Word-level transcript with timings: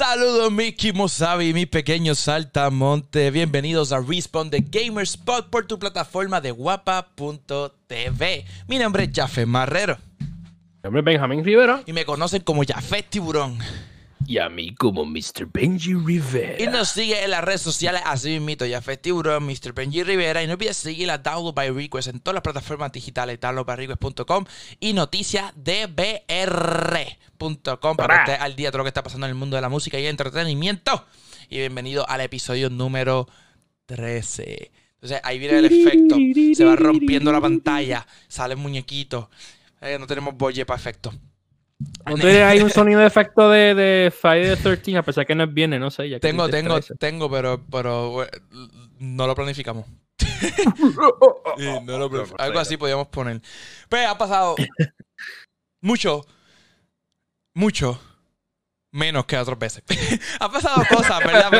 Saludos 0.00 0.50
Mickey 0.50 0.94
Mosavi, 0.94 1.52
mis 1.52 1.66
pequeños 1.66 2.18
saltamontes. 2.20 3.30
Bienvenidos 3.30 3.92
a 3.92 4.00
Respawn 4.00 4.48
de 4.48 4.64
Gamerspot 4.66 5.50
por 5.50 5.66
tu 5.66 5.78
plataforma 5.78 6.40
de 6.40 6.52
guapa.tv. 6.52 8.46
Mi 8.66 8.78
nombre 8.78 9.04
es 9.04 9.10
Jafet 9.12 9.46
Marrero. 9.46 9.98
Mi 10.18 10.26
nombre 10.84 11.00
es 11.00 11.04
Benjamín 11.04 11.44
Rivera. 11.44 11.82
Y 11.84 11.92
me 11.92 12.06
conocen 12.06 12.40
como 12.40 12.62
Jafet 12.66 13.10
Tiburón. 13.10 13.58
Y 14.26 14.38
a 14.38 14.48
mí 14.48 14.74
como 14.74 15.04
Mr. 15.04 15.46
Benji 15.52 15.92
Rivera. 15.92 16.62
Y 16.62 16.66
nos 16.68 16.88
sigue 16.88 17.22
en 17.22 17.32
las 17.32 17.44
redes 17.44 17.60
sociales, 17.60 18.00
así 18.06 18.40
mismo, 18.40 18.64
Jafet 18.70 19.02
Tiburón, 19.02 19.44
Mr. 19.44 19.74
Benji 19.74 20.02
Rivera. 20.02 20.42
Y 20.42 20.46
no 20.46 20.54
olvides 20.54 20.78
seguir 20.78 21.10
a 21.10 21.18
Download 21.18 21.52
by 21.52 21.72
Request 21.72 22.08
en 22.08 22.20
todas 22.20 22.36
las 22.36 22.42
plataformas 22.42 22.90
digitales, 22.90 23.38
downloadbyrequest.com 23.38 24.46
y 24.80 24.94
noticiasdbr.com 27.40 27.96
para 27.96 28.24
que 28.24 28.32
estés 28.32 28.44
al 28.44 28.56
día 28.56 28.68
de 28.68 28.72
todo 28.72 28.78
lo 28.78 28.84
que 28.84 28.88
está 28.88 29.02
pasando 29.02 29.26
en 29.26 29.30
el 29.30 29.36
mundo 29.36 29.56
de 29.56 29.62
la 29.62 29.68
música 29.68 29.98
y 29.98 30.04
el 30.04 30.10
entretenimiento. 30.10 31.06
Y 31.48 31.58
bienvenido 31.58 32.08
al 32.08 32.20
episodio 32.20 32.70
número 32.70 33.28
13. 33.86 34.70
Entonces 34.94 35.20
ahí 35.24 35.38
viene 35.38 35.58
el 35.58 35.64
efecto. 35.64 36.16
Se 36.54 36.64
va 36.64 36.76
rompiendo 36.76 37.32
la 37.32 37.40
pantalla. 37.40 38.06
Sale 38.28 38.54
el 38.54 38.60
muñequito. 38.60 39.30
Eh, 39.80 39.98
no 39.98 40.06
tenemos 40.06 40.36
boye 40.36 40.66
para 40.66 40.78
efecto. 40.78 41.12
¿No 42.06 42.26
hay 42.26 42.60
un 42.60 42.70
sonido 42.70 43.00
de 43.00 43.06
efecto 43.06 43.48
de, 43.50 43.74
de 43.74 44.10
Friday 44.10 44.56
the 44.56 44.62
13 44.62 44.98
a 44.98 45.02
pesar 45.02 45.26
que 45.26 45.34
no 45.34 45.46
viene? 45.46 45.78
No 45.78 45.90
sé. 45.90 46.08
Ya 46.08 46.20
tengo, 46.20 46.48
tengo, 46.48 46.78
tengo, 46.98 47.30
pero, 47.30 47.64
pero 47.70 48.26
no 48.98 49.26
lo 49.26 49.34
planificamos. 49.34 49.86
no 51.82 51.98
lo 51.98 52.10
planificamos. 52.10 52.40
Algo 52.40 52.58
así 52.58 52.76
podíamos 52.76 53.08
poner. 53.08 53.40
Pero 53.88 54.10
ha 54.10 54.18
pasado 54.18 54.54
mucho, 55.80 56.26
mucho 57.54 58.00
menos 58.92 59.26
que 59.26 59.38
otras 59.38 59.58
veces. 59.58 59.84
ha 60.40 60.50
pasado 60.50 60.82
cosas, 60.88 61.18
¿verdad? 61.20 61.50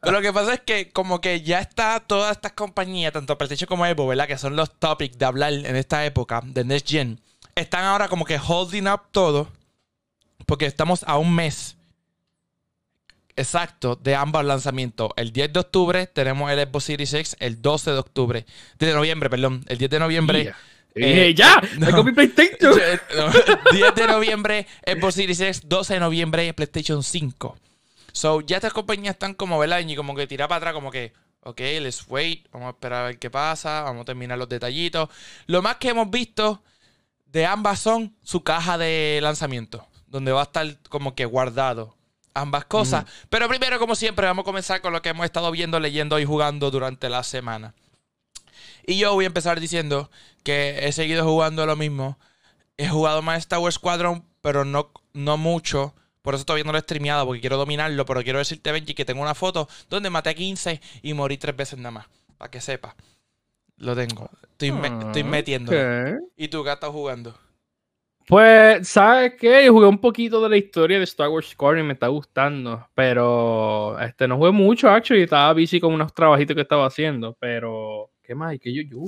Pero, 0.00 0.12
lo 0.12 0.20
que 0.20 0.32
pasa 0.32 0.54
es 0.54 0.60
que 0.60 0.90
como 0.90 1.20
que 1.20 1.42
ya 1.42 1.60
está 1.60 2.00
todas 2.00 2.32
estas 2.32 2.52
compañías, 2.52 3.12
tanto 3.12 3.38
PlayStation 3.38 3.68
como 3.68 3.86
Evo, 3.86 4.06
¿verdad? 4.06 4.26
Que 4.26 4.38
son 4.38 4.56
los 4.56 4.78
topics 4.78 5.18
de 5.18 5.24
hablar 5.24 5.52
en 5.52 5.76
esta 5.76 6.04
época 6.04 6.40
de 6.44 6.64
Next 6.64 6.88
Gen 6.88 7.20
están 7.56 7.84
ahora 7.84 8.08
como 8.08 8.24
que 8.24 8.38
holding 8.38 8.86
up 8.86 9.08
todo. 9.10 9.48
Porque 10.44 10.66
estamos 10.66 11.02
a 11.04 11.18
un 11.18 11.34
mes 11.34 11.76
exacto 13.34 13.96
de 13.96 14.14
ambos 14.14 14.44
lanzamientos. 14.44 15.10
El 15.16 15.32
10 15.32 15.52
de 15.52 15.60
octubre 15.60 16.06
tenemos 16.06 16.50
el 16.52 16.60
Xbox 16.60 16.84
Series 16.84 17.14
X. 17.14 17.36
El 17.40 17.60
12 17.60 17.90
de 17.90 17.98
octubre. 17.98 18.46
De 18.78 18.92
noviembre, 18.92 19.28
perdón. 19.28 19.64
El 19.66 19.78
10 19.78 19.90
de 19.90 19.98
noviembre. 19.98 20.54
Eh, 20.96 21.34
¡Ya! 21.34 21.60
¡Me 21.78 22.02
mi 22.02 22.12
PlayStation! 22.12 22.74
10 23.72 23.94
de 23.94 24.06
noviembre, 24.06 24.66
Xbox 24.86 25.14
Series 25.14 25.40
X. 25.40 25.62
12 25.66 25.94
de 25.94 26.00
noviembre, 26.00 26.54
PlayStation 26.54 27.02
5. 27.02 27.56
So, 28.12 28.40
ya 28.40 28.56
estas 28.56 28.72
compañías 28.72 29.14
están 29.14 29.34
como, 29.34 29.58
¿verdad? 29.58 29.80
Y 29.80 29.94
como 29.94 30.14
que 30.14 30.26
tirar 30.26 30.48
para 30.48 30.56
atrás, 30.56 30.74
como 30.74 30.90
que, 30.90 31.12
ok, 31.42 31.60
let's 31.80 32.04
wait. 32.08 32.46
Vamos 32.50 32.68
a 32.68 32.70
esperar 32.70 33.04
a 33.04 33.06
ver 33.08 33.18
qué 33.18 33.30
pasa. 33.30 33.82
Vamos 33.82 34.02
a 34.02 34.04
terminar 34.06 34.38
los 34.38 34.48
detallitos. 34.48 35.10
Lo 35.46 35.60
más 35.60 35.76
que 35.76 35.90
hemos 35.90 36.10
visto 36.10 36.62
de 37.26 37.44
ambas 37.44 37.78
son 37.78 38.16
su 38.22 38.42
caja 38.42 38.78
de 38.78 39.18
lanzamiento, 39.22 39.86
donde 40.06 40.32
va 40.32 40.40
a 40.40 40.44
estar 40.44 40.78
como 40.88 41.14
que 41.14 41.26
guardado 41.26 41.94
ambas 42.32 42.64
cosas. 42.66 43.04
Pero 43.28 43.48
primero, 43.48 43.78
como 43.78 43.94
siempre, 43.94 44.26
vamos 44.26 44.44
a 44.44 44.46
comenzar 44.46 44.80
con 44.80 44.92
lo 44.92 45.02
que 45.02 45.10
hemos 45.10 45.24
estado 45.24 45.50
viendo, 45.50 45.80
leyendo 45.80 46.18
y 46.18 46.24
jugando 46.24 46.70
durante 46.70 47.08
la 47.08 47.22
semana. 47.22 47.74
Y 48.86 48.98
yo 48.98 49.12
voy 49.14 49.24
a 49.24 49.26
empezar 49.26 49.58
diciendo 49.60 50.10
que 50.44 50.86
he 50.86 50.92
seguido 50.92 51.24
jugando 51.24 51.66
lo 51.66 51.74
mismo. 51.74 52.18
He 52.76 52.88
jugado 52.88 53.20
más 53.20 53.38
Star 53.38 53.58
Wars 53.58 53.74
Squadron, 53.74 54.24
pero 54.40 54.64
no, 54.64 54.92
no 55.12 55.36
mucho. 55.36 55.94
Por 56.22 56.34
eso 56.34 56.44
todavía 56.44 56.64
no 56.64 56.72
lo 56.72 56.78
he 56.78 56.82
streameado, 56.82 57.26
porque 57.26 57.40
quiero 57.40 57.56
dominarlo. 57.56 58.04
Pero 58.06 58.22
quiero 58.22 58.38
decirte, 58.38 58.70
Benji, 58.70 58.94
que 58.94 59.04
tengo 59.04 59.22
una 59.22 59.34
foto 59.34 59.68
donde 59.90 60.10
maté 60.10 60.30
a 60.30 60.34
15 60.34 60.80
y 61.02 61.14
morí 61.14 61.36
tres 61.36 61.56
veces 61.56 61.78
nada 61.78 61.90
más. 61.90 62.06
Para 62.38 62.50
que 62.50 62.60
sepa. 62.60 62.94
Lo 63.78 63.96
tengo. 63.96 64.30
Estoy, 64.52 64.68
estoy 64.68 65.22
ah, 65.22 65.24
metiendo. 65.24 65.72
¿Y 66.36 66.48
tú 66.48 66.62
qué 66.62 66.72
estás 66.72 66.90
jugando? 66.90 67.36
Pues, 68.26 68.88
¿sabes 68.88 69.34
qué? 69.38 69.64
Yo 69.64 69.72
jugué 69.72 69.86
un 69.86 69.98
poquito 69.98 70.42
de 70.42 70.48
la 70.48 70.56
historia 70.56 70.98
de 70.98 71.04
Star 71.04 71.28
Wars 71.28 71.48
Squadron 71.48 71.84
y 71.84 71.86
me 71.86 71.92
está 71.92 72.08
gustando. 72.08 72.88
Pero 72.94 73.98
este 74.00 74.26
no 74.26 74.36
jugué 74.36 74.50
mucho, 74.50 74.90
actually. 74.90 75.22
Estaba 75.22 75.52
busy 75.52 75.78
con 75.80 75.92
unos 75.94 76.12
trabajitos 76.12 76.54
que 76.54 76.62
estaba 76.62 76.86
haciendo. 76.86 77.36
Pero, 77.38 78.10
¿qué 78.22 78.34
más? 78.34 78.56
¿Qué 78.60 78.72
yo, 78.72 78.82
yo 78.82 79.04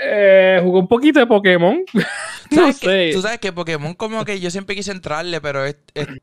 eh, 0.00 0.60
jugué 0.62 0.78
un 0.78 0.88
poquito 0.88 1.18
de 1.18 1.26
Pokémon. 1.26 1.82
no 2.50 2.72
sé. 2.72 3.10
Tú 3.12 3.22
sabes 3.22 3.38
que 3.38 3.52
Pokémon, 3.52 3.94
como 3.94 4.24
que 4.24 4.38
yo 4.38 4.50
siempre 4.50 4.76
quise 4.76 4.92
entrarle, 4.92 5.40
pero 5.40 5.62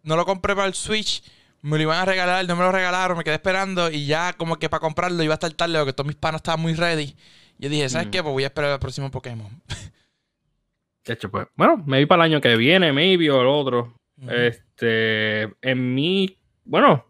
no 0.03 0.15
lo 0.15 0.25
compré 0.25 0.55
para 0.55 0.67
el 0.67 0.75
Switch 0.75 1.23
me 1.65 1.77
lo 1.77 1.83
iban 1.83 1.97
a 1.97 2.05
regalar, 2.05 2.47
no 2.47 2.55
me 2.55 2.61
lo 2.61 2.71
regalaron, 2.71 3.17
me 3.17 3.23
quedé 3.23 3.33
esperando 3.33 3.89
y 3.89 4.05
ya 4.05 4.33
como 4.33 4.57
que 4.57 4.69
para 4.69 4.81
comprarlo 4.81 5.23
iba 5.23 5.33
a 5.33 5.35
estar 5.35 5.51
tarde 5.53 5.79
porque 5.79 5.93
todos 5.93 6.05
mis 6.05 6.15
panos 6.15 6.39
estaban 6.39 6.61
muy 6.61 6.75
ready. 6.75 7.15
Yo 7.57 7.69
dije, 7.69 7.89
¿sabes 7.89 8.07
mm. 8.07 8.11
qué? 8.11 8.21
Pues 8.21 8.33
voy 8.33 8.43
a 8.43 8.47
esperar 8.47 8.71
el 8.73 8.79
próximo 8.79 9.09
Pokémon. 9.09 9.49
hecho, 11.13 11.29
pues, 11.29 11.47
bueno, 11.55 11.83
me 11.85 11.99
vi 11.99 12.05
para 12.05 12.25
el 12.25 12.31
año 12.31 12.41
que 12.41 12.55
viene, 12.55 12.91
maybe, 12.91 13.29
o 13.29 13.41
el 13.41 13.47
otro. 13.47 13.93
Este, 14.27 15.43
en 15.61 15.93
mi, 15.93 16.37
bueno, 16.63 17.05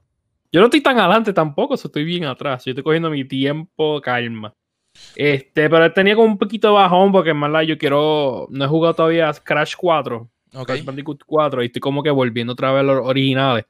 yo 0.51 0.59
no 0.59 0.65
estoy 0.65 0.81
tan 0.81 0.97
adelante 0.99 1.33
tampoco, 1.33 1.75
estoy 1.75 2.03
bien 2.03 2.25
atrás. 2.25 2.65
Yo 2.65 2.71
estoy 2.71 2.83
cogiendo 2.83 3.09
mi 3.09 3.25
tiempo, 3.25 4.01
calma. 4.01 4.53
Este, 5.15 5.69
pero 5.69 5.91
tenía 5.91 6.15
como 6.15 6.27
un 6.27 6.37
poquito 6.37 6.69
de 6.69 6.73
bajón 6.75 7.11
porque 7.11 7.31
en 7.31 7.41
verdad 7.41 7.61
yo 7.61 7.77
quiero, 7.77 8.47
no 8.49 8.65
he 8.65 8.67
jugado 8.67 8.93
todavía 8.93 9.33
Crash 9.33 9.73
4. 9.77 10.29
Crash 10.65 10.85
Bandicoot 10.85 11.23
4 11.25 11.63
y 11.63 11.65
estoy 11.65 11.81
como 11.81 12.01
que 12.01 12.09
volviendo 12.09 12.53
otra 12.53 12.71
vez 12.71 12.79
a 12.79 12.83
los 12.83 13.05
originales. 13.05 13.65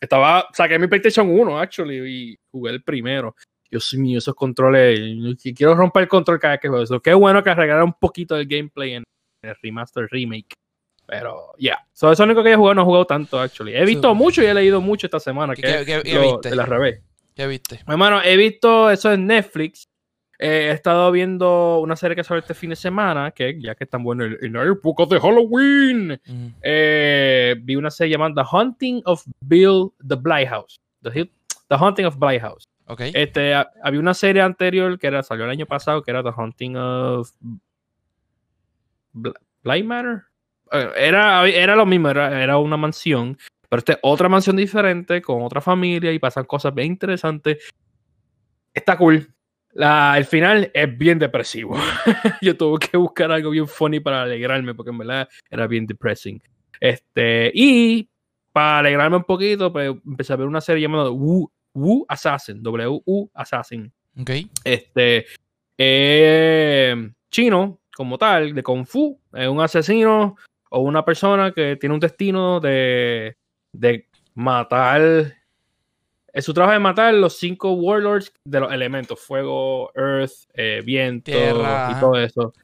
Estaba, 0.00 0.48
saqué 0.52 0.78
mi 0.78 0.86
PlayStation 0.88 1.28
1, 1.30 1.58
actually, 1.58 1.96
y 2.32 2.38
jugué 2.50 2.72
el 2.72 2.82
primero. 2.82 3.34
Dios 3.70 3.94
mío, 3.94 4.18
esos 4.18 4.34
controles, 4.34 4.98
quiero 5.54 5.74
romper 5.74 6.04
el 6.04 6.08
control 6.08 6.40
cada 6.40 6.54
vez 6.54 6.60
que 6.60 6.68
juego 6.68 6.82
eso. 6.82 7.00
Qué 7.00 7.14
bueno 7.14 7.42
que 7.42 7.50
arreglaron 7.50 7.88
un 7.88 7.94
poquito 7.94 8.34
del 8.34 8.46
gameplay 8.46 8.94
en 8.94 9.04
el 9.42 9.54
remaster 9.62 10.08
remake. 10.10 10.54
Pero, 11.06 11.54
ya. 11.56 11.58
Yeah. 11.58 11.86
eso 11.94 12.12
es 12.12 12.18
lo 12.18 12.24
único 12.26 12.42
que 12.42 12.52
he 12.52 12.56
jugado, 12.56 12.74
no 12.74 12.82
he 12.82 12.84
jugado 12.84 13.06
tanto, 13.06 13.40
actually. 13.40 13.74
He 13.74 13.84
visto 13.86 14.14
mucho 14.14 14.42
y 14.42 14.46
he 14.46 14.54
leído 14.54 14.80
mucho 14.80 15.06
esta 15.06 15.18
semana. 15.18 15.54
Que 15.54 15.62
¿Qué, 15.62 16.18
viste? 16.18 16.50
De 16.50 16.56
la 16.56 16.66
revés. 16.66 17.00
¿Qué 17.34 17.46
viste? 17.46 17.80
Hermano, 17.86 18.20
he 18.22 18.36
visto 18.36 18.90
eso 18.90 19.12
en 19.12 19.26
Netflix. 19.26 19.88
Eh, 20.38 20.68
he 20.68 20.70
estado 20.70 21.10
viendo 21.10 21.80
una 21.80 21.96
serie 21.96 22.14
que 22.14 22.22
salió 22.22 22.40
este 22.40 22.54
fin 22.54 22.70
de 22.70 22.76
semana, 22.76 23.32
que 23.32 23.60
ya 23.60 23.74
que 23.74 23.84
es 23.84 23.90
tan 23.90 24.04
bueno 24.04 24.24
en 24.24 24.52
la 24.52 24.64
época 24.64 25.04
de 25.06 25.18
Halloween, 25.18 26.20
eh, 26.62 27.56
vi 27.60 27.74
una 27.74 27.90
serie 27.90 28.12
llamada 28.12 28.44
The 28.44 28.56
Hunting 28.56 29.02
of 29.06 29.24
Bill 29.40 29.90
the 30.06 30.14
Blighthouse. 30.14 30.78
The, 31.02 31.30
the 31.68 31.76
Hunting 31.76 32.04
of 32.04 32.18
Blighthouse. 32.18 32.68
Okay. 32.86 33.12
Este, 33.14 33.54
había 33.54 34.00
una 34.00 34.14
serie 34.14 34.42
anterior 34.42 34.98
que 34.98 35.08
era, 35.08 35.22
salió 35.22 35.44
el 35.44 35.50
año 35.50 35.66
pasado, 35.66 36.02
que 36.02 36.10
era 36.10 36.22
The 36.22 36.30
Hunting 36.36 36.76
of 36.76 37.30
Blight 39.12 39.84
Manor. 39.84 40.24
Eh, 40.72 40.90
era, 40.96 41.46
era 41.48 41.76
lo 41.76 41.86
mismo, 41.86 42.10
era, 42.10 42.42
era 42.42 42.58
una 42.58 42.76
mansión, 42.76 43.36
pero 43.68 43.78
esta 43.78 43.98
otra 44.02 44.28
mansión 44.28 44.56
diferente, 44.56 45.22
con 45.22 45.42
otra 45.42 45.60
familia 45.60 46.12
y 46.12 46.18
pasan 46.18 46.44
cosas 46.44 46.74
bien 46.74 46.88
interesantes. 46.88 47.58
Está 48.74 48.96
cool 48.96 49.34
el 49.78 50.24
final 50.24 50.70
es 50.74 50.98
bien 50.98 51.18
depresivo. 51.18 51.76
Yo 52.42 52.56
tuve 52.56 52.78
que 52.78 52.96
buscar 52.96 53.30
algo 53.30 53.50
bien 53.50 53.68
funny 53.68 54.00
para 54.00 54.22
alegrarme, 54.22 54.74
porque 54.74 54.90
en 54.90 54.98
verdad 54.98 55.28
era 55.50 55.66
bien 55.66 55.86
depressing. 55.86 56.42
Este, 56.80 57.50
y 57.54 58.08
para 58.52 58.78
alegrarme 58.78 59.16
un 59.18 59.24
poquito, 59.24 59.72
pues 59.72 59.94
empecé 60.06 60.32
a 60.32 60.36
ver 60.36 60.46
una 60.46 60.60
serie 60.60 60.82
llamada 60.82 61.10
Wu, 61.10 61.50
Wu 61.74 62.04
Assassin, 62.08 62.62
W-U 62.62 63.30
Assassin. 63.34 63.92
Okay. 64.20 64.50
Este, 64.64 65.26
eh, 65.76 67.10
chino, 67.30 67.80
como 67.98 68.16
tal, 68.16 68.54
de 68.54 68.62
Kung 68.62 68.86
Fu, 68.86 69.20
es 69.34 69.48
un 69.48 69.60
asesino 69.60 70.36
o 70.70 70.80
una 70.80 71.04
persona 71.04 71.50
que 71.50 71.74
tiene 71.74 71.94
un 71.94 72.00
destino 72.00 72.60
de, 72.60 73.36
de 73.72 74.06
matar 74.34 75.34
es 76.32 76.44
su 76.44 76.54
trabajo 76.54 76.74
de 76.74 76.78
matar 76.78 77.14
los 77.14 77.36
cinco 77.36 77.72
warlords 77.72 78.32
de 78.44 78.60
los 78.60 78.72
elementos: 78.72 79.18
fuego, 79.18 79.90
earth, 79.96 80.30
eh, 80.54 80.82
viento 80.84 81.32
y 81.32 82.00
todo 82.00 82.16
eso. 82.16 82.54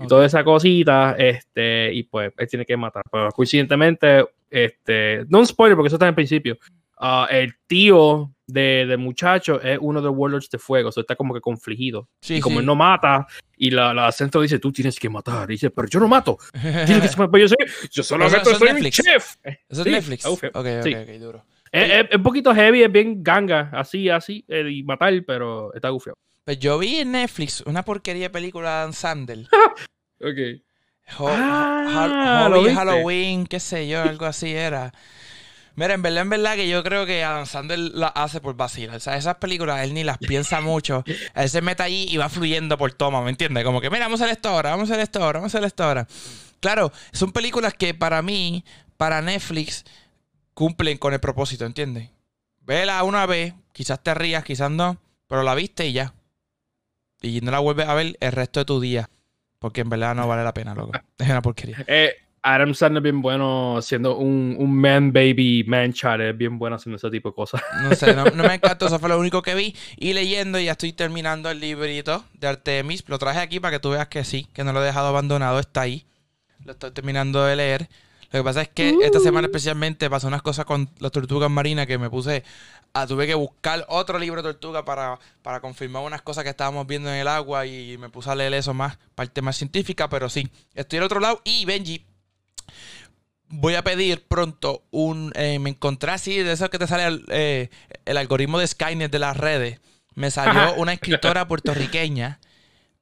Y 0.00 0.06
toda 0.06 0.26
esa 0.26 0.44
cosita, 0.44 1.16
este, 1.18 1.92
y 1.92 2.04
pues 2.04 2.32
él 2.36 2.48
tiene 2.48 2.64
que 2.64 2.76
matar. 2.76 3.02
Pero 3.10 3.30
coincidentemente, 3.32 4.24
este, 4.48 5.24
no 5.28 5.40
un 5.40 5.46
spoiler 5.46 5.76
porque 5.76 5.88
eso 5.88 5.96
está 5.96 6.06
en 6.06 6.10
el 6.10 6.14
principio. 6.14 6.56
Ah, 7.06 7.28
el 7.30 7.52
tío 7.66 8.34
de, 8.46 8.86
del 8.86 8.96
muchacho 8.96 9.60
es 9.60 9.78
uno 9.78 10.00
de 10.00 10.08
warlords 10.08 10.48
de 10.48 10.58
fuego, 10.58 10.88
eso 10.88 11.02
está 11.02 11.16
como 11.16 11.34
que 11.34 11.40
confligido. 11.42 12.08
y 12.26 12.40
como 12.40 12.60
él 12.60 12.66
no 12.66 12.74
mata, 12.74 13.26
y 13.58 13.68
la, 13.68 13.92
la 13.92 14.10
centro 14.10 14.40
dice, 14.40 14.58
tú 14.58 14.72
tienes 14.72 14.98
que 14.98 15.10
matar. 15.10 15.50
Y 15.50 15.54
dice, 15.54 15.68
pero 15.68 15.86
yo 15.86 16.00
no 16.00 16.08
mato. 16.08 16.38
Tienes 16.86 17.14
que 17.14 17.40
yo, 17.40 17.48
sé, 17.48 17.56
yo 17.90 18.02
solamente 18.02 18.54
soy 18.54 18.68
un 18.70 18.90
chef. 18.90 19.36
Eso 19.68 19.82
es 19.82 19.86
Netflix. 19.86 20.24
Ok, 20.24 20.44
ok, 20.54 20.66
ok, 20.80 21.08
duro. 21.20 21.44
Es, 21.70 22.06
un 22.14 22.22
poquito 22.22 22.54
heavy, 22.54 22.84
es 22.84 22.90
bien 22.90 23.22
ganga, 23.22 23.68
así, 23.74 24.08
así, 24.08 24.42
eh, 24.48 24.66
y 24.70 24.82
matar, 24.82 25.12
pero 25.26 25.74
está 25.74 25.90
gufiado. 25.90 26.16
Pues 26.44 26.58
yo 26.58 26.78
vi 26.78 27.00
en 27.00 27.12
Netflix 27.12 27.62
una 27.66 27.82
porquería 27.82 28.24
de 28.24 28.30
película 28.30 28.86
de 28.86 28.94
Sandel. 28.94 29.46
ok. 30.22 30.62
ah, 31.18 32.48
Halloween, 32.74 33.44
qué 33.44 33.60
sé 33.60 33.86
yo, 33.88 34.00
algo 34.00 34.24
así 34.24 34.54
era. 34.54 34.90
Mira, 35.76 35.94
en 35.94 36.02
verdad, 36.02 36.22
en 36.22 36.30
verdad 36.30 36.54
que 36.54 36.68
yo 36.68 36.84
creo 36.84 37.04
que 37.04 37.24
Adam 37.24 37.46
Sandler 37.46 37.78
la 37.78 38.08
hace 38.08 38.40
por 38.40 38.54
vacilar. 38.54 38.96
O 38.96 39.00
sea, 39.00 39.16
esas 39.16 39.36
películas 39.36 39.82
él 39.82 39.94
ni 39.94 40.04
las 40.04 40.18
piensa 40.18 40.60
mucho. 40.60 41.04
Él 41.34 41.48
se 41.48 41.62
mete 41.62 41.82
allí 41.82 42.06
y 42.08 42.16
va 42.16 42.28
fluyendo 42.28 42.78
por 42.78 42.92
toma, 42.92 43.22
¿me 43.22 43.30
entiendes? 43.30 43.64
Como 43.64 43.80
que, 43.80 43.90
mira, 43.90 44.04
vamos 44.04 44.20
a 44.20 44.24
hacer 44.24 44.36
esto 44.36 44.50
ahora, 44.50 44.70
vamos 44.70 44.90
a 44.90 44.94
hacer 44.94 45.02
esto 45.02 45.22
ahora, 45.22 45.40
vamos 45.40 45.54
a 45.54 45.58
hacer 45.58 45.66
esto 45.66 45.84
ahora. 45.84 46.06
Claro, 46.60 46.92
son 47.12 47.32
películas 47.32 47.74
que 47.74 47.92
para 47.92 48.22
mí, 48.22 48.64
para 48.96 49.20
Netflix, 49.20 49.84
cumplen 50.54 50.96
con 50.96 51.12
el 51.12 51.20
propósito, 51.20 51.66
¿entiendes? 51.66 52.10
Vela 52.60 53.02
una 53.02 53.26
vez, 53.26 53.54
quizás 53.72 54.02
te 54.02 54.14
rías, 54.14 54.44
quizás 54.44 54.70
no, 54.70 54.98
pero 55.26 55.42
la 55.42 55.54
viste 55.54 55.86
y 55.86 55.92
ya. 55.92 56.14
Y 57.20 57.40
no 57.40 57.50
la 57.50 57.58
vuelves 57.58 57.88
a 57.88 57.94
ver 57.94 58.16
el 58.20 58.32
resto 58.32 58.60
de 58.60 58.64
tu 58.64 58.80
día. 58.80 59.10
Porque 59.58 59.80
en 59.80 59.88
verdad 59.88 60.14
no 60.14 60.28
vale 60.28 60.44
la 60.44 60.52
pena, 60.52 60.74
loco. 60.74 60.92
Es 61.18 61.28
una 61.28 61.40
porquería. 61.40 61.84
Eh, 61.86 62.14
Adam 62.46 62.74
Sandler 62.74 63.00
es 63.00 63.02
bien 63.04 63.22
bueno 63.22 63.78
siendo 63.80 64.18
un, 64.18 64.54
un 64.58 64.76
man 64.76 65.14
baby, 65.14 65.64
man 65.66 65.94
child, 65.94 66.20
es 66.20 66.36
bien 66.36 66.58
bueno 66.58 66.76
haciendo 66.76 66.98
ese 66.98 67.10
tipo 67.10 67.30
de 67.30 67.34
cosas. 67.34 67.62
No 67.82 67.94
sé, 67.94 68.14
no, 68.14 68.26
no 68.26 68.44
me 68.44 68.54
encantó, 68.56 68.86
eso 68.86 68.98
fue 68.98 69.08
lo 69.08 69.18
único 69.18 69.40
que 69.40 69.54
vi. 69.54 69.74
Y 69.96 70.12
leyendo, 70.12 70.60
ya 70.60 70.72
estoy 70.72 70.92
terminando 70.92 71.50
el 71.50 71.58
librito 71.58 72.22
de 72.34 72.48
Artemis. 72.48 73.02
Lo 73.08 73.18
traje 73.18 73.40
aquí 73.40 73.60
para 73.60 73.72
que 73.76 73.80
tú 73.80 73.90
veas 73.90 74.08
que 74.08 74.24
sí, 74.24 74.46
que 74.52 74.62
no 74.62 74.74
lo 74.74 74.82
he 74.82 74.84
dejado 74.84 75.08
abandonado, 75.08 75.58
está 75.58 75.80
ahí. 75.80 76.04
Lo 76.66 76.72
estoy 76.72 76.90
terminando 76.90 77.42
de 77.44 77.56
leer. 77.56 77.88
Lo 78.30 78.40
que 78.40 78.44
pasa 78.44 78.60
es 78.62 78.68
que 78.68 78.94
esta 79.02 79.20
semana 79.20 79.46
especialmente 79.46 80.10
pasó 80.10 80.28
unas 80.28 80.42
cosas 80.42 80.66
con 80.66 80.90
las 80.98 81.12
tortugas 81.12 81.50
marinas 81.50 81.86
que 81.86 81.96
me 81.96 82.10
puse 82.10 82.44
a 82.92 83.06
tuve 83.06 83.26
que 83.26 83.34
buscar 83.34 83.86
otro 83.88 84.18
libro 84.18 84.42
de 84.42 84.52
tortuga 84.52 84.84
para, 84.84 85.18
para 85.42 85.60
confirmar 85.60 86.02
unas 86.02 86.20
cosas 86.20 86.44
que 86.44 86.50
estábamos 86.50 86.86
viendo 86.86 87.08
en 87.08 87.16
el 87.16 87.28
agua 87.28 87.64
y 87.64 87.96
me 87.96 88.10
puse 88.10 88.28
a 88.30 88.34
leer 88.34 88.52
eso 88.52 88.74
más, 88.74 88.98
parte 89.14 89.40
más 89.40 89.56
científica, 89.56 90.10
pero 90.10 90.28
sí, 90.28 90.50
estoy 90.74 90.98
al 90.98 91.04
otro 91.04 91.20
lado 91.20 91.40
y 91.44 91.64
Benji, 91.64 92.04
voy 93.48 93.74
a 93.74 93.84
pedir 93.84 94.26
pronto 94.26 94.84
un, 94.90 95.32
eh, 95.36 95.58
me 95.58 95.70
encontré 95.70 96.12
así, 96.12 96.38
de 96.38 96.52
eso 96.52 96.70
que 96.70 96.78
te 96.78 96.86
sale 96.86 97.04
el, 97.04 97.24
eh, 97.28 97.70
el 98.04 98.16
algoritmo 98.16 98.58
de 98.58 98.66
Skynet 98.66 99.10
de 99.10 99.18
las 99.18 99.36
redes, 99.36 99.80
me 100.14 100.30
salió 100.30 100.74
una 100.74 100.92
escritora 100.92 101.46
puertorriqueña 101.48 102.40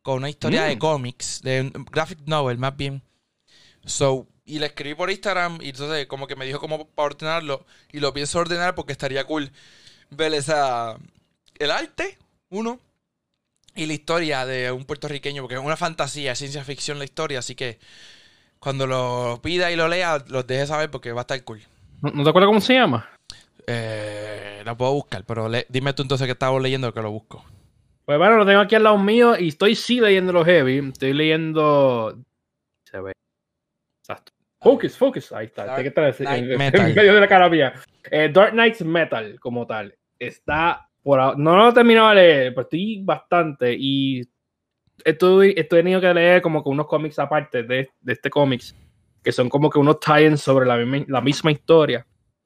con 0.02 0.18
una 0.18 0.30
historia 0.30 0.64
de 0.64 0.76
Mm. 0.76 0.78
cómics, 0.78 1.42
de 1.42 1.70
graphic 1.90 2.20
novel 2.26 2.58
más 2.58 2.76
bien. 2.76 3.02
So, 3.84 4.26
y 4.44 4.58
le 4.58 4.66
escribí 4.66 4.94
por 4.94 5.10
Instagram 5.10 5.58
y 5.62 5.70
entonces 5.70 6.06
como 6.06 6.26
que 6.26 6.36
me 6.36 6.44
dijo 6.46 6.58
cómo 6.60 6.88
para 6.88 7.06
ordenarlo 7.06 7.66
y 7.92 8.00
lo 8.00 8.12
pienso 8.12 8.38
ordenar 8.38 8.74
porque 8.74 8.92
estaría 8.92 9.24
cool 9.24 9.50
ver 10.10 10.34
esa 10.34 10.98
el 11.58 11.70
arte, 11.70 12.18
uno, 12.50 12.80
y 13.74 13.86
la 13.86 13.92
historia 13.94 14.44
de 14.46 14.70
un 14.72 14.84
puertorriqueño, 14.84 15.42
porque 15.42 15.54
es 15.54 15.60
una 15.60 15.76
fantasía, 15.76 16.32
es 16.32 16.38
ciencia 16.38 16.64
ficción 16.64 16.98
la 16.98 17.04
historia, 17.04 17.38
así 17.38 17.54
que 17.54 17.78
cuando 18.62 18.86
lo 18.86 19.40
pida 19.42 19.72
y 19.72 19.76
lo 19.76 19.88
lea, 19.88 20.22
los 20.28 20.46
deje 20.46 20.68
saber 20.68 20.88
porque 20.88 21.10
va 21.10 21.22
a 21.22 21.22
estar 21.22 21.42
cool. 21.42 21.60
¿No, 22.00 22.10
no 22.10 22.22
te 22.22 22.30
acuerdas 22.30 22.46
cómo 22.46 22.60
se 22.60 22.74
llama? 22.74 23.10
Eh, 23.66 24.62
la 24.64 24.76
puedo 24.76 24.92
buscar, 24.92 25.24
pero 25.26 25.48
le- 25.48 25.66
dime 25.68 25.92
tú 25.94 26.02
entonces 26.02 26.28
que 26.28 26.32
estabas 26.32 26.62
leyendo 26.62 26.94
que 26.94 27.02
lo 27.02 27.10
busco. 27.10 27.44
Pues 28.04 28.18
bueno, 28.18 28.36
lo 28.36 28.46
tengo 28.46 28.60
aquí 28.60 28.76
al 28.76 28.84
lado 28.84 28.98
mío 28.98 29.36
y 29.36 29.48
estoy 29.48 29.74
sí 29.74 30.00
leyendo 30.00 30.32
los 30.32 30.46
heavy. 30.46 30.78
Estoy 30.78 31.12
leyendo. 31.12 32.16
Se 32.84 33.00
ve. 33.00 33.12
Exacto. 34.00 34.30
Focus, 34.60 34.96
focus. 34.96 35.32
Ahí 35.32 35.46
está. 35.46 35.64
Dark 35.64 35.84
estar 35.84 36.14
en, 36.20 36.56
medio 36.56 37.14
de 37.14 37.20
la 37.20 37.28
cara 37.28 37.48
mía. 37.48 37.72
Eh, 38.12 38.30
Dark 38.32 38.52
Knights 38.52 38.84
Metal, 38.84 39.40
como 39.40 39.66
tal. 39.66 39.92
Está 40.20 40.88
por 41.02 41.36
No 41.36 41.56
lo 41.56 41.70
he 41.70 41.72
terminado 41.72 42.10
de 42.10 42.14
leer, 42.14 42.54
pero 42.54 42.62
estoy 42.62 43.02
bastante. 43.02 43.74
Y 43.76 44.22
estoy, 45.04 45.54
estoy 45.56 45.80
tenido 45.80 46.00
que 46.00 46.12
leer 46.14 46.42
como 46.42 46.62
que 46.62 46.68
unos 46.70 46.86
cómics 46.86 47.18
aparte 47.18 47.62
de, 47.62 47.90
de 48.00 48.12
este 48.12 48.30
cómics. 48.30 48.74
Que 49.22 49.30
son 49.32 49.48
como 49.48 49.70
que 49.70 49.78
unos 49.78 50.00
tie 50.00 50.36
sobre 50.36 50.66
la 50.66 50.76
misma, 50.76 51.04
la 51.08 51.20
misma 51.20 51.52
historia. 51.52 52.04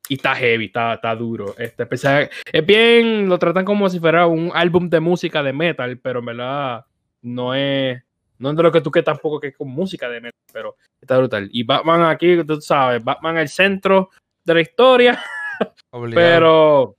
Y 0.09 0.15
está 0.15 0.35
heavy, 0.37 0.67
está, 0.67 0.95
está 0.95 1.15
duro. 1.17 1.55
Este, 1.59 1.83
especial- 1.85 2.29
es 2.53 2.67
bien, 2.67 3.29
lo 3.29 3.39
tratan 3.39 3.65
como 3.65 3.89
si 3.89 3.99
fuera 3.99 4.27
un 4.27 4.51
álbum 4.55 4.89
de 4.89 5.01
música 5.01 5.43
de 5.43 5.53
metal, 5.53 5.99
pero 5.99 6.21
en 6.21 6.27
verdad 6.27 6.85
no 7.23 7.55
es, 7.55 8.01
no 8.39 8.51
es 8.51 8.57
de 8.57 8.63
lo 8.63 8.71
que 8.71 8.81
tú 8.83 8.91
que 8.91 9.03
tampoco 9.03 9.41
que 9.41 9.49
es 9.49 9.57
con 9.57 9.69
música 9.69 10.09
de 10.09 10.21
metal, 10.21 10.39
pero 10.53 10.77
está 11.01 11.17
brutal. 11.19 11.49
Y 11.51 11.63
Batman 11.65 12.03
aquí, 12.05 12.45
tú 12.45 12.61
sabes, 12.61 13.03
Batman 13.03 13.39
el 13.39 13.49
centro 13.49 14.11
de 14.45 14.55
la 14.55 14.61
historia, 14.61 15.19
Obligado. 15.91 16.15
pero, 16.27 16.97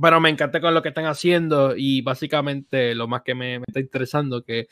pero 0.00 0.20
me 0.20 0.28
encanta 0.30 0.60
con 0.60 0.74
lo 0.74 0.82
que 0.82 0.88
están 0.90 1.06
haciendo 1.06 1.74
y 1.76 2.00
básicamente 2.02 2.94
lo 2.94 3.06
más 3.08 3.22
que 3.22 3.34
me, 3.34 3.58
me 3.58 3.64
está 3.66 3.80
interesando 3.80 4.42
que 4.42 4.68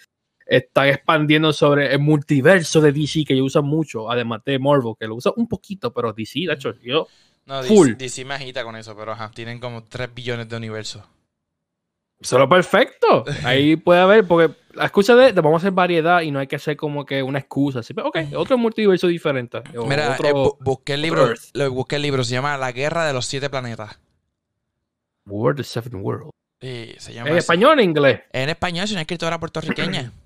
están 0.46 0.88
expandiendo 0.88 1.52
sobre 1.52 1.92
el 1.92 1.98
multiverso 1.98 2.80
de 2.80 2.92
DC 2.92 3.24
que 3.24 3.34
ellos 3.34 3.46
usan 3.46 3.64
mucho, 3.64 4.10
además 4.10 4.42
de 4.44 4.58
Marvel, 4.58 4.94
que 4.98 5.06
lo 5.06 5.16
usa 5.16 5.32
un 5.36 5.48
poquito, 5.48 5.92
pero 5.92 6.12
DC, 6.12 6.40
de 6.46 6.52
hecho, 6.52 6.74
yo 6.82 7.08
no, 7.46 7.62
full. 7.64 7.88
DC, 7.88 7.96
DC 7.96 8.24
me 8.24 8.34
agita 8.34 8.62
con 8.64 8.76
eso, 8.76 8.96
pero 8.96 9.12
ajá, 9.12 9.30
tienen 9.34 9.58
como 9.58 9.82
3 9.84 10.14
billones 10.14 10.48
de 10.48 10.56
universos. 10.56 11.02
Solo 12.20 12.48
perfecto. 12.48 13.24
Ahí 13.44 13.76
puede 13.76 14.00
haber, 14.00 14.26
porque 14.26 14.54
la 14.74 14.84
excusa 14.84 15.14
de, 15.14 15.32
de 15.32 15.40
vamos 15.42 15.62
a 15.62 15.66
hacer 15.66 15.72
variedad 15.72 16.22
y 16.22 16.30
no 16.30 16.38
hay 16.38 16.46
que 16.46 16.56
hacer 16.56 16.76
como 16.76 17.04
que 17.04 17.22
una 17.22 17.38
excusa. 17.40 17.80
Así, 17.80 17.92
pero, 17.92 18.08
ok, 18.08 18.18
otro 18.36 18.56
multiverso 18.56 19.06
diferente. 19.06 19.58
o 19.76 19.86
Mira, 19.86 20.12
otro 20.12 20.28
eh, 20.28 20.32
bu- 20.32 20.56
busqué 20.60 20.94
el 20.94 21.02
libro, 21.02 21.26
Earth. 21.28 21.42
lo- 21.52 21.70
busqué 21.72 21.96
el 21.96 22.02
libro, 22.02 22.24
se 22.24 22.32
llama 22.32 22.56
La 22.56 22.72
Guerra 22.72 23.06
de 23.06 23.12
los 23.12 23.26
Siete 23.26 23.50
Planetas. 23.50 23.98
World, 25.26 25.58
the 25.58 25.64
Seventh 25.64 25.94
World. 25.94 26.30
Sí, 26.60 26.94
se 26.98 27.12
llama 27.12 27.30
¿En 27.30 27.36
español 27.36 27.70
o 27.70 27.72
en 27.74 27.80
inglés? 27.80 28.20
En 28.32 28.48
español, 28.48 28.84
es 28.84 28.92
una 28.92 29.02
escritora 29.02 29.38
puertorriqueña. 29.38 30.12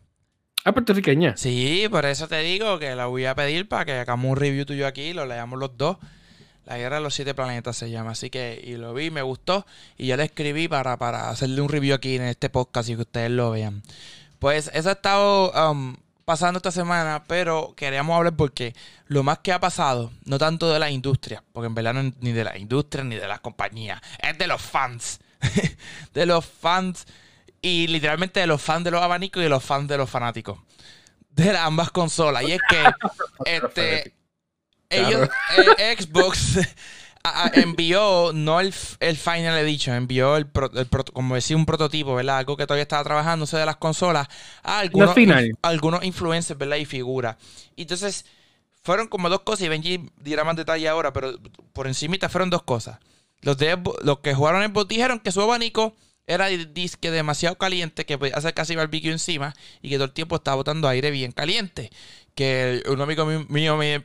Ah, 0.63 0.73
puertorriqueña. 0.73 1.39
Sí, 1.39 1.87
por 1.91 2.05
eso 2.05 2.29
te 2.29 2.39
digo 2.41 2.79
que 2.79 2.95
la 2.95 3.07
voy 3.07 3.25
a 3.25 3.35
pedir 3.35 3.67
para 3.67 3.87
que 3.87 3.93
hagamos 3.93 4.31
un 4.31 4.37
review 4.37 4.67
tuyo 4.67 4.87
aquí 4.87 5.01
y 5.05 5.13
lo 5.15 5.25
leamos 5.25 5.59
los 5.59 5.79
dos. 5.79 5.97
La 6.67 6.77
Guerra 6.77 6.97
de 6.97 7.03
los 7.03 7.15
Siete 7.15 7.33
Planetas 7.35 7.79
se 7.79 7.91
llama. 7.91 8.11
Así 8.11 8.29
que, 8.29 8.61
y 8.63 8.77
lo 8.77 8.93
vi, 8.93 9.11
me 9.11 9.23
gustó. 9.23 9.65
Y 9.97 10.07
yo 10.07 10.19
le 10.19 10.25
escribí 10.25 10.69
para, 10.69 10.99
para 10.99 11.31
hacerle 11.31 11.63
un 11.63 11.71
review 11.71 11.95
aquí 11.95 12.17
en 12.17 12.25
este 12.25 12.51
podcast 12.51 12.91
y 12.91 12.97
que 12.97 13.01
ustedes 13.01 13.31
lo 13.31 13.51
vean. 13.53 13.83
Pues 14.39 14.71
eso 14.75 14.91
ha 14.91 14.93
estado 14.93 15.51
um, 15.71 15.97
pasando 16.31 16.59
esta 16.59 16.71
semana, 16.71 17.25
pero 17.27 17.75
queríamos 17.77 18.17
hablar 18.17 18.37
porque 18.37 18.73
lo 19.09 19.25
más 19.25 19.41
que 19.41 19.51
ha 19.53 19.59
pasado, 19.59 20.13
no 20.27 20.39
tanto 20.39 20.73
de 20.73 20.79
la 20.79 20.89
industria, 20.89 21.43
porque 21.53 21.67
en 21.67 21.75
verdad 21.75 21.95
no 21.95 22.01
es 22.03 22.13
ni 22.21 22.31
de 22.31 22.45
la 22.45 22.57
industria 22.57 23.03
ni 23.03 23.17
de 23.17 23.27
las 23.27 23.41
compañías, 23.41 24.01
es 24.23 24.39
de 24.39 24.47
los 24.47 24.63
fans. 24.63 25.19
de 26.15 26.27
los 26.27 26.47
fans 26.47 27.05
y 27.61 27.89
literalmente 27.89 28.39
de 28.39 28.47
los 28.47 28.63
fans 28.63 28.85
de 28.85 28.93
los 28.93 29.03
abanicos 29.03 29.41
y 29.41 29.43
de 29.43 29.49
los 29.49 29.65
fans 29.65 29.89
de 29.89 29.97
los 29.97 30.09
fanáticos. 30.09 30.61
De 31.31 31.53
las 31.53 31.63
ambas 31.63 31.91
consolas. 31.91 32.45
Y 32.45 32.53
es 32.53 32.61
que 32.69 32.85
este, 33.47 34.15
ellos, 34.89 35.29
eh, 35.79 35.97
Xbox 35.99 36.61
a- 37.25 37.51
envió, 37.55 38.33
no 38.35 38.61
el, 38.61 38.73
el 39.01 39.17
Final 39.17 39.59
Edition, 39.59 39.97
envió 39.97 40.37
el, 40.37 40.47
pro- 40.47 40.71
el 40.75 40.87
como 41.13 41.35
decía, 41.35 41.57
un 41.57 41.67
prototipo, 41.67 42.15
¿verdad? 42.15 42.39
Algo 42.39 42.57
que 42.57 42.67
todavía 42.67 42.83
estaba 42.83 43.05
trabajándose 43.05 43.57
de 43.57 43.67
las 43.67 43.77
consolas 43.77 44.29
a 44.63 44.79
algunos, 44.81 45.15
final. 45.15 45.45
inf- 45.51 45.59
algunos 45.63 46.05
influencers, 46.05 46.59
¿verdad? 46.59 46.77
Y 46.77 46.85
figuras. 46.87 47.37
Entonces, 47.77 48.25
fueron 48.83 49.09
como 49.09 49.29
dos 49.29 49.41
cosas, 49.41 49.63
y 49.67 49.69
Benji 49.69 50.11
dirá 50.17 50.45
más 50.45 50.57
detalle 50.57 50.89
ahora, 50.89 51.13
pero 51.13 51.39
por 51.73 51.87
encimita 51.87 52.29
fueron 52.29 52.51
dos 52.51 52.63
cosas. 52.63 52.99
Los, 53.43 53.57
de 53.59 53.79
los 54.03 54.21
que 54.21 54.35
jugaron 54.35 54.63
Xbox 54.65 54.89
dijeron 54.89 55.21
que 55.21 55.33
su 55.33 55.41
abanico 55.43 55.95
era 56.27 56.47
di- 56.47 56.67
disque 56.67 57.11
demasiado 57.11 57.57
caliente, 57.59 58.07
que 58.07 58.17
podía 58.19 58.35
hacer 58.37 58.55
casi 58.55 58.77
barbecue 58.77 59.11
encima 59.11 59.55
y 59.83 59.89
que 59.91 59.97
todo 59.97 60.05
el 60.07 60.13
tiempo 60.13 60.37
estaba 60.37 60.57
botando 60.57 60.89
aire 60.89 61.11
bien 61.11 61.33
caliente. 61.33 61.91
Que 62.35 62.83
un 62.89 63.01
amigo 63.01 63.27
mi- 63.27 63.45
mío, 63.49 63.77
mi 63.77 63.99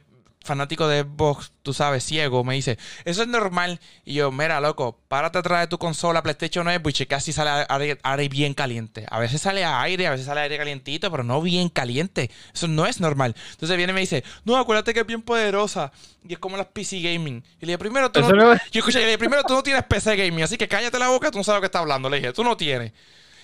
fanático 0.46 0.88
de 0.88 1.02
Xbox, 1.02 1.52
tú 1.64 1.74
sabes, 1.74 2.04
ciego, 2.04 2.44
me 2.44 2.54
dice, 2.54 2.78
eso 3.04 3.24
es 3.24 3.28
normal. 3.28 3.80
Y 4.06 4.14
yo, 4.14 4.32
mira, 4.32 4.62
loco, 4.62 4.98
párate 5.08 5.40
atrás 5.40 5.62
de 5.62 5.68
tu 5.68 5.78
consola 5.78 6.24
PlayStation 6.24 6.64
9 6.64 6.82
y 6.86 6.94
checa 6.94 7.20
si 7.20 7.34
sale 7.34 7.66
aire, 7.68 7.98
aire 8.04 8.30
bien 8.30 8.54
caliente. 8.54 9.06
A 9.10 9.20
veces 9.20 9.42
sale 9.42 9.66
aire, 9.66 10.08
a 10.08 10.12
veces 10.12 10.28
sale 10.28 10.42
aire 10.42 10.58
calientito, 10.58 11.12
pero 11.12 11.24
no 11.24 11.42
bien 11.42 11.70
caliente. 11.70 12.30
Eso 12.54 12.68
no 12.68 12.86
es 12.86 13.00
normal. 13.00 13.36
Entonces 13.52 13.76
viene 13.76 13.92
y 13.92 13.96
me 13.96 14.02
dice, 14.02 14.24
no, 14.46 14.56
acuérdate 14.58 14.94
que 14.94 15.02
es 15.02 15.06
bien 15.06 15.22
poderosa. 15.22 15.92
Y 16.28 16.34
es 16.34 16.40
como 16.40 16.58
las 16.58 16.68
PC 16.68 17.02
Gaming. 17.02 17.44
Y 17.60 17.66
le 17.66 17.74
dije, 17.74 17.78
primero, 17.78 18.12
tú 18.12 18.22
no, 18.22 18.30
no 18.32 18.54
yo 18.54 18.80
escuché, 18.80 19.00
y 19.00 19.02
le 19.02 19.08
dije, 19.08 19.18
primero, 19.18 19.44
tú 19.44 19.54
no 19.54 19.64
tienes 19.64 19.84
PC 19.84 20.16
Gaming, 20.16 20.44
así 20.44 20.58
que 20.58 20.68
cállate 20.68 20.98
la 21.00 21.10
boca, 21.10 21.32
tú 21.32 21.38
no 21.38 21.44
sabes 21.44 21.58
lo 21.58 21.62
que 21.62 21.68
estás 21.68 21.82
hablando. 21.82 22.10
Le 22.10 22.18
dije, 22.18 22.34
tú 22.34 22.44
no 22.44 22.56
tienes. 22.56 22.92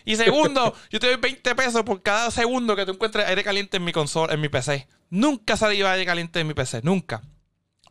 Y 0.05 0.15
segundo, 0.15 0.75
yo 0.89 0.99
te 0.99 1.07
doy 1.07 1.17
20 1.17 1.55
pesos 1.55 1.83
por 1.83 2.01
cada 2.01 2.31
segundo 2.31 2.75
que 2.75 2.85
tú 2.85 2.93
encuentres 2.93 3.27
aire 3.27 3.43
caliente 3.43 3.77
en 3.77 3.83
mi 3.83 3.91
consola, 3.91 4.33
en 4.33 4.41
mi 4.41 4.49
PC. 4.49 4.87
Nunca 5.09 5.53
ha 5.53 5.57
salido 5.57 5.87
aire 5.87 6.05
caliente 6.05 6.39
en 6.39 6.47
mi 6.47 6.53
PC, 6.53 6.81
nunca. 6.83 7.21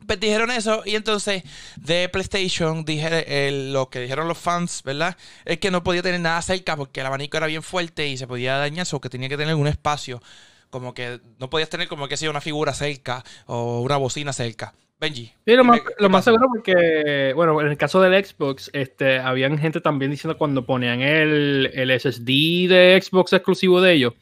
Pues 0.07 0.19
dijeron 0.19 0.49
eso 0.49 0.81
y 0.83 0.95
entonces 0.95 1.43
de 1.75 2.09
PlayStation 2.09 2.83
dije 2.85 3.51
lo 3.51 3.89
que 3.89 3.99
dijeron 3.99 4.27
los 4.27 4.37
fans, 4.37 4.81
¿verdad? 4.83 5.15
Es 5.45 5.59
que 5.59 5.69
no 5.69 5.83
podía 5.83 6.01
tener 6.01 6.19
nada 6.19 6.41
cerca 6.41 6.75
porque 6.75 7.01
el 7.01 7.05
abanico 7.05 7.37
era 7.37 7.45
bien 7.45 7.61
fuerte 7.61 8.07
y 8.07 8.17
se 8.17 8.25
podía 8.25 8.57
dañar, 8.57 8.87
o 8.91 8.99
que 8.99 9.09
tenía 9.09 9.29
que 9.29 9.37
tener 9.37 9.53
un 9.53 9.67
espacio. 9.67 10.21
Como 10.71 10.93
que 10.93 11.19
no 11.37 11.49
podías 11.49 11.69
tener 11.69 11.87
como 11.87 12.07
que 12.07 12.17
sea 12.17 12.29
una 12.29 12.41
figura 12.41 12.73
cerca 12.73 13.23
o 13.45 13.81
una 13.81 13.97
bocina 13.97 14.33
cerca. 14.33 14.73
Benji. 15.01 15.33
Sí, 15.45 15.55
lo 15.55 15.63
más, 15.63 15.79
dime, 15.79 15.89
¿qué 15.97 16.03
lo 16.03 16.09
más 16.09 16.23
seguro 16.23 16.47
porque, 16.47 17.33
bueno, 17.35 17.59
en 17.59 17.67
el 17.67 17.77
caso 17.77 17.99
del 17.99 18.23
Xbox, 18.23 18.69
este, 18.71 19.17
habían 19.17 19.57
gente 19.57 19.81
también 19.81 20.11
diciendo 20.11 20.37
cuando 20.37 20.63
ponían 20.63 21.01
el, 21.01 21.71
el 21.73 21.99
SSD 21.99 22.69
de 22.69 23.01
Xbox 23.01 23.33
exclusivo 23.33 23.81
de 23.81 23.93
ellos, 23.93 24.13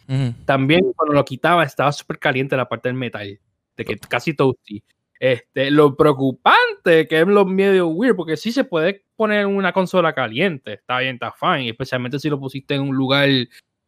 también 0.46 0.94
cuando 0.96 1.14
lo 1.14 1.26
quitaba 1.26 1.66
estaba 1.66 1.92
súper 1.92 2.18
caliente 2.18 2.56
la 2.56 2.70
parte 2.70 2.88
del 2.88 2.96
metal, 2.96 3.40
de 3.76 3.86
que 3.86 3.98
casi 3.98 4.34
toasty. 4.34 4.82
Este, 5.20 5.70
lo 5.70 5.98
preocupante, 5.98 7.06
que 7.10 7.20
es 7.20 7.28
lo 7.28 7.44
medio 7.44 7.90
weird, 7.90 8.16
porque 8.16 8.38
sí 8.38 8.54
se 8.54 8.64
puede 8.64 9.04
poner 9.18 9.48
una 9.48 9.74
consola 9.74 10.14
caliente, 10.14 10.76
está 10.76 11.00
bien, 11.00 11.16
está 11.16 11.34
fine, 11.34 11.70
especialmente 11.70 12.20
si 12.20 12.30
lo 12.30 12.40
pusiste 12.40 12.76
en 12.76 12.84
un 12.84 12.96
lugar 12.96 13.28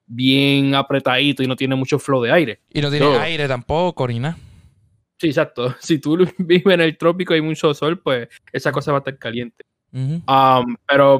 bien 0.07 0.75
apretadito 0.75 1.41
y 1.41 1.47
no 1.47 1.55
tiene 1.55 1.75
mucho 1.75 1.99
flow 1.99 2.21
de 2.21 2.33
aire. 2.33 2.59
Y 2.69 2.81
no 2.81 2.91
tiene 2.91 3.15
aire 3.15 3.47
tampoco, 3.47 4.05
ni 4.09 4.19
nada. 4.19 4.37
Sí, 5.21 5.27
exacto. 5.27 5.75
Si 5.79 5.99
tú 5.99 6.17
vives 6.39 6.73
en 6.73 6.81
el 6.81 6.97
trópico 6.97 7.33
y 7.33 7.35
hay 7.35 7.41
mucho 7.41 7.73
sol, 7.75 7.99
pues 7.99 8.27
esa 8.51 8.71
cosa 8.71 8.91
va 8.91 8.97
a 8.97 9.01
estar 9.01 9.17
caliente. 9.19 9.63
Um, 9.93 10.75
pero 10.87 11.19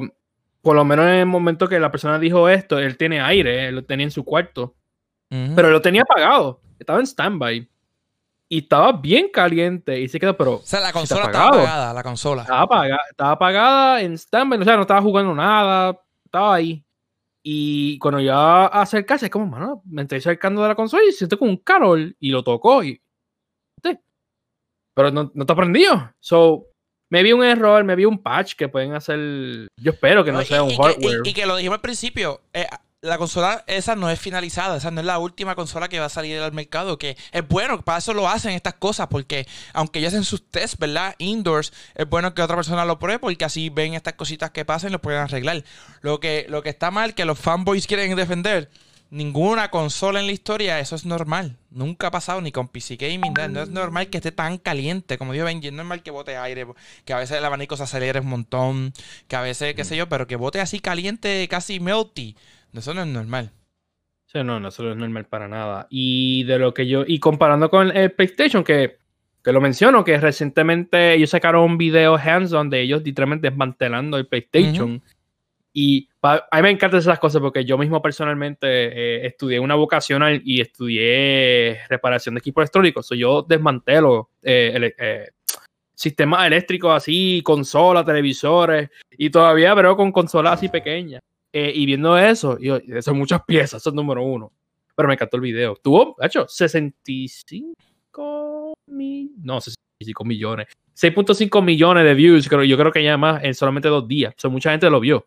por 0.60 0.74
lo 0.74 0.84
menos 0.84 1.06
en 1.06 1.14
el 1.14 1.26
momento 1.26 1.68
que 1.68 1.78
la 1.78 1.92
persona 1.92 2.18
dijo 2.18 2.48
esto, 2.48 2.80
él 2.80 2.96
tiene 2.96 3.20
aire, 3.20 3.68
él 3.68 3.76
lo 3.76 3.84
tenía 3.84 4.04
en 4.04 4.10
su 4.10 4.24
cuarto. 4.24 4.74
Pero 5.28 5.70
lo 5.70 5.80
tenía 5.80 6.02
apagado, 6.02 6.60
estaba 6.78 6.98
en 6.98 7.06
standby. 7.06 7.68
Y 8.50 8.58
estaba 8.58 8.92
bien 8.92 9.30
caliente 9.32 9.98
y 9.98 10.08
se 10.08 10.20
quedó, 10.20 10.36
pero. 10.36 10.56
O 10.56 10.62
sea, 10.62 10.80
la 10.80 10.92
consola 10.92 11.24
estaba 11.24 11.48
apagada, 11.48 11.94
la 11.94 12.02
consola. 12.02 12.42
Estaba 12.42 12.60
apagada, 12.62 13.00
estaba 13.08 13.30
apagada 13.30 14.02
en 14.02 14.18
standby, 14.18 14.58
o 14.58 14.64
sea, 14.64 14.76
no 14.76 14.82
estaba 14.82 15.00
jugando 15.00 15.34
nada, 15.34 15.98
estaba 16.24 16.56
ahí. 16.56 16.84
Y 17.42 17.98
cuando 17.98 18.20
ya 18.20 18.66
acercarse, 18.66 19.26
es 19.26 19.32
como, 19.32 19.46
mano, 19.46 19.80
me 19.86 20.02
estoy 20.02 20.18
acercando 20.18 20.60
de 20.60 20.68
la 20.68 20.74
consola 20.74 21.02
y 21.08 21.12
siento 21.12 21.38
como 21.38 21.50
un 21.50 21.56
calor 21.56 22.14
y 22.18 22.30
lo 22.30 22.42
tocó 22.42 22.84
y. 22.84 23.00
Pero 24.94 25.10
no, 25.10 25.30
no 25.34 25.46
te 25.46 25.52
aprendió. 25.52 26.14
So, 26.20 26.66
me 27.10 27.22
vi 27.22 27.32
un 27.32 27.44
error, 27.44 27.84
me 27.84 27.94
vi 27.94 28.04
un 28.04 28.22
patch 28.22 28.54
que 28.54 28.68
pueden 28.68 28.94
hacer. 28.94 29.18
Yo 29.76 29.92
espero 29.92 30.24
que 30.24 30.32
no, 30.32 30.42
sea 30.44 30.62
un 30.62 30.74
hardware. 30.76 31.20
y, 31.24 31.32
que 31.32 31.46
lo 31.46 31.56
dijimos 31.56 31.76
al 31.76 31.82
principio. 31.82 32.40
Eh, 32.52 32.66
la 33.02 33.18
consola 33.18 33.64
esa 33.66 33.96
no 33.96 34.08
es 34.08 34.20
finalizada, 34.20 34.76
esa 34.76 34.92
no 34.92 35.00
es 35.00 35.06
la 35.06 35.18
última 35.18 35.56
consola 35.56 35.88
que 35.88 35.98
va 35.98 36.06
a 36.06 36.08
salir 36.08 36.38
al 36.38 36.52
mercado, 36.52 36.98
que 36.98 37.16
es 37.32 37.48
bueno, 37.48 37.82
para 37.82 37.98
eso 37.98 38.14
lo 38.14 38.28
hacen 38.28 38.52
estas 38.52 38.74
cosas, 38.74 39.08
porque 39.08 39.46
aunque 39.74 40.00
ya 40.00 40.06
hacen 40.06 40.22
sus 40.22 40.48
tests, 40.48 40.78
¿verdad? 40.78 41.16
Indoors, 41.18 41.72
es 41.96 42.08
bueno 42.08 42.32
que 42.32 42.42
otra 42.42 42.54
persona 42.54 42.84
lo 42.84 43.00
pruebe, 43.00 43.18
porque 43.18 43.44
así 43.44 43.70
ven 43.70 43.94
estas 43.94 44.14
cositas 44.14 44.52
que 44.52 44.64
pasan 44.64 44.90
y 44.90 44.92
lo 44.92 45.02
pueden 45.02 45.20
arreglar. 45.20 45.64
Lo 46.00 46.20
que, 46.20 46.46
lo 46.48 46.62
que 46.62 46.68
está 46.68 46.92
mal, 46.92 47.14
que 47.14 47.24
los 47.24 47.38
fanboys 47.38 47.88
quieren 47.88 48.14
defender, 48.14 48.70
ninguna 49.12 49.68
consola 49.70 50.20
en 50.20 50.26
la 50.26 50.32
historia, 50.32 50.80
eso 50.80 50.96
es 50.96 51.04
normal. 51.04 51.58
Nunca 51.70 52.08
ha 52.08 52.10
pasado 52.10 52.40
ni 52.40 52.50
con 52.50 52.68
PC 52.68 52.96
Gaming. 52.96 53.34
No 53.50 53.62
es 53.62 53.68
normal 53.68 54.08
que 54.08 54.16
esté 54.18 54.32
tan 54.32 54.58
caliente. 54.58 55.18
Como 55.18 55.32
digo, 55.32 55.44
Benji, 55.44 55.68
es 55.68 55.72
normal 55.72 56.02
que 56.02 56.10
bote 56.10 56.36
aire. 56.36 56.66
Que 57.04 57.12
a 57.12 57.18
veces 57.18 57.38
el 57.38 57.44
abanico 57.44 57.76
se 57.76 57.84
acelere 57.84 58.20
un 58.20 58.26
montón. 58.26 58.92
Que 59.28 59.36
a 59.36 59.42
veces, 59.42 59.74
qué 59.74 59.84
sé 59.84 59.96
yo, 59.96 60.08
pero 60.08 60.26
que 60.26 60.36
bote 60.36 60.60
así 60.60 60.80
caliente, 60.80 61.46
casi 61.48 61.78
melty. 61.78 62.36
Eso 62.72 62.94
no 62.94 63.02
es 63.02 63.08
normal. 63.08 63.52
Sí, 64.26 64.38
no, 64.42 64.58
no, 64.58 64.68
eso 64.68 64.82
no 64.82 64.92
es 64.92 64.96
normal 64.96 65.26
para 65.26 65.46
nada. 65.46 65.86
Y 65.90 66.44
de 66.44 66.58
lo 66.58 66.72
que 66.72 66.86
yo. 66.88 67.04
Y 67.06 67.18
comparando 67.18 67.68
con 67.68 67.94
el 67.94 68.12
PlayStation, 68.12 68.64
que, 68.64 68.96
que 69.44 69.52
lo 69.52 69.60
menciono, 69.60 70.04
que 70.04 70.18
recientemente 70.18 71.14
ellos 71.14 71.30
sacaron 71.30 71.64
un 71.64 71.78
video 71.78 72.16
hands-on 72.16 72.70
de 72.70 72.80
ellos 72.80 73.02
literalmente 73.04 73.50
desmantelando 73.50 74.16
el 74.16 74.26
PlayStation. 74.26 75.02
Y 75.72 76.08
a 76.20 76.44
mí 76.54 76.62
me 76.62 76.70
encantan 76.70 77.00
esas 77.00 77.18
cosas 77.18 77.40
porque 77.40 77.64
yo 77.64 77.78
mismo 77.78 78.02
personalmente 78.02 78.66
eh, 78.68 79.26
estudié 79.26 79.58
una 79.58 79.74
vocacional 79.74 80.40
y 80.44 80.60
estudié 80.60 81.80
reparación 81.88 82.34
de 82.34 82.40
equipos 82.40 82.62
electrónicos. 82.62 83.08
yo 83.10 83.42
desmantelo 83.42 84.30
eh, 84.42 84.94
eh, 84.98 85.30
sistemas 85.94 86.46
eléctricos 86.46 86.94
así, 86.94 87.40
consolas, 87.42 88.04
televisores 88.04 88.90
y 89.12 89.30
todavía 89.30 89.72
veo 89.74 89.96
con 89.96 90.12
consolas 90.12 90.54
así 90.54 90.68
pequeñas. 90.68 91.22
y 91.52 91.86
viendo 91.86 92.18
eso, 92.18 92.58
yo, 92.58 92.78
son 93.00 93.18
muchas 93.18 93.42
piezas, 93.44 93.82
eso 93.82 93.90
es 93.90 93.94
número 93.94 94.22
uno. 94.22 94.52
Pero 94.94 95.08
me 95.08 95.14
encantó 95.14 95.38
el 95.38 95.42
video. 95.42 95.74
Tuvo, 95.76 96.16
de 96.20 96.26
hecho, 96.26 96.46
65 96.46 98.74
mil, 98.88 99.32
no, 99.42 99.58
65 99.60 100.24
millones. 100.24 100.66
6.5 100.94 101.64
millones 101.64 102.04
de 102.04 102.14
views, 102.14 102.48
creo, 102.48 102.64
yo 102.64 102.76
creo 102.76 102.92
que 102.92 103.02
ya 103.02 103.16
más 103.16 103.42
en 103.42 103.54
solamente 103.54 103.88
dos 103.88 104.06
días. 104.06 104.34
O 104.44 104.50
mucha 104.50 104.70
gente 104.70 104.90
lo 104.90 105.00
vio. 105.00 105.24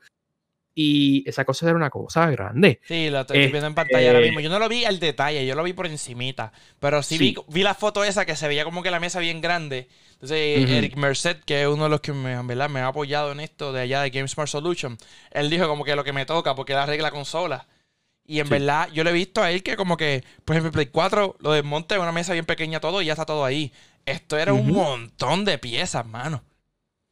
Y 0.77 1.23
esa 1.27 1.45
cosa 1.45 1.65
era 1.67 1.75
una 1.75 1.89
cosa 1.89 2.29
grande. 2.29 2.81
Sí, 2.83 3.09
lo 3.09 3.21
estoy 3.21 3.47
viendo 3.47 3.65
en 3.65 3.75
pantalla 3.75 4.09
ahora 4.09 4.19
mismo. 4.19 4.41
Yo 4.41 4.49
no 4.49 4.59
lo 4.59 4.67
vi 4.67 4.83
al 4.83 4.99
detalle, 4.99 5.45
yo 5.45 5.55
lo 5.55 5.63
vi 5.63 5.71
por 5.71 5.87
encimita. 5.87 6.51
Pero 6.79 7.01
sí, 7.01 7.17
Vi, 7.17 7.35
vi, 7.47 7.63
la 7.63 7.73
foto 7.73 8.03
esa 8.03 8.25
que 8.25 8.35
se 8.35 8.49
veía 8.49 8.65
como 8.65 8.83
que 8.83 8.91
la 8.91 8.99
mesa 8.99 9.21
bien 9.21 9.39
grande. 9.39 9.87
Entonces, 10.11 10.69
Eric 10.69 10.97
Merced, 10.97 11.37
que 11.45 11.61
es 11.61 11.67
uno 11.67 11.85
de 11.85 11.89
los 11.89 12.01
que 12.01 12.11
me, 12.11 12.43
me 12.43 12.79
ha 12.81 12.87
apoyado 12.87 13.31
en 13.31 13.39
esto 13.39 13.71
de 13.71 13.81
allá 13.81 14.01
de 14.01 14.09
GameSmart 14.09 14.49
Solution, 14.49 14.97
él 15.31 15.49
dijo 15.49 15.67
como 15.69 15.85
que 15.85 15.95
lo 15.95 16.03
que 16.03 16.11
me 16.11 16.25
toca, 16.25 16.55
porque 16.55 16.73
él 16.73 16.79
arregla 16.79 17.09
consola. 17.09 17.67
Y 18.27 18.39
en 18.39 18.49
verdad, 18.49 18.89
yo 18.91 19.03
le 19.03 19.11
he 19.11 19.13
visto 19.13 19.41
a 19.43 19.51
él 19.51 19.61
que 19.61 19.77
como 19.77 19.97
que, 19.97 20.23
por 20.43 20.55
ejemplo, 20.55 20.71
Play 20.71 20.87
4 20.87 21.37
lo 21.39 21.51
desmonte 21.51 21.95
en 21.95 22.01
una 22.01 22.11
mesa 22.11 22.33
bien 22.33 22.45
pequeña 22.45 22.79
todo 22.79 23.01
y 23.01 23.05
ya 23.05 23.13
está 23.13 23.25
todo 23.25 23.45
ahí. 23.45 23.71
Esto 24.05 24.37
era 24.37 24.51
un 24.51 24.71
montón 24.71 25.45
de 25.45 25.57
piezas, 25.57 26.05
mano. 26.05 26.43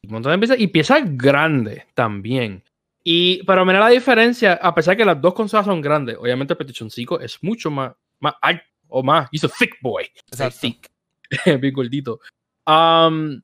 Un 0.03 0.11
montón 0.11 0.31
de 0.31 0.39
piezas 0.39 0.59
y 0.59 0.67
piezas 0.67 1.01
grandes 1.05 1.85
también. 1.93 2.63
Y 3.03 3.43
para 3.43 3.65
mirar 3.65 3.81
la 3.81 3.89
diferencia, 3.89 4.53
a 4.53 4.73
pesar 4.73 4.95
que 4.95 5.03
las 5.03 5.19
dos 5.19 5.33
consolas 5.33 5.65
son 5.65 5.81
grandes, 5.81 6.15
obviamente 6.17 6.53
el 6.53 6.57
PlayStation 6.57 6.89
5 6.89 7.19
es 7.19 7.43
mucho 7.43 7.69
más, 7.69 7.93
más 8.19 8.35
alto 8.41 8.63
o 8.87 9.03
más. 9.03 9.27
Hizo 9.31 9.49
thick 9.49 9.77
boy. 9.81 10.05
Es 10.31 10.59
thick. 10.59 10.89
Bien 11.59 11.73
gordito. 11.73 12.19
Um, 12.65 13.41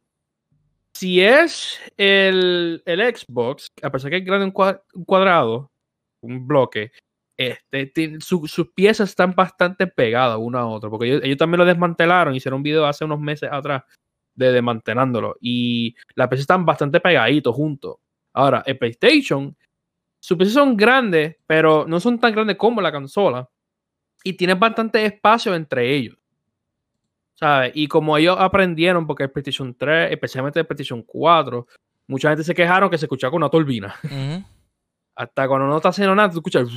si 0.93 1.21
es 1.21 1.79
el, 1.97 2.81
el, 2.85 3.15
Xbox, 3.15 3.67
a 3.81 3.89
pesar 3.89 4.11
que 4.11 4.17
es 4.17 4.25
grande 4.25 4.45
un 4.45 5.03
cuadrado, 5.05 5.71
un 6.21 6.47
bloque, 6.47 6.91
este, 7.37 7.91
sus 8.19 8.69
piezas 8.75 9.09
están 9.09 9.33
bastante 9.33 9.87
pegadas 9.87 10.37
una 10.39 10.59
a 10.59 10.67
otra, 10.67 10.89
porque 10.89 11.07
ellos, 11.07 11.21
ellos, 11.23 11.37
también 11.37 11.59
lo 11.59 11.65
desmantelaron, 11.65 12.35
hicieron 12.35 12.57
un 12.57 12.63
video 12.63 12.85
hace 12.85 13.05
unos 13.05 13.19
meses 13.19 13.49
atrás 13.51 13.83
de 14.35 14.51
desmantelándolo, 14.51 15.37
y 15.39 15.95
las 16.15 16.27
piezas 16.27 16.41
están 16.41 16.65
bastante 16.65 16.99
pegaditos 16.99 17.55
juntos. 17.55 17.97
Ahora, 18.33 18.63
el 18.65 18.77
PlayStation, 18.77 19.55
sus 20.19 20.37
piezas 20.37 20.53
son 20.53 20.75
grandes, 20.75 21.37
pero 21.47 21.85
no 21.87 21.99
son 21.99 22.19
tan 22.19 22.33
grandes 22.33 22.57
como 22.57 22.81
la 22.81 22.91
consola. 22.91 23.49
Y 24.23 24.33
tiene 24.33 24.53
bastante 24.53 25.05
espacio 25.05 25.55
entre 25.55 25.95
ellos. 25.95 26.17
¿Sabes? 27.35 27.71
Y 27.73 27.87
como 27.87 28.17
ellos 28.17 28.35
aprendieron, 28.37 29.07
porque 29.07 29.23
el 29.23 29.31
PlayStation 29.31 29.73
3, 29.73 30.11
especialmente 30.11 30.59
el 30.59 30.65
PlayStation 30.65 31.01
4, 31.03 31.67
mucha 32.07 32.29
gente 32.29 32.43
se 32.43 32.53
quejaron 32.53 32.89
que 32.89 32.97
se 32.97 33.05
escuchaba 33.05 33.31
con 33.31 33.41
una 33.41 33.49
turbina. 33.49 33.95
Hasta 35.15 35.47
cuando 35.47 35.67
no 35.67 35.77
está 35.77 35.89
haciendo 35.89 36.15
nada, 36.15 36.29
tú 36.29 36.37
escuchas. 36.37 36.67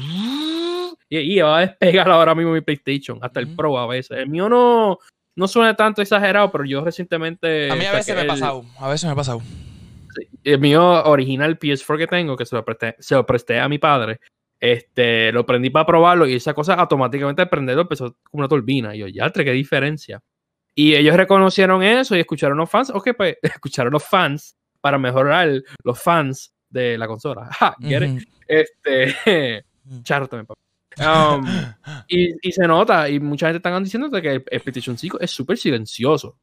Y, 1.09 1.41
va 1.41 1.59
a 1.59 1.61
despegar 1.61 2.11
ahora 2.11 2.35
mismo 2.35 2.53
mi 2.53 2.61
PlayStation. 2.61 3.19
Hasta 3.21 3.41
el 3.41 3.55
Pro 3.55 3.77
a 3.79 3.87
veces. 3.87 4.19
El 4.19 4.29
mío 4.29 4.49
no, 4.49 4.99
no 5.37 5.49
suena 5.49 5.77
tanto 5.77 6.01
exagerado, 6.01 6.51
pero 6.51 6.65
yo 6.65 6.83
recientemente. 6.83 7.71
A 7.71 7.77
mí 7.77 7.85
a 7.85 7.93
veces 7.93 8.15
me 8.15 8.23
ha 8.23 8.27
pasado. 8.27 8.65
A 8.79 8.89
veces 8.89 9.05
me 9.05 9.13
ha 9.13 9.17
pasado 9.17 9.43
el 10.45 10.59
mío 10.59 11.05
original 11.05 11.59
PS4 11.59 11.99
que 11.99 12.07
tengo, 12.07 12.37
que 12.37 12.47
se 12.47 12.57
lo 12.57 12.65
presté, 12.65 12.97
se 12.99 13.15
lo 13.15 13.27
presté 13.27 13.59
a 13.59 13.69
mi 13.69 13.79
padre, 13.79 14.21
este, 14.61 15.33
lo 15.33 15.45
prendí 15.45 15.71
para 15.71 15.85
probarlo 15.85 16.27
y 16.27 16.35
esa 16.35 16.55
cosa 16.55 16.75
automáticamente 16.75 17.43
al 17.43 17.49
prenderlo 17.49 17.83
empezó 17.83 18.17
como 18.31 18.43
una 18.43 18.49
turbina. 18.49 18.95
Y 18.95 19.01
yo, 19.01 19.09
ya, 19.09 19.31
qué 19.31 19.51
diferencia. 19.51 20.23
Y 20.75 20.95
ellos 20.95 21.17
reconocieron 21.17 21.83
eso 21.83 22.17
y 22.17 22.21
escucharon 22.21 22.57
los 22.57 22.71
fans. 22.71 22.91
Ok, 22.91 23.11
pues 23.17 23.37
escucharon 23.43 23.93
los 23.93 24.05
fans 24.05 24.57
para 24.81 24.99
mejorar 24.99 25.63
los 25.83 26.01
fans 26.01 26.55
de 26.69 26.97
la 26.97 27.07
consola. 27.07 27.51
Ja, 27.53 27.77
Este, 28.47 29.65
charro 30.03 30.29
también, 30.29 30.47
um, 31.01 31.45
y, 32.09 32.49
y, 32.49 32.53
se 32.53 32.67
nota, 32.67 33.09
y 33.09 33.19
mucha 33.19 33.47
gente 33.47 33.57
están 33.59 33.83
diciendo 33.83 34.11
que 34.11 34.35
el, 34.35 34.45
el 34.49 34.61
PlayStation 34.61 34.97
5 34.97 35.21
es 35.21 35.31
súper 35.31 35.59
silencioso. 35.59 36.39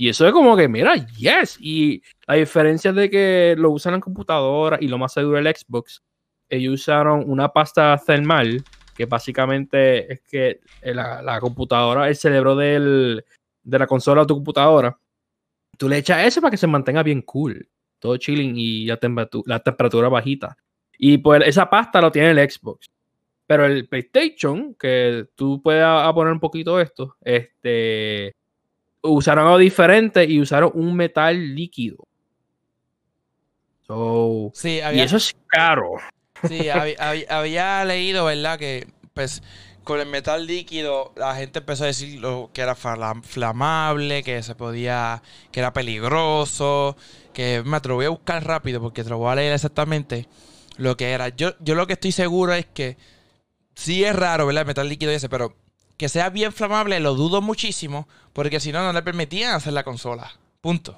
Y 0.00 0.08
eso 0.08 0.26
es 0.26 0.32
como 0.32 0.56
que, 0.56 0.66
mira, 0.66 0.94
yes. 1.18 1.58
Y 1.60 2.02
a 2.26 2.36
diferencia 2.36 2.90
de 2.90 3.10
que 3.10 3.54
lo 3.58 3.70
usan 3.70 3.92
en 3.92 4.00
computadora 4.00 4.78
y 4.80 4.88
lo 4.88 4.96
más 4.96 5.12
seguro 5.12 5.36
el 5.36 5.54
Xbox, 5.54 6.02
ellos 6.48 6.72
usaron 6.72 7.24
una 7.26 7.52
pasta 7.52 8.00
thermal, 8.06 8.64
que 8.96 9.04
básicamente 9.04 10.10
es 10.10 10.22
que 10.22 10.60
la, 10.80 11.38
computadora, 11.38 12.08
el 12.08 12.16
cerebro 12.16 12.56
del, 12.56 13.22
de 13.62 13.78
la 13.78 13.86
consola 13.86 14.22
de 14.22 14.28
tu 14.28 14.36
computadora, 14.36 14.98
tú 15.76 15.86
le 15.86 15.98
echas 15.98 16.26
eso 16.26 16.40
para 16.40 16.52
que 16.52 16.56
se 16.56 16.66
mantenga 16.66 17.02
bien 17.02 17.20
cool. 17.20 17.68
Todo 17.98 18.16
chilling 18.16 18.54
y 18.56 18.86
la, 18.86 18.96
temperatura, 18.96 20.04
la 20.04 20.08
bajita. 20.08 20.56
Y 20.96 21.18
pues 21.18 21.42
esa 21.44 21.68
pasta 21.68 22.00
lo 22.00 22.10
tiene 22.10 22.30
el 22.30 22.50
Xbox. 22.50 22.86
Pero 23.46 23.66
el 23.66 23.86
PlayStation, 23.86 24.74
que 24.76 25.26
tú 25.34 25.60
puedes 25.60 25.84
poner 26.14 26.32
un 26.32 26.40
poquito 26.40 26.80
esto, 26.80 27.18
este 27.20 28.32
usaron 29.02 29.46
algo 29.46 29.58
diferente 29.58 30.24
y 30.24 30.40
usaron 30.40 30.72
un 30.74 30.94
metal 30.94 31.54
líquido. 31.54 31.98
sí, 34.54 34.80
y 34.94 35.00
eso 35.00 35.16
es 35.16 35.34
caro. 35.46 35.92
Sí, 36.46 36.68
había, 37.28 37.84
leído, 37.84 38.24
¿verdad? 38.24 38.58
Que 38.58 38.86
pues 39.14 39.42
con 39.84 39.98
el 39.98 40.06
metal 40.06 40.46
líquido 40.46 41.12
la 41.16 41.34
gente 41.34 41.58
empezó 41.58 41.84
a 41.84 41.88
decir 41.88 42.20
que 42.52 42.60
era 42.60 42.74
flamable, 42.74 44.22
que 44.22 44.42
se 44.42 44.54
podía, 44.54 45.22
que 45.50 45.60
era 45.60 45.72
peligroso, 45.72 46.96
que 47.32 47.62
me 47.64 47.80
te 47.80 47.88
lo 47.88 47.96
voy 47.96 48.06
a 48.06 48.10
buscar 48.10 48.44
rápido 48.46 48.80
porque 48.80 49.02
te 49.02 49.10
lo 49.10 49.18
voy 49.18 49.32
a 49.32 49.36
leer 49.36 49.52
exactamente 49.52 50.28
lo 50.76 50.96
que 50.96 51.10
era. 51.10 51.28
Yo, 51.30 51.54
yo 51.60 51.74
lo 51.74 51.86
que 51.86 51.94
estoy 51.94 52.12
seguro 52.12 52.52
es 52.54 52.66
que 52.66 52.96
sí 53.74 54.04
es 54.04 54.14
raro, 54.14 54.46
¿verdad? 54.46 54.62
El 54.62 54.68
metal 54.68 54.88
líquido 54.88 55.12
ese, 55.12 55.28
pero 55.28 55.56
que 56.00 56.08
sea 56.08 56.30
bien 56.30 56.50
flamable 56.50 56.98
lo 56.98 57.14
dudo 57.14 57.42
muchísimo, 57.42 58.08
porque 58.32 58.58
si 58.58 58.72
no, 58.72 58.82
no 58.82 58.90
le 58.90 59.02
permitían 59.02 59.52
hacer 59.52 59.74
la 59.74 59.84
consola. 59.84 60.32
Punto. 60.62 60.96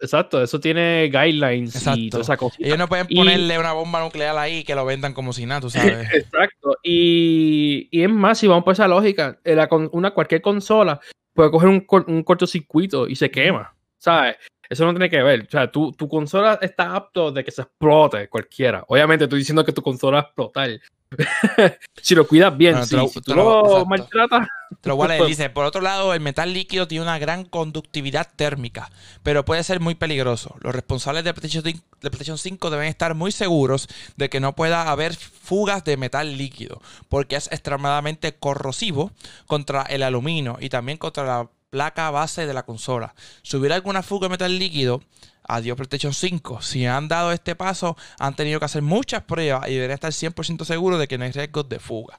Exacto, 0.00 0.40
eso 0.40 0.60
tiene 0.60 1.10
guidelines 1.12 1.84
y 1.96 2.08
toda 2.08 2.22
esa 2.22 2.36
cosa. 2.36 2.54
Ellos 2.60 2.78
no 2.78 2.86
pueden 2.86 3.08
ponerle 3.08 3.58
una 3.58 3.72
bomba 3.72 4.00
nuclear 4.00 4.38
ahí 4.38 4.58
y 4.58 4.62
que 4.62 4.76
lo 4.76 4.84
vendan 4.84 5.12
como 5.12 5.32
si 5.32 5.44
nada, 5.44 5.62
tú 5.62 5.70
sabes. 5.70 6.08
Exacto. 6.14 6.76
Y, 6.84 7.88
y, 7.90 8.04
es 8.04 8.10
más, 8.10 8.38
si 8.38 8.46
vamos 8.46 8.62
por 8.62 8.74
esa 8.74 8.86
lógica, 8.86 9.40
eh, 9.42 9.56
una, 9.90 10.12
cualquier 10.12 10.40
consola 10.40 11.00
puede 11.34 11.50
coger 11.50 11.68
un, 11.70 11.84
un 12.06 12.22
cortocircuito 12.22 13.08
y 13.08 13.16
se 13.16 13.32
quema, 13.32 13.74
¿sabes? 13.98 14.36
Eso 14.68 14.84
no 14.84 14.92
tiene 14.92 15.10
que 15.10 15.22
ver. 15.22 15.42
O 15.42 15.50
sea, 15.50 15.70
tu, 15.70 15.92
tu 15.92 16.08
consola 16.08 16.58
está 16.60 16.94
apto 16.94 17.32
de 17.32 17.44
que 17.44 17.50
se 17.50 17.62
explote 17.62 18.28
cualquiera. 18.28 18.84
Obviamente 18.88 19.24
estoy 19.24 19.40
diciendo 19.40 19.64
que 19.64 19.72
tu 19.72 19.82
consola 19.82 20.18
va 20.18 20.20
a 20.20 20.26
explotar. 20.26 20.70
si 22.02 22.14
lo 22.14 22.26
cuidas 22.26 22.56
bien, 22.56 22.84
si, 22.84 22.96
tú 23.24 23.34
lo, 23.34 23.86
maltratas. 23.86 24.48
Te 24.80 24.90
lo 24.90 25.26
dice, 25.26 25.48
por 25.48 25.64
otro 25.64 25.80
lado, 25.80 26.12
el 26.12 26.20
metal 26.20 26.52
líquido 26.52 26.86
tiene 26.86 27.02
una 27.02 27.18
gran 27.18 27.44
conductividad 27.44 28.28
térmica, 28.36 28.90
pero 29.22 29.44
puede 29.44 29.64
ser 29.64 29.80
muy 29.80 29.94
peligroso. 29.94 30.56
Los 30.60 30.74
responsables 30.74 31.24
de 31.24 31.32
PlayStation 31.32 32.38
5 32.38 32.70
deben 32.70 32.88
estar 32.88 33.14
muy 33.14 33.32
seguros 33.32 33.88
de 34.16 34.28
que 34.28 34.40
no 34.40 34.54
pueda 34.54 34.90
haber 34.90 35.14
fugas 35.16 35.84
de 35.84 35.96
metal 35.96 36.36
líquido, 36.36 36.82
porque 37.08 37.36
es 37.36 37.50
extremadamente 37.50 38.34
corrosivo 38.34 39.10
contra 39.46 39.82
el 39.82 40.02
aluminio 40.02 40.58
y 40.60 40.68
también 40.68 40.98
contra 40.98 41.24
la 41.24 41.48
placa 41.70 42.10
base 42.10 42.46
de 42.46 42.54
la 42.54 42.64
consola. 42.64 43.14
Si 43.42 43.56
hubiera 43.56 43.74
alguna 43.74 44.02
fuga 44.02 44.26
de 44.26 44.32
metal 44.32 44.58
líquido, 44.58 45.02
adiós 45.44 45.76
PlayStation 45.76 46.12
5. 46.12 46.62
Si 46.62 46.86
han 46.86 47.08
dado 47.08 47.32
este 47.32 47.54
paso, 47.54 47.96
han 48.18 48.34
tenido 48.34 48.58
que 48.58 48.66
hacer 48.66 48.82
muchas 48.82 49.22
pruebas 49.22 49.68
y 49.68 49.74
deberían 49.74 49.94
estar 49.94 50.12
100% 50.12 50.64
seguros 50.64 50.98
de 50.98 51.08
que 51.08 51.18
no 51.18 51.24
hay 51.24 51.32
riesgos 51.32 51.68
de 51.68 51.78
fuga. 51.78 52.18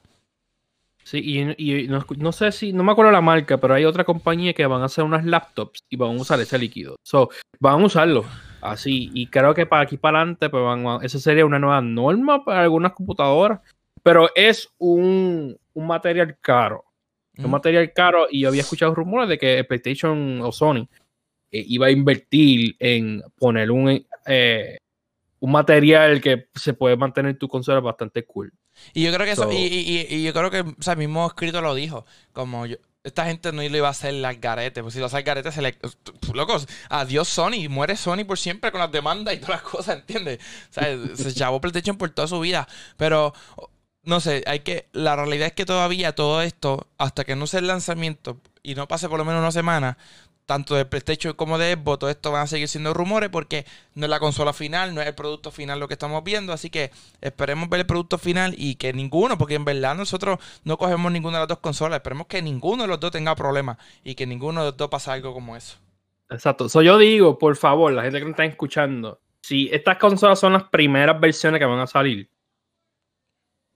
Sí, 1.02 1.56
y, 1.58 1.88
no, 1.88 2.32
sé 2.32 2.52
si, 2.52 2.72
no 2.72 2.84
me 2.84 2.92
acuerdo 2.92 3.10
la 3.10 3.20
marca, 3.20 3.58
pero 3.58 3.74
hay 3.74 3.84
otra 3.84 4.04
compañía 4.04 4.52
que 4.52 4.66
van 4.66 4.82
a 4.82 4.84
hacer 4.84 5.02
unas 5.02 5.24
laptops 5.24 5.80
y 5.88 5.96
van 5.96 6.16
a 6.16 6.20
usar 6.20 6.38
ese 6.40 6.58
líquido. 6.58 6.96
So, 7.02 7.30
van 7.58 7.80
a 7.80 7.84
usarlo 7.84 8.24
así. 8.60 9.10
Y 9.12 9.26
creo 9.26 9.54
que 9.54 9.66
para 9.66 9.82
aquí 9.82 9.96
para 9.96 10.18
adelante, 10.18 10.50
pues 10.50 10.62
van 10.62 11.02
esa 11.02 11.18
sería 11.18 11.46
una 11.46 11.58
nueva 11.58 11.80
norma 11.80 12.44
para 12.44 12.62
algunas 12.62 12.92
computadoras. 12.92 13.60
Pero 14.02 14.30
es 14.34 14.68
un, 14.78 15.58
un 15.74 15.86
material 15.86 16.38
caro. 16.40 16.84
Un 17.42 17.50
material 17.50 17.92
caro 17.92 18.26
y 18.30 18.40
yo 18.40 18.48
había 18.48 18.62
escuchado 18.62 18.94
rumores 18.94 19.28
de 19.28 19.38
que 19.38 19.64
PlayStation 19.64 20.40
o 20.42 20.52
Sony 20.52 20.88
eh, 21.50 21.64
iba 21.66 21.86
a 21.86 21.90
invertir 21.90 22.76
en 22.78 23.22
poner 23.36 23.70
un, 23.70 24.06
eh, 24.26 24.78
un 25.40 25.52
material 25.52 26.20
que 26.20 26.48
se 26.54 26.74
puede 26.74 26.96
mantener 26.96 27.38
tu 27.38 27.48
consola 27.48 27.80
bastante 27.80 28.24
cool. 28.24 28.52
Y 28.94 29.02
yo 29.04 29.12
creo 29.12 29.26
que 29.26 29.32
eso, 29.32 29.48
y, 29.52 30.22
yo 30.22 30.32
creo 30.32 30.50
que, 30.50 30.60
o 30.60 30.82
sea, 30.82 30.92
el 30.92 30.98
mismo 30.98 31.26
escrito 31.26 31.60
lo 31.60 31.74
dijo, 31.74 32.06
como 32.32 32.66
esta 33.02 33.24
gente 33.24 33.50
no 33.52 33.62
lo 33.62 33.76
iba 33.76 33.88
a 33.88 33.92
hacer 33.92 34.14
las 34.14 34.40
garetes, 34.40 34.82
pues 34.82 34.94
si 34.94 35.00
lo 35.00 35.06
hace 35.06 35.16
al 35.16 35.22
garete 35.22 35.50
se 35.52 35.62
le... 35.62 35.74
Locos, 36.34 36.68
adiós 36.88 37.28
Sony, 37.28 37.68
muere 37.68 37.96
Sony 37.96 38.24
por 38.26 38.38
siempre 38.38 38.70
con 38.70 38.80
las 38.80 38.92
demandas 38.92 39.34
y 39.34 39.38
todas 39.38 39.62
las 39.62 39.62
cosas, 39.62 39.96
¿entiendes? 40.00 40.38
O 40.70 40.72
sea, 40.72 41.16
se 41.16 41.34
chavó 41.34 41.60
PlayStation 41.60 41.96
por 41.96 42.10
toda 42.10 42.28
su 42.28 42.40
vida, 42.40 42.68
pero 42.96 43.32
no 44.02 44.20
sé, 44.20 44.42
hay 44.46 44.60
que. 44.60 44.88
La 44.92 45.16
realidad 45.16 45.48
es 45.48 45.52
que 45.52 45.66
todavía 45.66 46.14
todo 46.14 46.42
esto, 46.42 46.86
hasta 46.98 47.24
que 47.24 47.36
no 47.36 47.46
sea 47.46 47.60
el 47.60 47.66
lanzamiento 47.66 48.40
y 48.62 48.74
no 48.74 48.88
pase 48.88 49.08
por 49.08 49.18
lo 49.18 49.24
menos 49.24 49.40
una 49.40 49.52
semana, 49.52 49.98
tanto 50.50 50.74
de 50.74 50.84
PlayStation 50.84 51.34
como 51.34 51.58
de 51.58 51.74
Xbox, 51.74 52.00
todo 52.00 52.10
esto 52.10 52.32
van 52.32 52.42
a 52.42 52.46
seguir 52.48 52.66
siendo 52.66 52.92
rumores 52.92 53.30
porque 53.30 53.66
no 53.94 54.06
es 54.06 54.10
la 54.10 54.18
consola 54.18 54.52
final, 54.52 54.92
no 54.94 55.00
es 55.00 55.06
el 55.06 55.14
producto 55.14 55.52
final 55.52 55.78
lo 55.78 55.86
que 55.86 55.94
estamos 55.94 56.24
viendo. 56.24 56.52
Así 56.52 56.70
que 56.70 56.90
esperemos 57.20 57.68
ver 57.68 57.80
el 57.80 57.86
producto 57.86 58.18
final 58.18 58.54
y 58.58 58.74
que 58.74 58.92
ninguno, 58.92 59.38
porque 59.38 59.54
en 59.54 59.64
verdad 59.64 59.94
nosotros 59.94 60.40
no 60.64 60.76
cogemos 60.76 61.12
ninguna 61.12 61.38
de 61.38 61.42
las 61.42 61.48
dos 61.48 61.58
consolas, 61.60 61.98
esperemos 61.98 62.26
que 62.26 62.42
ninguno 62.42 62.82
de 62.82 62.88
los 62.88 62.98
dos 62.98 63.12
tenga 63.12 63.36
problemas 63.36 63.76
y 64.02 64.16
que 64.16 64.26
ninguno 64.26 64.62
de 64.62 64.70
los 64.70 64.76
dos 64.76 64.88
pase 64.88 65.12
algo 65.12 65.32
como 65.32 65.56
eso. 65.56 65.76
Exacto. 66.30 66.68
So, 66.68 66.82
yo 66.82 66.98
digo, 66.98 67.38
por 67.38 67.54
favor, 67.54 67.92
la 67.92 68.02
gente 68.02 68.18
que 68.18 68.24
me 68.24 68.32
está 68.32 68.44
escuchando, 68.44 69.20
si 69.42 69.68
estas 69.72 69.98
consolas 69.98 70.40
son 70.40 70.54
las 70.54 70.64
primeras 70.64 71.20
versiones 71.20 71.60
que 71.60 71.64
van 71.64 71.78
a 71.78 71.86
salir, 71.86 72.28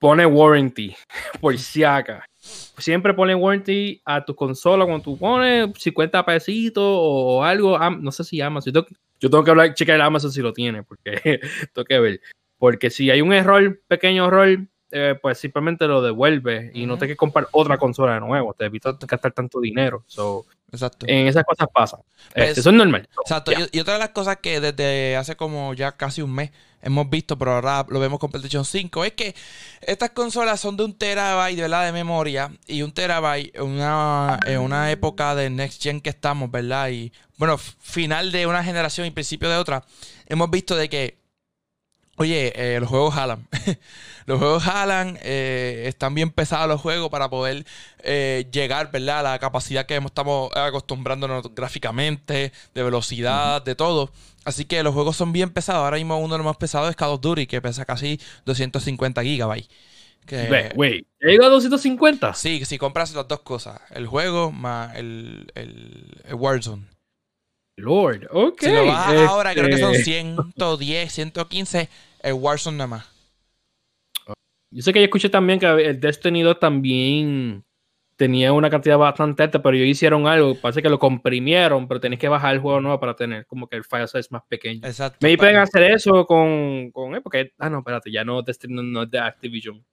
pone 0.04 0.26
warranty, 0.26 0.94
por 1.40 1.56
si 1.56 1.82
acá. 1.82 2.28
Siempre 2.36 3.14
pone 3.14 3.34
warranty 3.34 4.02
a 4.04 4.22
tu 4.22 4.36
consola 4.36 4.84
cuando 4.84 5.02
tú 5.02 5.16
pones 5.16 5.70
50 5.78 6.26
pesitos 6.26 6.84
o 6.84 7.42
algo. 7.42 7.78
No 7.78 8.12
sé 8.12 8.22
si 8.22 8.38
Amazon. 8.42 8.74
Yo 9.18 9.30
tengo, 9.30 9.42
que 9.42 9.50
hablar, 9.50 9.72
checar 9.72 9.98
Amazon 10.02 10.30
si 10.30 10.42
lo 10.42 10.52
tiene, 10.52 10.82
porque 10.82 11.40
tengo 11.72 11.86
que 11.86 11.98
ver. 12.00 12.20
Porque 12.58 12.90
si 12.90 13.10
hay 13.10 13.22
un 13.22 13.32
error, 13.32 13.80
pequeño 13.88 14.26
error, 14.26 14.66
eh, 14.96 15.18
pues 15.20 15.38
simplemente 15.38 15.88
lo 15.88 16.00
devuelve 16.00 16.70
y 16.72 16.86
no 16.86 16.96
te 16.96 17.08
que 17.08 17.16
comprar 17.16 17.48
otra 17.50 17.78
consola 17.78 18.14
de 18.14 18.20
nuevo. 18.20 18.54
Te 18.54 18.66
evita 18.66 18.96
gastar 19.00 19.32
tanto 19.32 19.60
dinero. 19.60 20.04
So, 20.06 20.46
Exacto. 20.70 21.06
En 21.08 21.26
esas 21.26 21.44
cosas 21.44 21.66
pasa. 21.72 21.98
Pues, 22.32 22.50
este, 22.50 22.60
eso 22.60 22.70
es 22.70 22.76
normal. 22.76 23.08
Exacto. 23.22 23.50
Y, 23.72 23.80
otra 23.80 23.94
de 23.94 23.98
las 23.98 24.10
cosas 24.10 24.36
que 24.38 24.60
desde 24.60 25.16
hace 25.16 25.36
como 25.36 25.74
ya 25.74 25.92
casi 25.92 26.22
un 26.22 26.32
mes 26.32 26.52
hemos 26.80 27.10
visto, 27.10 27.36
pero 27.36 27.54
ahora 27.54 27.84
lo 27.88 27.98
vemos 27.98 28.20
con 28.20 28.30
PlayStation 28.30 28.64
5, 28.64 29.04
es 29.04 29.12
que 29.14 29.34
estas 29.80 30.10
consolas 30.10 30.60
son 30.60 30.76
de 30.76 30.84
un 30.84 30.96
terabyte 30.96 31.58
¿verdad? 31.58 31.86
de 31.86 31.92
memoria 31.92 32.52
y 32.66 32.82
un 32.82 32.92
terabyte 32.92 33.56
en 33.56 33.62
una, 33.62 34.38
en 34.46 34.60
una 34.60 34.92
época 34.92 35.34
de 35.34 35.50
Next 35.50 35.82
Gen 35.82 36.00
que 36.00 36.10
estamos, 36.10 36.50
¿verdad? 36.50 36.90
Y 36.90 37.12
bueno, 37.38 37.58
final 37.58 38.30
de 38.30 38.46
una 38.46 38.62
generación 38.62 39.06
y 39.06 39.10
principio 39.10 39.48
de 39.48 39.56
otra, 39.56 39.84
hemos 40.26 40.50
visto 40.50 40.76
de 40.76 40.88
que 40.88 41.23
Oye, 42.16 42.52
eh, 42.54 42.78
los 42.80 42.88
juegos 42.88 43.14
jalan. 43.14 43.48
los 44.26 44.38
juegos 44.38 44.62
jalan, 44.62 45.18
eh, 45.22 45.84
están 45.86 46.14
bien 46.14 46.30
pesados 46.30 46.68
los 46.68 46.80
juegos 46.80 47.10
para 47.10 47.28
poder 47.28 47.64
eh, 48.02 48.46
llegar, 48.52 48.92
¿verdad? 48.92 49.20
A 49.20 49.22
la 49.22 49.38
capacidad 49.38 49.86
que 49.86 49.96
estamos 49.96 50.50
acostumbrándonos 50.54 51.54
gráficamente, 51.54 52.52
de 52.72 52.82
velocidad, 52.82 53.62
de 53.62 53.74
todo. 53.74 54.12
Así 54.44 54.64
que 54.64 54.82
los 54.82 54.94
juegos 54.94 55.16
son 55.16 55.32
bien 55.32 55.50
pesados. 55.50 55.84
Ahora 55.84 55.96
mismo 55.96 56.18
uno 56.18 56.34
de 56.34 56.38
los 56.38 56.44
más 56.46 56.56
pesados 56.56 56.88
es 56.88 56.96
Call 56.96 57.10
of 57.10 57.20
Duty, 57.20 57.46
que 57.46 57.60
pesa 57.60 57.84
casi 57.84 58.20
250 58.44 59.22
gigabytes. 59.22 59.68
Que, 60.24 60.72
Wait, 60.74 61.06
¿llega 61.20 61.46
a 61.46 61.50
250? 61.50 62.32
Sí, 62.32 62.64
si 62.64 62.78
compras 62.78 63.12
las 63.14 63.28
dos 63.28 63.40
cosas, 63.40 63.80
el 63.90 64.06
juego 64.06 64.50
más 64.52 64.94
el, 64.96 65.52
el, 65.54 66.22
el 66.24 66.34
Warzone. 66.34 66.93
Lord, 67.76 68.28
ok. 68.30 68.60
Si 68.60 68.70
lo 68.70 68.86
vas 68.86 69.28
ahora, 69.28 69.52
creo 69.52 69.68
que 69.68 69.78
son 69.78 69.94
110, 69.94 71.12
115 71.12 71.88
el 72.22 72.32
Warzone 72.34 72.76
nada 72.76 72.88
más. 72.88 73.06
Yo 74.70 74.82
sé 74.82 74.92
que 74.92 75.00
yo 75.00 75.04
escuché 75.04 75.28
también 75.28 75.60
que 75.60 75.66
el 75.66 76.00
Destiny 76.00 76.42
2 76.42 76.58
también 76.58 77.64
tenía 78.16 78.52
una 78.52 78.70
cantidad 78.70 78.98
bastante 78.98 79.42
alta, 79.42 79.62
pero 79.62 79.76
ellos 79.76 79.88
hicieron 79.88 80.26
algo, 80.26 80.54
parece 80.54 80.82
que 80.82 80.88
lo 80.88 80.98
comprimieron, 80.98 81.88
pero 81.88 82.00
tenés 82.00 82.18
que 82.18 82.28
bajar 82.28 82.54
el 82.54 82.60
juego 82.60 82.80
nuevo 82.80 83.00
para 83.00 83.14
tener 83.14 83.46
como 83.46 83.68
que 83.68 83.76
el 83.76 83.84
file 83.84 84.06
size 84.08 84.28
más 84.30 84.42
pequeño. 84.48 84.86
Exacto. 84.86 85.18
Me 85.20 85.36
pueden 85.36 85.56
hacer 85.56 85.82
eso 85.90 86.26
con, 86.26 86.90
con 86.92 87.20
porque, 87.22 87.52
ah, 87.58 87.70
no, 87.70 87.78
espérate, 87.78 88.10
ya 88.10 88.24
no, 88.24 88.42
Destiny 88.42 88.74
no 88.74 89.02
es 89.02 89.10
de 89.10 89.18
Activision. 89.18 89.84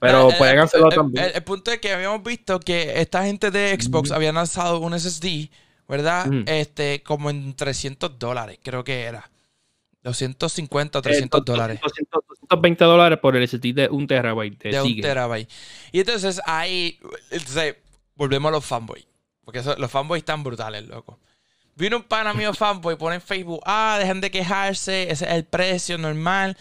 Pero 0.00 0.28
pueden 0.38 0.58
hacerlo 0.58 0.88
también. 0.88 1.26
El, 1.34 1.42
punto 1.42 1.70
es 1.70 1.78
que 1.78 1.92
habíamos 1.92 2.22
visto 2.22 2.60
que 2.60 3.00
esta 3.00 3.24
gente 3.24 3.50
de 3.50 3.76
Xbox 3.78 4.10
había 4.10 4.32
lanzado 4.32 4.80
un 4.80 4.98
SSD 4.98 5.50
¿verdad? 5.88 6.26
Este, 6.46 7.02
como 7.02 7.30
en 7.30 7.54
300 7.54 8.18
dólares, 8.18 8.58
creo 8.62 8.84
que 8.84 9.02
era. 9.02 9.30
250 10.02 10.98
o 10.98 11.02
300 11.02 11.44
dólares. 11.44 11.80
220 11.82 12.84
dólares 12.84 13.18
por 13.18 13.36
el 13.36 13.46
SSD 13.46 13.74
de 13.74 13.88
un 13.90 14.06
terabyte. 14.06 14.62
De 14.70 14.80
un 14.80 15.00
terabyte. 15.00 15.50
Y 15.90 16.00
entonces 16.00 16.40
ahí, 16.46 17.00
entonces, 17.30 17.76
volvemos 18.14 18.50
a 18.50 18.52
los 18.52 18.64
fanboys. 18.64 19.06
Porque 19.44 19.62
los 19.78 19.90
fanboys 19.90 20.20
están 20.20 20.44
brutales, 20.44 20.86
loco. 20.86 21.18
Vino 21.74 21.98
un 21.98 22.02
pana 22.04 22.32
mío 22.34 22.54
fanboy, 22.54 22.96
pone 22.96 23.16
en 23.16 23.20
Facebook, 23.20 23.60
ah, 23.64 23.96
dejen 23.98 24.20
de 24.20 24.30
quejarse, 24.30 25.10
ese 25.10 25.24
es 25.26 25.32
el 25.32 25.44
precio 25.44 25.98
normal. 25.98 26.56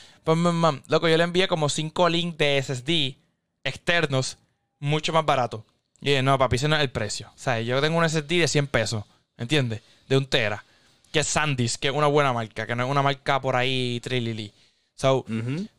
Loco, 0.88 1.08
yo 1.08 1.18
le 1.18 1.24
envié 1.24 1.48
como 1.48 1.70
5 1.70 2.10
links 2.10 2.38
de 2.38 2.62
SSD 2.62 3.18
externos, 3.64 4.38
mucho 4.80 5.14
más 5.14 5.26
barato. 5.26 5.66
Y 6.02 6.10
dije, 6.10 6.22
no, 6.22 6.38
papi, 6.38 6.58
ese 6.58 6.68
no 6.68 6.76
es 6.76 6.82
el 6.82 6.92
precio. 6.92 7.32
O 7.34 7.38
sea, 7.38 7.62
yo 7.62 7.82
tengo 7.82 7.98
un 7.98 8.08
SSD 8.08 8.40
de 8.40 8.48
100 8.48 8.68
pesos. 8.68 9.04
¿Entiendes? 9.38 9.82
De 10.08 10.18
un 10.18 10.26
Tera. 10.26 10.64
Que 11.12 11.20
es 11.20 11.28
Sandisk, 11.28 11.80
que 11.80 11.88
es 11.88 11.94
una 11.94 12.08
buena 12.08 12.34
marca, 12.34 12.68
que 12.68 12.76
no 12.76 12.84
es 12.84 12.90
una 12.90 13.02
marca 13.02 13.40
por 13.40 13.56
ahí 13.56 14.00
trilili. 14.02 14.54
So, 14.96 15.26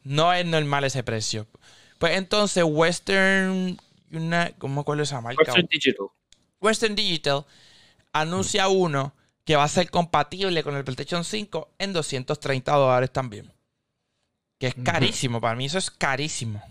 no 0.04 0.32
es 0.32 0.46
normal 0.46 0.84
ese 0.84 1.02
precio. 1.02 1.46
Pues 1.98 2.16
entonces, 2.16 2.64
Western. 2.66 3.78
Una, 4.12 4.52
¿Cómo 4.58 4.84
cuál 4.84 5.00
es 5.00 5.08
esa 5.08 5.20
marca? 5.20 5.42
Western 5.42 5.66
Digital. 5.66 6.06
Western 6.60 6.94
Digital 6.94 7.44
anuncia 8.12 8.68
uno 8.68 9.14
que 9.44 9.56
va 9.56 9.64
a 9.64 9.68
ser 9.68 9.90
compatible 9.90 10.62
con 10.62 10.74
el 10.74 10.84
PlayStation 10.84 11.24
5 11.24 11.74
en 11.78 11.92
230 11.92 12.72
dólares 12.72 13.12
también. 13.12 13.52
Que 14.58 14.68
es 14.68 14.74
carísimo. 14.74 15.40
Para 15.40 15.54
mí 15.54 15.66
eso 15.66 15.78
es 15.78 15.90
carísimo 15.90 16.62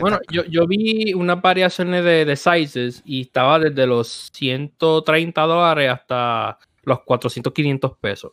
bueno, 0.00 0.18
yo, 0.30 0.44
yo, 0.44 0.66
vi 0.66 1.14
unas 1.14 1.40
variaciones 1.40 2.04
de, 2.04 2.24
de, 2.24 2.36
sizes 2.36 3.02
y 3.04 3.22
estaba 3.22 3.60
desde 3.60 3.86
los 3.86 4.30
130 4.32 5.40
dólares 5.42 5.90
hasta 5.90 6.58
los 6.82 7.00
400, 7.02 7.52
500 7.52 7.96
pesos. 7.98 8.32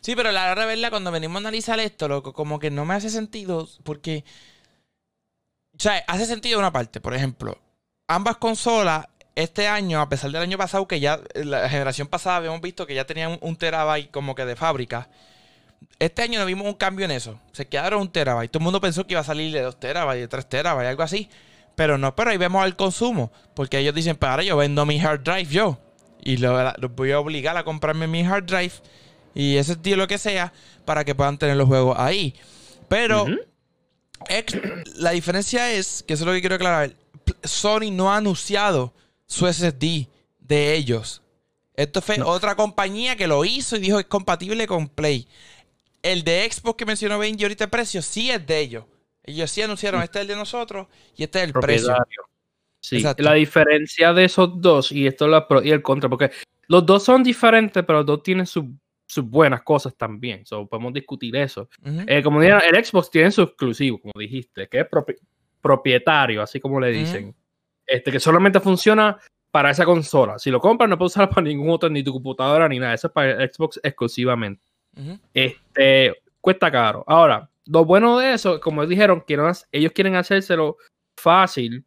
Sí, 0.00 0.16
pero 0.16 0.32
la 0.32 0.46
verdad, 0.46 0.66
¿verdad? 0.66 0.90
Cuando 0.90 1.12
venimos 1.12 1.36
a 1.36 1.38
analizar 1.38 1.78
esto, 1.78 2.08
loco, 2.08 2.32
como 2.32 2.58
que 2.58 2.70
no 2.70 2.84
me 2.84 2.94
hace 2.94 3.08
sentido 3.08 3.68
porque... 3.84 4.24
O 5.74 5.80
sea, 5.82 6.04
hace 6.06 6.26
sentido 6.26 6.58
una 6.58 6.72
parte, 6.72 7.00
por 7.00 7.14
ejemplo. 7.14 7.58
ambas 8.08 8.36
consolas, 8.36 9.06
este 9.34 9.68
año, 9.68 10.00
a 10.00 10.08
pesar 10.08 10.30
del 10.30 10.42
año 10.42 10.58
pasado, 10.58 10.86
que 10.86 11.00
ya 11.00 11.20
la 11.34 11.68
generación 11.68 12.08
pasada 12.08 12.36
habíamos 12.36 12.60
visto 12.60 12.86
que 12.86 12.94
ya 12.94 13.06
tenían 13.06 13.38
un 13.40 13.56
terabyte 13.56 14.10
como 14.10 14.34
que 14.34 14.44
de 14.44 14.56
fábrica. 14.56 15.08
Este 15.98 16.22
año 16.22 16.40
no 16.40 16.46
vimos 16.46 16.66
un 16.66 16.74
cambio 16.74 17.04
en 17.04 17.10
eso. 17.10 17.38
Se 17.52 17.66
quedaron 17.66 18.02
un 18.02 18.12
terabyte. 18.12 18.50
Todo 18.50 18.60
el 18.60 18.64
mundo 18.64 18.80
pensó 18.80 19.06
que 19.06 19.14
iba 19.14 19.20
a 19.20 19.24
salir 19.24 19.52
de 19.52 19.62
2 19.62 19.78
terabytes, 19.78 20.22
de 20.22 20.28
3 20.28 20.48
terabytes, 20.48 20.88
algo 20.88 21.02
así. 21.02 21.28
Pero 21.74 21.98
no, 21.98 22.14
pero 22.14 22.30
ahí 22.30 22.36
vemos 22.36 22.64
el 22.66 22.76
consumo. 22.76 23.32
Porque 23.54 23.78
ellos 23.78 23.94
dicen, 23.94 24.16
para 24.16 24.36
pues 24.36 24.46
yo 24.46 24.56
vendo 24.56 24.84
mi 24.86 25.00
hard 25.00 25.20
drive 25.22 25.46
yo. 25.46 25.78
Y 26.24 26.36
los 26.36 26.74
voy 26.94 27.12
a 27.12 27.20
obligar 27.20 27.56
a 27.56 27.64
comprarme 27.64 28.06
mi 28.06 28.22
hard 28.24 28.44
drive. 28.44 28.72
Y 29.34 29.56
ese 29.56 29.76
tío 29.76 29.96
lo 29.96 30.06
que 30.06 30.18
sea. 30.18 30.52
Para 30.84 31.04
que 31.04 31.14
puedan 31.14 31.38
tener 31.38 31.56
los 31.56 31.68
juegos 31.68 31.96
ahí. 31.98 32.34
Pero 32.88 33.26
la 34.96 35.10
diferencia 35.10 35.72
es, 35.72 36.02
que 36.06 36.14
eso 36.14 36.24
es 36.24 36.26
lo 36.26 36.32
que 36.32 36.40
quiero 36.40 36.56
aclarar. 36.56 36.94
Sony 37.42 37.90
no 37.90 38.12
ha 38.12 38.16
anunciado 38.16 38.94
su 39.26 39.50
SSD 39.50 40.08
de 40.40 40.74
ellos. 40.74 41.22
Esto 41.74 42.02
fue 42.02 42.20
otra 42.22 42.54
compañía 42.54 43.16
que 43.16 43.26
lo 43.26 43.44
hizo 43.44 43.76
y 43.76 43.80
dijo 43.80 43.98
es 43.98 44.06
compatible 44.06 44.66
con 44.66 44.88
Play. 44.88 45.26
El 46.02 46.24
de 46.24 46.48
Xbox 46.50 46.76
que 46.76 46.84
mencionó 46.84 47.18
Benji 47.18 47.44
ahorita 47.44 47.64
el 47.64 47.70
precio 47.70 48.02
sí 48.02 48.30
es 48.30 48.44
de 48.46 48.58
ellos. 48.58 48.84
Ellos 49.22 49.50
sí 49.50 49.62
anunciaron, 49.62 50.02
este 50.02 50.18
es 50.18 50.22
el 50.22 50.28
de 50.28 50.36
nosotros 50.36 50.88
y 51.16 51.22
este 51.22 51.38
es 51.38 51.44
el 51.44 51.52
precio. 51.52 51.94
Sí, 52.80 53.00
la 53.18 53.34
diferencia 53.34 54.12
de 54.12 54.24
esos 54.24 54.60
dos, 54.60 54.90
y 54.90 55.06
esto 55.06 55.26
es 55.26 55.30
la 55.30 55.46
pro 55.46 55.62
y 55.62 55.70
el 55.70 55.82
contra, 55.82 56.08
porque 56.10 56.32
los 56.66 56.84
dos 56.84 57.04
son 57.04 57.22
diferentes, 57.22 57.84
pero 57.84 57.98
los 57.98 58.06
dos 58.06 58.22
tienen 58.24 58.46
sus 58.46 58.64
buenas 59.22 59.62
cosas 59.62 59.94
también. 59.96 60.44
So, 60.44 60.66
podemos 60.66 60.92
discutir 60.92 61.36
eso. 61.36 61.68
Eh, 62.08 62.20
como 62.24 62.40
dijeron, 62.40 62.62
el 62.68 62.84
Xbox 62.84 63.08
tiene 63.08 63.30
su 63.30 63.42
exclusivo, 63.42 64.00
como 64.00 64.14
dijiste, 64.16 64.66
que 64.68 64.80
es 64.80 64.86
propietario, 65.60 66.42
así 66.42 66.58
como 66.58 66.80
le 66.80 66.90
dicen. 66.90 67.32
Este, 67.86 68.10
que 68.10 68.18
solamente 68.18 68.58
funciona 68.58 69.18
para 69.52 69.70
esa 69.70 69.84
consola. 69.84 70.38
Si 70.38 70.50
lo 70.50 70.60
compras, 70.60 70.88
no 70.88 70.98
puedes 70.98 71.12
usarlo 71.12 71.30
para 71.30 71.42
ningún 71.42 71.70
otro, 71.70 71.88
ni 71.88 72.02
tu 72.02 72.12
computadora, 72.12 72.68
ni 72.68 72.80
nada. 72.80 72.94
Eso 72.94 73.08
es 73.08 73.12
para 73.12 73.42
el 73.42 73.52
Xbox 73.52 73.78
exclusivamente. 73.82 74.64
Este 75.32 76.14
cuesta 76.40 76.70
caro. 76.70 77.04
Ahora, 77.06 77.48
lo 77.66 77.84
bueno 77.84 78.18
de 78.18 78.34
eso, 78.34 78.60
como 78.60 78.86
dijeron, 78.86 79.24
ellos 79.70 79.92
quieren 79.92 80.16
hacérselo 80.16 80.76
fácil 81.16 81.84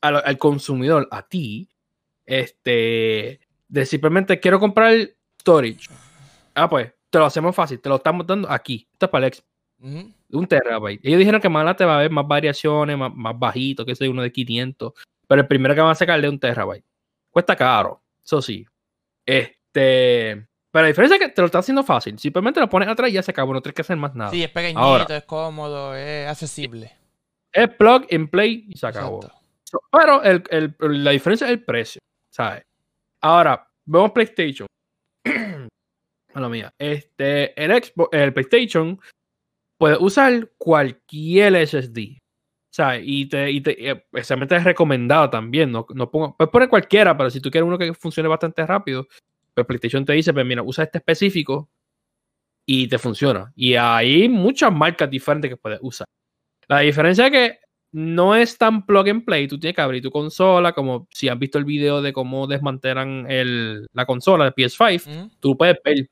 al, 0.00 0.38
consumidor, 0.38 1.08
a 1.10 1.26
ti, 1.26 1.68
este, 2.24 3.40
de 3.68 3.86
simplemente 3.86 4.40
quiero 4.40 4.58
comprar 4.58 4.94
storage. 5.40 5.88
Ah, 6.54 6.70
pues, 6.70 6.92
te 7.10 7.18
lo 7.18 7.26
hacemos 7.26 7.54
fácil, 7.54 7.80
te 7.80 7.88
lo 7.88 7.96
estamos 7.96 8.26
dando 8.26 8.50
aquí. 8.50 8.88
Esto 8.92 9.06
es 9.06 9.10
para 9.10 9.26
el 9.26 9.34
Xbox. 9.34 9.50
Un 10.32 10.46
terabyte. 10.46 11.00
Ellos 11.02 11.18
dijeron 11.18 11.40
que 11.40 11.48
más 11.48 11.76
te 11.76 11.84
va 11.84 11.94
a 11.94 11.98
haber 11.98 12.10
más 12.10 12.26
variaciones, 12.26 12.96
más, 12.96 13.38
bajito, 13.38 13.84
que 13.84 13.96
sea 13.96 14.10
uno 14.10 14.22
de 14.22 14.30
500. 14.30 14.92
Pero 15.26 15.40
el 15.40 15.48
primero 15.48 15.74
que 15.74 15.80
van 15.80 15.90
a 15.90 15.94
sacar 15.94 16.20
de 16.20 16.28
un 16.28 16.38
terabyte. 16.38 16.84
Cuesta 17.30 17.56
caro, 17.56 18.02
eso 18.22 18.40
sí. 18.42 18.66
Este. 19.24 20.46
Pero 20.72 20.82
la 20.82 20.88
diferencia 20.88 21.16
es 21.16 21.22
que 21.22 21.28
te 21.30 21.42
lo 21.42 21.46
está 21.46 21.58
haciendo 21.58 21.82
fácil. 21.82 22.18
Simplemente 22.18 22.60
lo 22.60 22.68
pones 22.68 22.88
atrás 22.88 23.10
y 23.10 23.14
ya 23.14 23.22
se 23.22 23.32
acabó. 23.32 23.52
No 23.52 23.60
tienes 23.60 23.74
que 23.74 23.82
hacer 23.82 23.96
más 23.96 24.14
nada. 24.14 24.30
Sí, 24.30 24.42
es 24.42 24.50
pequeñito, 24.50 25.14
es 25.14 25.24
cómodo, 25.24 25.96
es 25.96 26.28
accesible. 26.28 26.96
Es 27.52 27.68
plug 27.70 28.06
and 28.12 28.30
play 28.30 28.66
y 28.68 28.76
se 28.76 28.86
acabó. 28.86 29.20
pero 29.90 30.22
la 30.88 31.10
diferencia 31.10 31.46
es 31.46 31.52
el 31.52 31.64
precio, 31.64 32.00
¿sabes? 32.32 32.62
Ahora, 33.20 33.68
vemos 33.84 34.12
PlayStation. 34.12 34.66
Hola 36.34 36.48
mía. 36.48 36.72
Este, 36.78 37.60
el 37.60 37.72
Xbox, 37.82 38.08
el 38.12 38.32
PlayStation 38.32 39.00
puede 39.76 39.96
usar 39.98 40.48
cualquier 40.56 41.66
SSD. 41.66 42.20
¿sabes? 42.72 43.02
Y 43.04 43.26
te, 43.26 43.50
y 43.50 43.60
te 43.60 43.90
especialmente 43.90 44.56
es 44.56 44.64
recomendado 44.64 45.28
también. 45.28 45.72
No, 45.72 45.86
no 45.92 46.10
pongo, 46.10 46.36
puedes 46.36 46.50
poner 46.50 46.68
cualquiera, 46.68 47.16
pero 47.16 47.30
si 47.30 47.40
tú 47.40 47.50
quieres 47.50 47.66
uno 47.66 47.78
que 47.78 47.92
funcione 47.94 48.28
bastante 48.28 48.64
rápido, 48.64 49.06
pues 49.54 49.66
PlayStation 49.66 50.04
te 50.04 50.12
dice, 50.12 50.32
pues 50.32 50.46
mira, 50.46 50.62
usa 50.62 50.84
este 50.84 50.98
específico 50.98 51.70
y 52.66 52.88
te 52.88 52.98
funciona. 52.98 53.52
Y 53.56 53.74
hay 53.74 54.28
muchas 54.28 54.72
marcas 54.72 55.10
diferentes 55.10 55.50
que 55.50 55.56
puedes 55.56 55.80
usar. 55.82 56.06
La 56.68 56.80
diferencia 56.80 57.26
es 57.26 57.32
que 57.32 57.58
no 57.92 58.36
es 58.36 58.56
tan 58.56 58.86
plug 58.86 59.08
and 59.08 59.24
play. 59.24 59.48
Tú 59.48 59.58
tienes 59.58 59.74
que 59.74 59.82
abrir 59.82 60.02
tu 60.02 60.10
consola, 60.10 60.72
como 60.72 61.08
si 61.10 61.28
has 61.28 61.38
visto 61.38 61.58
el 61.58 61.64
video 61.64 62.00
de 62.02 62.12
cómo 62.12 62.46
desmantelan 62.46 63.26
el, 63.28 63.88
la 63.92 64.06
consola 64.06 64.44
de 64.44 64.52
PS5, 64.52 65.30
tú 65.40 65.56
puedes 65.56 65.78
ver. 65.84 66.08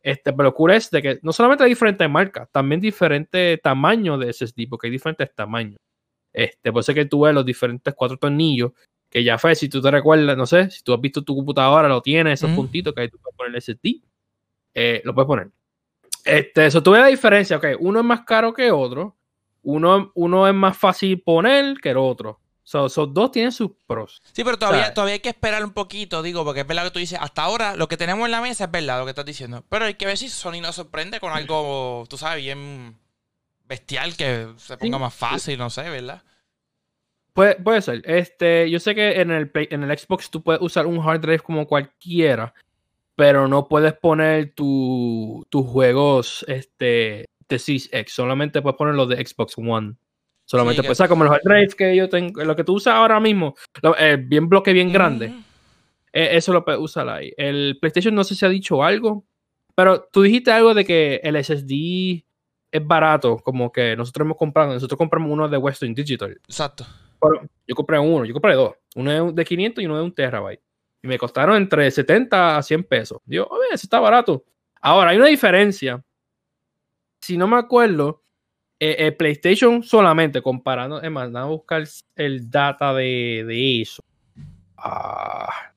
Este, 0.00 0.32
pero 0.32 0.44
lo 0.44 0.54
cool 0.54 0.70
es 0.70 0.88
de 0.90 1.02
que 1.02 1.18
no 1.22 1.32
solamente 1.32 1.64
hay 1.64 1.70
diferentes 1.70 2.08
marcas, 2.08 2.48
también 2.52 2.80
diferentes 2.80 3.60
tamaños 3.60 4.20
de 4.20 4.32
SSD, 4.32 4.68
porque 4.70 4.86
hay 4.86 4.92
diferentes 4.92 5.34
tamaños. 5.34 5.78
Este, 6.32 6.70
puede 6.70 6.84
ser 6.84 6.94
que 6.94 7.06
tú 7.06 7.22
ves 7.22 7.34
los 7.34 7.44
diferentes 7.44 7.92
cuatro 7.94 8.16
tornillos 8.16 8.70
que 9.16 9.24
ya 9.24 9.38
fue, 9.38 9.54
si 9.54 9.70
tú 9.70 9.80
te 9.80 9.90
recuerdas, 9.90 10.36
no 10.36 10.44
sé, 10.44 10.70
si 10.70 10.82
tú 10.82 10.92
has 10.92 11.00
visto 11.00 11.22
tu 11.22 11.34
computadora, 11.34 11.88
lo 11.88 12.02
tienes, 12.02 12.34
esos 12.34 12.54
puntitos 12.54 12.92
que 12.92 13.00
ahí 13.00 13.08
tú 13.08 13.16
puedes 13.16 13.34
poner 13.34 13.54
el 13.54 13.62
SSD, 13.62 14.02
eh, 14.74 15.00
lo 15.06 15.14
puedes 15.14 15.26
poner. 15.26 15.48
Este, 16.22 16.66
eso 16.66 16.82
tú 16.82 16.90
ves 16.90 17.00
la 17.00 17.06
diferencia, 17.06 17.56
ok, 17.56 17.64
uno 17.78 18.00
es 18.00 18.04
más 18.04 18.26
caro 18.26 18.52
que 18.52 18.70
otro, 18.70 19.16
uno, 19.62 20.12
uno 20.14 20.46
es 20.46 20.52
más 20.52 20.76
fácil 20.76 21.18
poner 21.22 21.78
que 21.78 21.92
el 21.92 21.96
otro. 21.96 22.42
Esos 22.62 23.14
dos 23.14 23.30
tienen 23.30 23.52
sus 23.52 23.70
pros. 23.86 24.20
Sí, 24.32 24.44
pero 24.44 24.58
todavía, 24.58 24.92
todavía 24.92 25.14
hay 25.14 25.20
que 25.20 25.30
esperar 25.30 25.64
un 25.64 25.72
poquito, 25.72 26.22
digo, 26.22 26.44
porque 26.44 26.60
es 26.60 26.66
verdad 26.66 26.84
que 26.84 26.90
tú 26.90 26.98
dices, 26.98 27.18
hasta 27.18 27.42
ahora 27.42 27.74
lo 27.74 27.88
que 27.88 27.96
tenemos 27.96 28.26
en 28.26 28.32
la 28.32 28.42
mesa 28.42 28.64
es 28.64 28.70
verdad 28.70 28.98
lo 28.98 29.06
que 29.06 29.12
estás 29.12 29.24
diciendo. 29.24 29.64
Pero 29.70 29.86
hay 29.86 29.94
que 29.94 30.04
ver 30.04 30.18
si 30.18 30.28
Sony 30.28 30.60
nos 30.60 30.74
sorprende 30.74 31.20
con 31.20 31.32
algo, 31.32 32.04
tú 32.10 32.18
sabes, 32.18 32.44
bien 32.44 32.98
bestial, 33.64 34.14
que 34.14 34.48
se 34.58 34.76
ponga 34.76 34.98
más 34.98 35.14
fácil, 35.14 35.56
no 35.56 35.70
sé, 35.70 35.88
¿verdad? 35.88 36.22
Puede, 37.36 37.56
puede 37.56 37.82
ser. 37.82 38.00
Este, 38.06 38.70
yo 38.70 38.80
sé 38.80 38.94
que 38.94 39.20
en 39.20 39.30
el, 39.30 39.50
en 39.52 39.82
el 39.82 39.98
Xbox 39.98 40.30
tú 40.30 40.42
puedes 40.42 40.62
usar 40.62 40.86
un 40.86 40.98
hard 40.98 41.20
drive 41.20 41.40
como 41.40 41.66
cualquiera, 41.66 42.54
pero 43.14 43.46
no 43.46 43.68
puedes 43.68 43.92
poner 43.92 44.54
tus 44.54 45.44
juegos 45.52 46.46
este, 46.48 47.26
de 47.46 47.58
Series 47.58 47.90
X. 47.92 48.14
Solamente 48.14 48.62
puedes 48.62 48.78
poner 48.78 48.94
los 48.94 49.10
de 49.10 49.22
Xbox 49.22 49.58
One. 49.58 49.96
Solamente 50.46 50.80
puedes 50.80 50.96
usar 50.96 51.10
como 51.10 51.24
los 51.24 51.34
hard 51.34 51.42
drives 51.44 51.74
que 51.74 51.94
yo 51.94 52.08
tengo, 52.08 52.42
lo 52.42 52.56
que 52.56 52.64
tú 52.64 52.72
usas 52.72 52.94
ahora 52.94 53.20
mismo, 53.20 53.54
eh, 53.98 54.16
bien 54.18 54.48
bloque, 54.48 54.72
bien 54.72 54.90
grande. 54.90 55.30
E, 56.14 56.38
eso 56.38 56.54
lo 56.54 56.64
puedes 56.64 56.80
usar 56.80 57.06
ahí. 57.06 57.34
El 57.36 57.76
PlayStation 57.78 58.14
no 58.14 58.24
sé 58.24 58.34
si 58.34 58.46
ha 58.46 58.48
dicho 58.48 58.82
algo, 58.82 59.26
pero 59.74 60.08
tú 60.10 60.22
dijiste 60.22 60.52
algo 60.52 60.72
de 60.72 60.86
que 60.86 61.20
el 61.22 61.36
SSD 61.36 62.24
es 62.72 62.86
barato, 62.86 63.36
como 63.40 63.70
que 63.70 63.94
nosotros 63.94 64.24
hemos 64.24 64.38
comprado, 64.38 64.72
nosotros 64.72 64.96
compramos 64.96 65.30
uno 65.30 65.50
de 65.50 65.58
Western 65.58 65.92
Digital. 65.92 66.40
Exacto 66.48 66.86
yo 67.66 67.74
compré 67.74 67.98
uno, 67.98 68.24
yo 68.24 68.32
compré 68.32 68.54
dos. 68.54 68.74
Uno 68.94 69.32
de 69.32 69.44
500 69.44 69.82
y 69.82 69.86
uno 69.86 69.98
de 69.98 70.04
un 70.04 70.14
terabyte. 70.14 70.62
Y 71.02 71.08
me 71.08 71.18
costaron 71.18 71.56
entre 71.56 71.90
70 71.90 72.56
a 72.56 72.62
100 72.62 72.84
pesos. 72.84 73.18
Digo, 73.24 73.46
oye, 73.50 73.66
eso 73.72 73.86
está 73.86 74.00
barato. 74.00 74.44
Ahora, 74.80 75.10
hay 75.10 75.18
una 75.18 75.26
diferencia. 75.26 76.02
Si 77.20 77.36
no 77.36 77.46
me 77.46 77.56
acuerdo, 77.56 78.22
eh, 78.78 78.96
el 78.98 79.16
PlayStation 79.16 79.82
solamente 79.82 80.42
comparando, 80.42 81.00
es 81.00 81.10
más, 81.10 81.34
a 81.34 81.44
buscar 81.44 81.84
el 82.14 82.50
data 82.50 82.94
de, 82.94 83.80
eso. 83.82 84.02
Ah, 84.76 85.72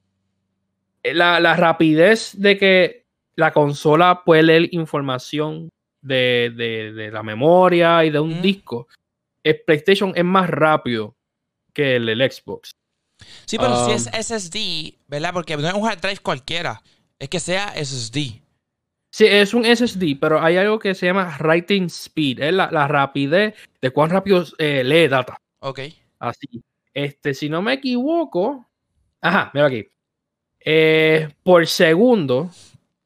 la, 1.03 1.39
la, 1.39 1.55
rapidez 1.55 2.33
de 2.37 2.57
que 2.57 3.05
la 3.35 3.51
consola 3.51 4.23
puede 4.25 4.43
leer 4.43 4.69
información 4.73 5.69
de, 6.01 6.53
de, 6.55 7.11
la 7.11 7.23
memoria 7.23 8.03
y 8.05 8.09
de 8.09 8.19
un 8.19 8.41
disco, 8.41 8.87
el 9.43 9.61
PlayStation 9.65 10.11
es 10.15 10.25
más 10.25 10.49
rápido 10.49 11.15
que 11.73 11.95
el, 11.95 12.31
Xbox. 12.31 12.71
Sí, 13.45 13.57
pero 13.57 13.85
si 13.85 13.91
es 13.91 14.07
um, 14.07 14.13
SSD, 14.13 14.99
¿verdad? 15.07 15.33
Porque 15.33 15.57
no 15.57 15.67
es 15.67 15.73
un 15.73 15.87
hard 15.87 16.01
drive 16.01 16.19
cualquiera, 16.19 16.81
es 17.17 17.29
que 17.29 17.39
sea 17.39 17.73
SSD. 17.75 18.41
Sí, 19.11 19.25
es 19.25 19.53
un 19.53 19.65
SSD, 19.65 20.17
pero 20.19 20.41
hay 20.41 20.57
algo 20.57 20.77
que 20.77 20.93
se 20.93 21.07
llama 21.07 21.35
writing 21.39 21.85
speed, 21.85 22.41
es 22.41 22.53
la, 22.53 22.87
rapidez 22.87 23.55
de 23.81 23.91
cuán 23.91 24.11
rápido 24.11 24.43
eh, 24.57 24.83
lee 24.83 25.07
data. 25.07 25.37
Ok. 25.59 25.79
Así. 26.19 26.47
Este, 26.93 27.33
si 27.33 27.49
no 27.49 27.61
me 27.61 27.73
equivoco. 27.73 28.67
Ajá, 29.21 29.51
mira 29.53 29.67
aquí. 29.67 29.85
Eh, 30.59 31.29
por 31.43 31.65
segundo, 31.67 32.49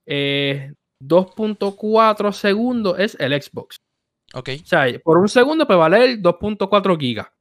2.4 0.06 2.30
eh, 2.30 2.34
segundos 2.34 3.00
es 3.00 3.18
el 3.20 3.42
Xbox. 3.42 3.78
Ok. 4.34 4.50
O 4.62 4.66
sea, 4.66 4.86
por 5.04 5.18
un 5.18 5.30
segundo 5.30 5.66
pues 5.66 5.80
vale 5.80 6.20
2.4 6.20 7.00
gigas 7.00 7.33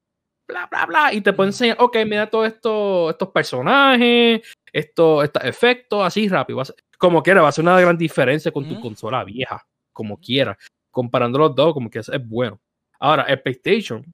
bla, 0.52 0.68
bla, 0.70 0.86
bla, 0.86 1.12
y 1.12 1.20
te 1.20 1.32
puede 1.32 1.48
enseñar, 1.50 1.78
ok, 1.80 1.96
mira 2.06 2.30
todos 2.30 2.46
esto, 2.46 3.10
estos 3.10 3.30
personajes, 3.30 4.42
estos, 4.72 5.28
efectos, 5.42 6.04
así 6.04 6.28
rápido. 6.28 6.62
como 6.98 7.20
quiera, 7.22 7.42
va 7.42 7.48
a 7.48 7.52
ser 7.52 7.64
una 7.64 7.80
gran 7.80 7.96
diferencia 7.96 8.52
con 8.52 8.68
tu 8.68 8.78
consola 8.80 9.24
vieja, 9.24 9.66
como 9.92 10.18
quiera. 10.18 10.56
Comparando 10.90 11.38
los 11.38 11.54
dos, 11.54 11.72
como 11.72 11.88
que 11.90 12.00
es, 12.00 12.10
bueno. 12.24 12.60
Ahora, 13.00 13.22
el 13.24 13.40
PlayStation, 13.40 14.04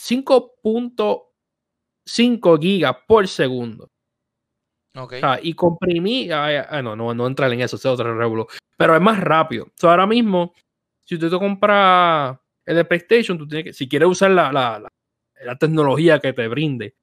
5.5 0.00 2.60
gigas 2.60 2.96
por 3.06 3.28
segundo. 3.28 3.88
Okay. 4.98 5.20
y 5.42 5.52
comprimí, 5.52 6.26
no, 6.26 6.96
no, 6.96 7.12
no 7.12 7.26
entrar 7.26 7.52
en 7.52 7.60
eso, 7.60 7.76
es 7.76 7.84
otro 7.84 8.16
revuelo, 8.16 8.46
pero 8.78 8.96
es 8.96 9.02
más 9.02 9.20
rápido. 9.20 9.70
ahora 9.82 10.06
mismo, 10.06 10.54
si 11.04 11.18
tú 11.18 11.28
te 11.28 11.38
compras 11.38 12.38
el 12.64 12.76
de 12.76 12.84
PlayStation, 12.86 13.36
tú 13.36 13.46
tienes 13.46 13.64
que, 13.64 13.74
si 13.74 13.86
quieres 13.86 14.08
usar 14.08 14.30
la, 14.30 14.50
la, 14.50 14.78
la 14.78 14.88
tecnología 15.58 16.18
que 16.18 16.32
te 16.32 16.48
brinde 16.48 16.94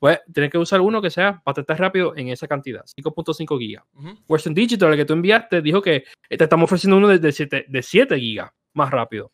pues 0.00 0.20
tienes 0.32 0.52
que 0.52 0.58
usar 0.58 0.80
uno 0.80 1.02
que 1.02 1.10
sea 1.10 1.42
bastante 1.44 1.74
rápido 1.74 2.16
en 2.16 2.28
esa 2.28 2.46
cantidad, 2.46 2.84
5.5 2.84 3.58
gigas. 3.58 3.82
Ujú. 3.94 4.16
Western 4.28 4.54
Digital, 4.54 4.92
el 4.92 4.96
que 4.96 5.04
tú 5.04 5.12
enviaste, 5.14 5.60
dijo 5.60 5.82
que 5.82 6.04
te 6.28 6.44
estamos 6.44 6.66
ofreciendo 6.66 6.98
uno 6.98 7.08
de, 7.08 7.18
de 7.18 7.32
7, 7.32 7.64
de 7.68 7.82
7 7.82 8.16
gigas 8.16 8.52
más 8.74 8.92
rápido. 8.92 9.32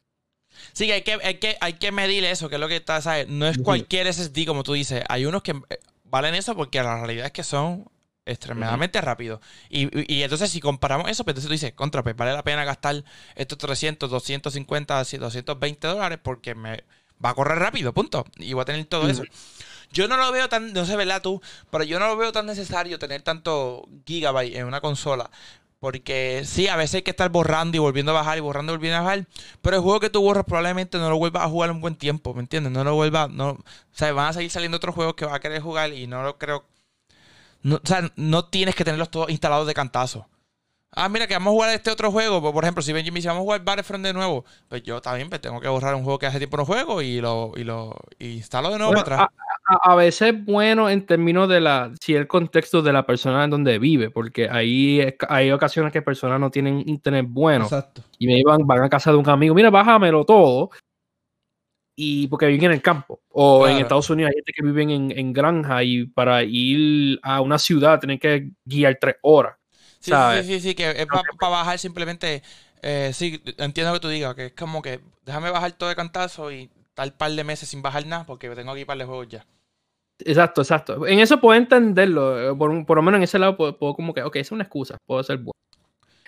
Sí, 0.73 0.91
hay 0.91 1.03
que, 1.03 1.19
hay 1.23 1.35
que, 1.35 1.59
hay 1.61 1.75
que 1.75 1.93
medir 1.93 2.25
eso, 2.25 2.49
que 2.49 2.55
es 2.55 2.61
lo 2.63 2.69
que 2.69 2.77
está, 2.77 3.03
¿sabes? 3.03 3.29
No 3.29 3.47
es 3.47 3.59
cualquier 3.59 4.07
SSD, 4.07 4.47
como 4.47 4.63
tú 4.63 4.73
dices. 4.73 5.05
Hay 5.11 5.27
unos 5.27 5.43
que 5.43 5.51
eh, 5.51 5.79
valen 6.05 6.35
eso 6.35 6.57
porque 6.57 6.83
la 6.83 6.97
realidad 6.97 7.27
es 7.27 7.33
que 7.33 7.43
son 7.43 7.85
extremadamente 8.25 9.03
rápidos. 9.03 9.41
Y, 9.69 9.83
y- 10.01 10.15
y 10.21 10.23
entonces, 10.23 10.49
si 10.51 10.61
comparamos 10.61 11.11
eso, 11.11 11.25
pues 11.25 11.33
entonces 11.33 11.49
tú 11.49 11.53
dices, 11.53 11.75
contra, 11.75 12.03
pues 12.03 12.17
vale 12.17 12.33
la 12.33 12.43
pena 12.43 12.65
gastar 12.65 13.05
estos 13.35 13.59
300, 13.59 14.09
250, 14.09 14.97
220 15.19 15.87
dólares 15.89 16.19
porque 16.23 16.55
me 16.55 16.85
va 17.25 17.31
a 17.31 17.35
correr 17.35 17.59
rápido, 17.59 17.93
punto. 17.93 18.27
Y 18.37 18.53
voy 18.53 18.63
a 18.63 18.67
tener 18.67 18.85
todo 18.87 19.09
eso. 19.09 19.23
Yo 19.93 20.09
no 20.09 20.17
lo 20.17 20.33
veo 20.33 20.49
tan, 20.49 20.73
no 20.73 20.85
sé, 20.85 20.97
¿verdad 20.97 21.23
tú? 21.23 21.41
Pero 21.71 21.85
yo 21.85 21.99
no 21.99 22.09
lo 22.09 22.17
veo 22.17 22.33
tan 22.33 22.47
necesario 22.47 22.99
tener 22.99 23.23
tanto 23.23 23.89
gigabyte 24.05 24.57
en 24.57 24.67
una 24.67 24.81
consola. 24.81 25.31
Porque 25.79 26.43
sí, 26.47 26.67
a 26.67 26.77
veces 26.77 26.97
hay 26.97 27.03
que 27.03 27.11
estar 27.11 27.29
borrando 27.31 27.77
y 27.77 27.79
volviendo 27.79 28.13
a 28.13 28.15
bajar 28.15 28.39
y 28.39 28.41
borrando 28.41 28.73
y 28.73 28.77
volviendo 28.77 28.99
a 28.99 29.03
bajar. 29.03 29.27
Pero 29.61 29.77
el 29.77 29.83
juego 29.83 30.01
que 30.01 30.11
tú 30.11 30.23
borras 30.23 30.45
probablemente 30.45 30.99
no 30.99 31.11
lo 31.11 31.19
vuelvas 31.19 31.45
a 31.45 31.49
jugar 31.49 31.71
un 31.71 31.81
buen 31.81 31.95
tiempo, 31.95 32.33
¿me 32.33 32.41
entiendes? 32.41 32.73
No 32.73 32.85
lo 32.85 32.95
vuelvas, 32.95 33.31
no, 33.31 33.51
o 33.51 33.65
sea, 33.93 34.11
van 34.13 34.29
a 34.29 34.33
seguir 34.33 34.51
saliendo 34.51 34.79
otros 34.79 34.95
juegos 34.95 35.15
que 35.15 35.27
vas 35.27 35.35
a 35.35 35.41
querer 35.41 35.61
jugar 35.61 35.93
y 35.93 36.07
no 36.07 36.23
lo 36.23 36.39
creo. 36.39 36.65
No, 37.63 37.77
o 37.77 37.81
sea, 37.87 38.11
no 38.17 38.47
tienes 38.47 38.75
que 38.75 38.85
tenerlos 38.85 39.11
todos 39.11 39.29
instalados 39.31 39.67
de 39.67 39.75
cantazo. 39.75 40.27
Ah, 40.97 41.09
mira, 41.09 41.27
que 41.27 41.35
vamos 41.35 41.51
a 41.51 41.55
jugar 41.55 41.71
este 41.75 41.91
otro 41.91 42.13
juego. 42.13 42.41
Pues, 42.41 42.53
por 42.53 42.63
ejemplo, 42.65 42.83
si 42.83 42.93
Benji 42.93 43.11
me 43.11 43.17
dice, 43.17 43.29
vamos 43.29 43.41
a 43.41 43.45
jugar 43.45 43.65
Battlefront 43.65 44.05
de 44.05 44.13
nuevo, 44.13 44.45
pues 44.69 44.83
yo 44.85 45.01
también 45.01 45.29
pues, 45.29 45.41
tengo 45.41 45.61
que 45.61 45.67
borrar 45.69 45.95
un 45.97 46.05
juego 46.05 46.19
que 46.19 46.27
hace 46.27 46.39
tiempo 46.39 46.57
no 46.57 46.65
juego 46.65 47.03
y 47.03 47.21
lo, 47.21 47.53
y 47.57 47.65
lo 47.65 47.97
y 48.19 48.33
instalo 48.35 48.71
de 48.71 48.79
nuevo 48.79 48.93
Bueno, 48.93 49.05
para 49.05 49.25
atrás. 49.25 49.39
A, 49.67 49.93
a 49.93 49.95
veces 49.97 50.35
es 50.35 50.45
bueno 50.45 50.89
en 50.91 51.05
términos 51.07 51.49
de 51.49 51.61
la, 51.61 51.91
si 52.01 52.15
el 52.15 52.27
contexto 52.29 52.81
de 52.83 52.93
la 52.93 53.05
persona 53.07 53.43
en 53.45 53.51
donde 53.51 53.79
vive, 53.79 54.11
porque 54.11 54.49
ahí 54.49 55.01
es- 55.01 55.15
hay 55.29 55.51
ocasiones 55.51 55.93
que 55.93 56.03
personas 56.03 56.39
no 56.39 56.51
tienen 56.51 56.83
internet 56.87 57.27
bueno 57.29 57.65
Exacto. 57.65 58.03
y 58.19 58.27
me 58.27 58.39
iban, 58.39 58.67
van 58.67 58.83
a 58.85 58.89
casa 58.89 59.11
de 59.11 59.17
un 59.17 59.29
amigo, 59.29 59.55
mira, 59.55 59.71
bájamelo 59.71 60.25
todo. 60.25 60.71
Y 61.97 62.27
porque 62.27 62.47
viven 62.47 62.65
en 62.67 62.73
el 62.73 62.83
campo. 62.83 63.21
O 63.31 63.69
en. 63.69 63.79
Estados 63.79 64.11
Unidos 64.11 64.31
hay 64.31 64.35
gente 64.37 64.53
que 64.53 64.65
viven 64.67 64.91
en, 64.91 65.11
en 65.19 65.33
granja 65.33 65.83
y 65.85 66.07
para 66.07 66.43
ir 66.43 67.19
a 67.23 67.41
una 67.41 67.59
ciudad 67.59 68.01
tienen 68.01 68.19
que 68.19 68.51
guiar 68.65 68.99
tres 69.01 69.17
horas. 69.23 69.57
Sí, 70.05 70.11
¿sabes? 70.11 70.47
sí, 70.47 70.55
sí, 70.55 70.61
sí, 70.69 70.75
que 70.75 70.91
es 70.91 71.07
para 71.07 71.51
bajar 71.51 71.79
simplemente. 71.79 72.43
eh, 72.83 73.11
sí, 73.15 73.43
entiendo 73.57 73.93
que 73.95 74.01
tú 74.01 74.09
digas, 74.09 74.35
que 74.35 74.47
es 74.47 74.53
como 74.53 74.83
que 74.83 75.01
déjame 75.25 75.51
bajar 75.51 75.73
todo 75.73 75.89
de 75.89 75.97
cantazo 75.97 76.53
y 76.53 76.69
tal 76.93 77.15
par 77.15 77.31
de 77.33 77.43
meses 77.43 77.69
sin 77.71 77.81
bajar 77.81 78.07
nada 78.07 78.25
porque 78.27 78.49
tengo 78.51 78.73
aquí 78.73 78.85
par 78.85 78.99
de 78.99 79.05
juegos 79.07 79.29
ya. 79.29 79.47
Exacto, 80.19 80.61
exacto. 80.61 81.07
En 81.07 81.19
eso 81.21 81.41
puedo 81.41 81.59
entenderlo. 81.59 82.53
eh, 82.53 82.55
Por, 82.55 82.85
por 82.87 82.97
lo 82.99 83.03
menos 83.03 83.19
en 83.19 83.25
ese 83.25 83.39
lado 83.39 83.57
puedo, 83.57 83.77
puedo 83.79 83.95
como 83.95 84.13
que, 84.13 84.23
ok, 84.23 84.37
es 84.37 84.53
una 84.53 84.65
excusa, 84.65 84.97
puedo 85.07 85.23
ser 85.25 85.39
bueno. 85.39 85.53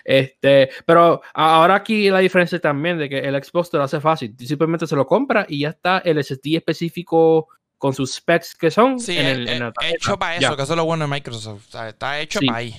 Este, 0.03 0.69
pero 0.85 1.21
ahora 1.33 1.75
aquí 1.75 2.09
la 2.09 2.19
diferencia 2.19 2.59
también 2.59 2.97
de 2.97 3.09
que 3.09 3.19
el 3.19 3.43
Xbox 3.43 3.69
te 3.69 3.77
lo 3.77 3.83
hace 3.83 3.99
fácil. 3.99 4.35
Simplemente 4.39 4.87
se 4.87 4.95
lo 4.95 5.05
compra 5.05 5.45
y 5.47 5.59
ya 5.59 5.69
está 5.69 5.99
el 5.99 6.17
SSD 6.23 6.55
específico 6.57 7.47
con 7.77 7.93
sus 7.93 8.15
specs 8.15 8.55
que 8.55 8.71
son 8.71 8.99
Sí, 8.99 9.17
en, 9.17 9.27
el, 9.27 9.73
hecho 9.83 10.17
para 10.17 10.39
Ya. 10.39 10.47
eso, 10.47 10.55
que 10.57 10.63
eso 10.63 10.73
es 10.73 10.77
lo 10.77 10.85
bueno 10.85 11.05
de 11.05 11.11
Microsoft. 11.11 11.67
o 11.67 11.71
sea, 11.71 11.89
está 11.89 12.19
hecho 12.19 12.39
Sí. 12.39 12.47
para 12.47 12.57
ahí. 12.59 12.75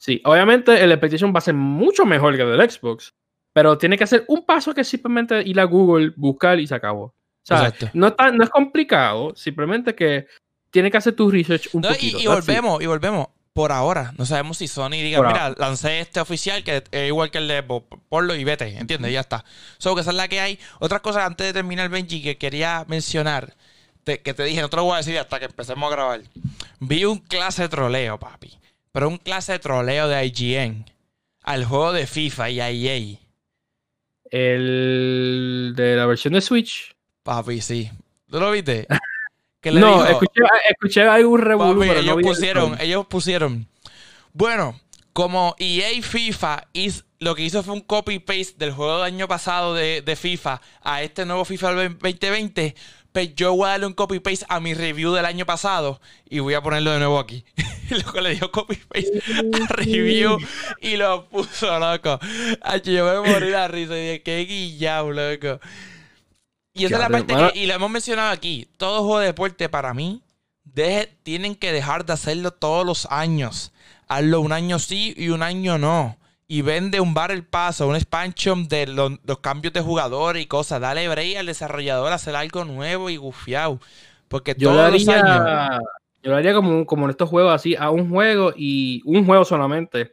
Sí, 0.00 0.22
obviamente 0.24 0.82
el 0.82 0.98
PlayStation 0.98 1.32
va 1.34 1.38
a 1.38 1.42
ser 1.42 1.52
mucho 1.54 2.06
mejor 2.06 2.34
que 2.34 2.42
el 2.42 2.56
del 2.56 2.70
Xbox, 2.70 3.12
pero 3.52 3.76
tiene 3.76 3.98
que 3.98 4.04
hacer 4.04 4.24
un 4.28 4.46
paso 4.46 4.72
que 4.72 4.80
es 4.80 4.88
simplemente 4.88 5.42
ir 5.46 5.60
a 5.60 5.64
Google, 5.64 6.12
buscar 6.16 6.58
y 6.58 6.66
se 6.66 6.74
acabó. 6.74 7.02
O 7.04 7.14
sea, 7.42 7.66
Exacto. 7.66 7.90
no, 7.92 8.06
está, 8.08 8.30
no 8.32 8.42
es 8.42 8.48
complicado, 8.48 9.34
simplemente 9.36 9.94
que 9.94 10.26
tiene 10.70 10.90
que 10.90 10.96
hacer 10.96 11.14
tu 11.14 11.30
research 11.30 11.68
un 11.74 11.82
No, 11.82 11.90
y, 11.90 11.92
poquito. 11.94 12.18
y 12.18 12.22
it. 12.22 12.28
volvemos, 12.28 12.82
y 12.82 12.86
volvemos. 12.86 13.26
Por 13.52 13.72
ahora, 13.72 14.12
no 14.16 14.24
sabemos 14.24 14.56
si 14.58 14.68
Sony 14.68 14.90
diga, 14.92 15.18
Por 15.18 15.26
mira, 15.26 15.52
lancé 15.58 15.98
este 16.00 16.20
oficial 16.20 16.62
que 16.62 16.84
es 16.92 17.08
igual 17.08 17.30
que 17.32 17.38
el 17.38 17.48
de 17.48 17.62
ponlo 18.08 18.34
y 18.36 18.44
vete, 18.44 18.78
¿entiendes? 18.78 19.10
Y 19.10 19.14
ya 19.14 19.20
está. 19.20 19.44
So, 19.76 19.94
que 19.96 20.02
esa 20.02 20.10
es 20.12 20.16
la 20.16 20.28
que 20.28 20.40
hay. 20.40 20.58
Otras 20.78 21.00
cosas 21.00 21.26
antes 21.26 21.48
de 21.48 21.52
terminar, 21.52 21.88
Benji, 21.90 22.22
que 22.22 22.38
quería 22.38 22.84
mencionar, 22.88 23.54
te- 24.04 24.22
que 24.22 24.32
te 24.34 24.44
dije, 24.44 24.60
no 24.62 24.70
te 24.70 24.76
lo 24.76 24.84
voy 24.84 24.94
a 24.94 24.98
decir 24.98 25.18
hasta 25.18 25.40
que 25.40 25.46
empecemos 25.46 25.90
a 25.90 25.94
grabar. 25.96 26.20
Vi 26.78 27.04
un 27.04 27.18
clase 27.18 27.62
de 27.62 27.68
troleo, 27.68 28.18
papi. 28.20 28.56
Pero 28.92 29.08
un 29.08 29.18
clase 29.18 29.52
de 29.52 29.58
troleo 29.58 30.08
de 30.08 30.24
IGN 30.26 30.84
al 31.42 31.64
juego 31.64 31.92
de 31.92 32.06
FIFA 32.06 32.50
y 32.50 32.60
a 32.60 32.70
EA. 32.70 33.18
El 34.30 35.72
de 35.76 35.96
la 35.96 36.06
versión 36.06 36.34
de 36.34 36.40
Switch. 36.40 36.94
Papi, 37.22 37.60
sí. 37.60 37.90
¿Tú 38.30 38.40
lo 38.40 38.50
viste? 38.50 38.86
Le 39.62 39.78
No, 39.78 40.02
dijo- 40.04 40.06
escuché, 40.22 40.40
escuché 40.70 41.02
algún 41.02 41.40
revolú, 41.40 41.80
pero 41.80 41.92
ellos 42.00 42.06
no 42.06 42.16
vi 42.16 42.22
el 42.24 42.28
pusieron, 42.30 42.76
ellos 42.80 43.06
pusieron. 43.06 43.68
Bueno, 44.32 44.80
como 45.12 45.54
EA 45.58 46.00
FIFA 46.02 46.68
hiz- 46.72 47.04
lo 47.18 47.34
que 47.34 47.42
hizo 47.42 47.62
fue 47.62 47.74
un 47.74 47.82
copy-paste 47.82 48.54
del 48.56 48.72
juego 48.72 48.96
del 48.96 49.04
año 49.12 49.28
pasado 49.28 49.74
de, 49.74 50.00
de 50.00 50.16
FIFA 50.16 50.62
a 50.82 51.02
este 51.02 51.26
nuevo 51.26 51.44
FIFA 51.44 51.74
del 51.74 51.98
2020, 51.98 52.74
pues 53.12 53.34
yo 53.34 53.54
voy 53.54 53.66
a 53.66 53.72
darle 53.72 53.86
un 53.86 53.92
copy-paste 53.92 54.46
a 54.48 54.60
mi 54.60 54.72
review 54.72 55.12
del 55.12 55.26
año 55.26 55.44
pasado 55.44 56.00
y 56.28 56.38
voy 56.38 56.54
a 56.54 56.62
ponerlo 56.62 56.92
de 56.92 56.98
nuevo 56.98 57.18
aquí. 57.18 57.44
Y 57.96 58.02
luego 58.02 58.20
le 58.20 58.34
dio 58.36 58.50
copy-paste 58.52 59.22
a 59.62 59.66
review 59.74 60.38
y 60.80 60.96
lo 60.96 61.28
puso, 61.28 61.78
loco. 61.78 62.18
Ay, 62.62 62.80
yo 62.84 63.04
me 63.22 63.30
morí 63.32 63.50
la 63.50 63.68
risa 63.68 63.96
y 63.96 64.00
dije, 64.02 64.22
qué 64.22 64.38
guillao, 64.44 65.10
loco. 65.12 65.60
Y 66.72 66.84
esa 66.84 66.94
es 66.96 67.00
la 67.00 67.08
parte 67.08 67.34
que, 67.52 67.58
y 67.58 67.66
lo 67.66 67.74
hemos 67.74 67.90
mencionado 67.90 68.30
aquí, 68.30 68.68
todo 68.76 69.00
juego 69.00 69.18
de 69.18 69.26
deporte 69.26 69.68
para 69.68 69.92
mí, 69.92 70.22
deje- 70.64 71.10
tienen 71.24 71.56
que 71.56 71.72
dejar 71.72 72.04
de 72.06 72.12
hacerlo 72.12 72.52
todos 72.52 72.86
los 72.86 73.06
años. 73.10 73.72
Hazlo 74.08 74.40
un 74.40 74.52
año 74.52 74.78
sí 74.78 75.14
y 75.16 75.28
un 75.30 75.42
año 75.42 75.78
no. 75.78 76.16
Y 76.46 76.62
vende 76.62 77.00
un 77.00 77.14
Battle 77.14 77.42
Pass 77.42 77.80
o 77.80 77.88
un 77.88 77.96
expansion 77.96 78.66
de 78.68 78.86
lo- 78.86 79.18
los 79.24 79.38
cambios 79.40 79.72
de 79.74 79.80
jugadores 79.80 80.42
y 80.42 80.46
cosas. 80.46 80.80
Dale 80.80 81.08
break 81.08 81.36
al 81.38 81.46
desarrollador 81.46 82.10
a 82.12 82.16
hacer 82.16 82.34
algo 82.36 82.64
nuevo 82.64 83.08
y 83.10 83.16
gufiado. 83.16 83.80
Porque 84.28 84.54
Yo 84.56 84.70
todos 84.70 84.92
los 84.92 85.08
años... 85.08 85.80
yo 86.22 86.30
lo 86.30 86.36
haría 86.36 86.54
como, 86.54 86.84
como 86.86 87.04
en 87.06 87.10
estos 87.10 87.28
juegos 87.28 87.52
así, 87.54 87.74
a 87.76 87.90
un 87.90 88.10
juego 88.10 88.52
y 88.56 89.02
un 89.04 89.24
juego 89.26 89.44
solamente. 89.44 90.12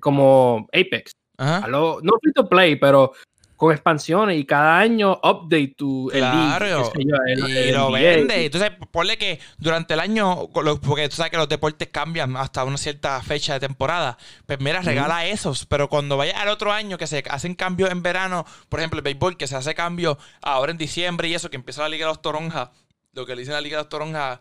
Como 0.00 0.66
Apex. 0.72 1.12
Ajá. 1.38 1.66
Lo- 1.68 2.00
no 2.02 2.12
free 2.20 2.32
to 2.32 2.48
play, 2.48 2.76
pero 2.76 3.12
con 3.56 3.72
expansiones 3.72 4.36
y 4.38 4.44
cada 4.44 4.78
año 4.78 5.12
update 5.22 5.74
tu 5.76 6.10
el 6.10 6.18
Claro. 6.18 6.90
qué 6.92 7.02
sé 7.02 7.08
yo, 7.08 7.16
el- 7.26 7.50
y 7.50 7.56
el 7.68 7.74
lo 7.74 7.88
NBA. 7.90 7.98
vende. 8.00 8.44
Entonces, 8.46 8.70
ponle 8.90 9.16
que 9.16 9.38
durante 9.58 9.94
el 9.94 10.00
año, 10.00 10.48
porque 10.82 11.08
tú 11.08 11.16
sabes 11.16 11.30
que 11.30 11.36
los 11.36 11.48
deportes 11.48 11.88
cambian 11.88 12.36
hasta 12.36 12.64
una 12.64 12.76
cierta 12.76 13.22
fecha 13.22 13.54
de 13.54 13.60
temporada, 13.60 14.18
pues 14.46 14.58
mira, 14.60 14.82
regala 14.82 15.24
esos. 15.26 15.66
Pero 15.66 15.88
cuando 15.88 16.16
vaya 16.16 16.40
al 16.40 16.48
otro 16.48 16.72
año 16.72 16.98
que 16.98 17.06
se 17.06 17.22
hacen 17.30 17.54
cambios 17.54 17.90
en 17.90 18.02
verano, 18.02 18.44
por 18.68 18.80
ejemplo, 18.80 18.98
el 18.98 19.04
béisbol, 19.04 19.36
que 19.36 19.46
se 19.46 19.56
hace 19.56 19.74
cambio 19.74 20.18
ahora 20.42 20.72
en 20.72 20.78
diciembre 20.78 21.28
y 21.28 21.34
eso, 21.34 21.48
que 21.48 21.56
empieza 21.56 21.82
la 21.82 21.88
Liga 21.88 22.06
de 22.06 22.10
los 22.10 22.22
Toronjas, 22.22 22.70
lo 23.12 23.24
que 23.24 23.34
le 23.36 23.42
dicen 23.42 23.54
la 23.54 23.60
Liga 23.60 23.76
de 23.78 23.84
los 23.84 23.88
Toronjas, 23.88 24.40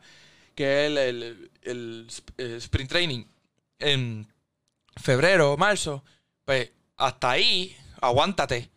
que 0.56 0.86
es 0.86 0.88
el, 0.92 0.98
el- 0.98 1.52
el 1.64 2.08
eh, 2.38 2.56
sprint 2.58 2.90
training, 2.90 3.26
en 3.80 4.28
febrero 5.02 5.54
o 5.54 5.58
marzo, 5.58 6.04
pues 6.46 6.72
hasta 6.98 7.32
ahí, 7.32 7.76
aguántate. 8.02 8.70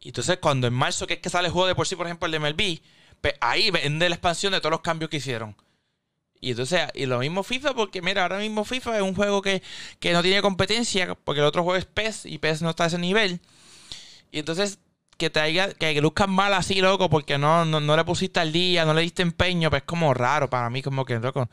Y 0.00 0.08
entonces 0.08 0.38
cuando 0.38 0.66
en 0.68 0.74
marzo, 0.74 1.06
que 1.06 1.14
es 1.14 1.20
que 1.20 1.30
sale 1.30 1.48
el 1.48 1.52
juego 1.52 1.68
de 1.68 1.74
por 1.74 1.86
sí, 1.88 1.96
por 1.96 2.06
ejemplo, 2.06 2.26
el 2.26 2.32
de 2.32 2.38
MLB, 2.40 2.80
pues 3.20 3.34
ahí 3.40 3.70
vende 3.70 4.08
la 4.08 4.14
expansión 4.16 4.52
de 4.52 4.60
todos 4.60 4.72
los 4.72 4.80
cambios 4.82 5.10
que 5.10 5.18
hicieron. 5.18 5.56
Y 6.40 6.50
entonces, 6.52 6.82
y 6.94 7.06
lo 7.06 7.18
mismo 7.18 7.42
FIFA, 7.42 7.74
porque 7.74 8.00
mira, 8.02 8.22
ahora 8.22 8.38
mismo 8.38 8.64
FIFA 8.64 8.96
es 8.98 9.02
un 9.02 9.14
juego 9.14 9.42
que, 9.42 9.62
que 10.00 10.12
no 10.12 10.22
tiene 10.22 10.40
competencia, 10.42 11.14
porque 11.16 11.40
el 11.40 11.46
otro 11.46 11.64
juego 11.64 11.76
es 11.76 11.84
PES 11.86 12.26
y 12.26 12.38
PES 12.38 12.62
no 12.62 12.70
está 12.70 12.84
a 12.84 12.86
ese 12.88 12.98
nivel. 12.98 13.40
Y 14.32 14.40
entonces, 14.40 14.78
que 15.18 15.30
te 15.30 15.40
haya, 15.40 15.74
que 15.74 16.00
luzcan 16.00 16.30
mal 16.30 16.54
así, 16.54 16.80
loco, 16.80 17.10
porque 17.10 17.38
no, 17.38 17.64
no, 17.66 17.80
no 17.80 17.96
le 17.96 18.04
pusiste 18.04 18.40
al 18.40 18.52
día, 18.52 18.84
no 18.86 18.94
le 18.94 19.02
diste 19.02 19.22
empeño, 19.22 19.70
pues 19.70 19.82
es 19.82 19.86
como 19.86 20.14
raro 20.14 20.48
para 20.50 20.70
mí, 20.70 20.82
como 20.82 21.04
que, 21.04 21.18
loco. 21.18 21.48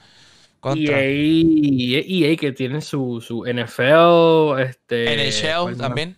Contra. 0.59 1.01
EA, 1.03 2.01
EA 2.31 2.37
que 2.37 2.51
tiene 2.53 2.81
su, 2.81 3.21
su 3.21 3.43
NFL, 3.45 4.59
este, 4.61 5.05
NHL 5.15 5.77
también. 5.77 6.17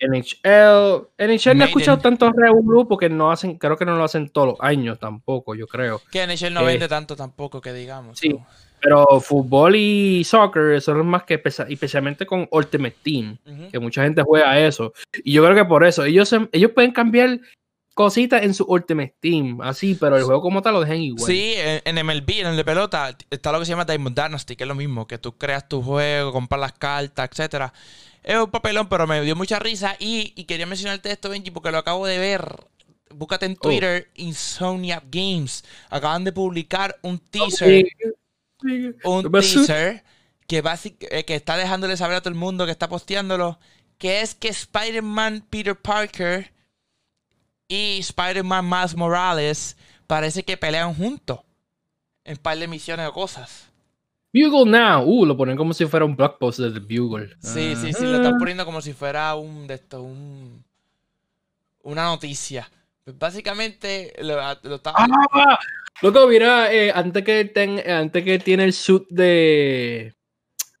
NHL, 0.00 1.08
NHL 1.18 1.56
no 1.58 1.64
he 1.64 1.66
escuchado 1.66 1.98
Maiden. 1.98 2.02
tanto 2.02 2.32
revolú 2.32 2.88
porque 2.88 3.08
no 3.10 3.30
hacen, 3.30 3.58
creo 3.58 3.76
que 3.76 3.84
no 3.84 3.96
lo 3.96 4.04
hacen 4.04 4.30
todos 4.30 4.48
los 4.48 4.56
años 4.60 4.98
tampoco, 4.98 5.54
yo 5.54 5.66
creo. 5.68 6.00
Que 6.10 6.26
NHL 6.26 6.54
no 6.54 6.62
Eh, 6.62 6.64
vende 6.64 6.88
tanto 6.88 7.16
tampoco, 7.16 7.60
que 7.60 7.72
digamos. 7.72 8.18
sí. 8.18 8.34
Pero 8.80 9.20
fútbol 9.20 9.76
y 9.76 10.24
soccer 10.24 10.80
son 10.80 10.98
los 10.98 11.06
más 11.06 11.24
que 11.24 11.34
especialmente 11.68 12.24
con 12.26 12.48
Ultimate 12.50 12.96
Team, 13.02 13.36
Ujú. 13.46 13.70
que 13.70 13.78
mucha 13.78 14.02
gente 14.04 14.22
juega 14.22 14.58
eso. 14.58 14.92
Y 15.24 15.32
yo 15.32 15.44
creo 15.44 15.54
que 15.56 15.64
por 15.64 15.84
eso 15.84 16.04
ellos 16.04 16.34
ellos 16.52 16.70
pueden 16.72 16.92
cambiar 16.92 17.40
cositas 17.94 18.42
en 18.42 18.54
su 18.54 18.64
Ultimate 18.64 19.14
Team, 19.20 19.60
así, 19.60 19.94
pero 20.00 20.16
el 20.16 20.22
juego 20.24 20.40
como 20.40 20.62
tal 20.62 20.74
lo 20.74 20.80
dejan 20.80 20.96
igual. 21.02 21.26
Sí, 21.30 21.54
en, 21.56 21.82
en 21.98 22.06
MLB, 22.06 22.30
en 22.40 22.46
el 22.46 22.56
de 22.56 22.64
pelota, 22.64 23.14
está 23.28 23.52
lo 23.52 23.58
que 23.58 23.66
se 23.66 23.70
llama 23.72 23.84
Diamond 23.84 24.16
Dynasty, 24.18 24.56
que 24.56 24.64
es 24.64 24.68
lo 24.68 24.74
mismo, 24.74 25.06
que 25.06 25.18
tú 25.18 25.36
creas 25.36 25.68
tu 25.68 25.82
juego, 25.82 26.32
compras 26.32 26.60
las 26.60 26.72
cartas, 26.72 27.28
etcétera. 27.30 27.72
Es 28.22 28.36
un 28.36 28.50
papelón, 28.50 28.88
pero 28.88 29.06
me 29.06 29.20
dio 29.22 29.34
mucha 29.36 29.58
risa. 29.58 29.96
Y, 29.98 30.32
y 30.36 30.44
quería 30.44 30.66
mencionarte 30.66 31.10
esto, 31.10 31.28
Benji, 31.28 31.50
porque 31.50 31.70
lo 31.70 31.78
acabo 31.78 32.06
de 32.06 32.18
ver 32.18 32.44
búscate 33.12 33.44
en 33.46 33.52
Oh. 33.58 33.62
Twitter 33.68 34.08
Insomniac 34.14 35.04
Games. 35.10 35.64
Acaban 35.90 36.22
de 36.24 36.32
publicar 36.32 36.96
un 37.02 37.18
teaser, 37.18 37.84
un 39.04 39.30
teaser 39.32 40.02
que, 40.46 40.62
basic- 40.62 41.06
eh, 41.10 41.24
que 41.24 41.34
está 41.34 41.56
dejándole 41.56 41.96
saber 41.96 42.16
a 42.16 42.20
todo 42.20 42.30
el 42.30 42.38
mundo 42.38 42.64
que 42.66 42.72
está 42.72 42.88
posteándolo, 42.88 43.58
que 43.98 44.20
es 44.20 44.34
que 44.34 44.48
Spider-Man 44.48 45.46
Peter 45.50 45.76
Parker 45.76 46.52
y 47.68 47.98
Spider-Man 48.00 48.68
Miles 48.68 48.96
Morales 48.96 49.76
parece 50.06 50.42
que 50.42 50.56
pelean 50.56 50.94
juntos 50.94 51.40
en 52.24 52.36
par 52.36 52.58
de 52.58 52.66
misiones 52.68 53.06
o 53.08 53.12
cosas. 53.12 53.68
Bugle 54.32 54.70
Now. 54.70 55.02
Uh, 55.04 55.26
lo 55.26 55.36
ponen 55.36 55.56
como 55.56 55.72
si 55.72 55.86
fuera 55.86 56.04
un 56.04 56.14
blog 56.16 56.38
post 56.38 56.60
de 56.60 56.70
The 56.70 56.78
Bugle. 56.80 57.36
Sí, 57.40 57.74
sí, 57.76 57.90
Ah. 57.90 57.96
sí, 57.98 58.04
lo 58.04 58.16
están 58.16 58.38
poniendo 58.38 58.64
como 58.64 58.80
si 58.80 58.92
fuera 58.92 59.34
un 59.34 59.66
de 59.66 59.74
esto, 59.74 60.02
un 60.02 60.64
una 61.82 62.04
noticia. 62.04 62.70
Básicamente 63.18 64.12
lo, 64.20 64.36
lo 64.62 64.74
está- 64.76 64.92
Ah, 64.96 65.58
loco, 66.02 66.26
mira, 66.28 66.72
eh, 66.72 66.92
antes 66.94 67.24
que 67.24 67.44
ten- 67.46 67.78
eh, 67.84 67.92
antes 67.92 68.24
que 68.24 68.38
tiene 68.38 68.64
el 68.64 68.72
suit 68.72 69.04
de. 69.10 70.14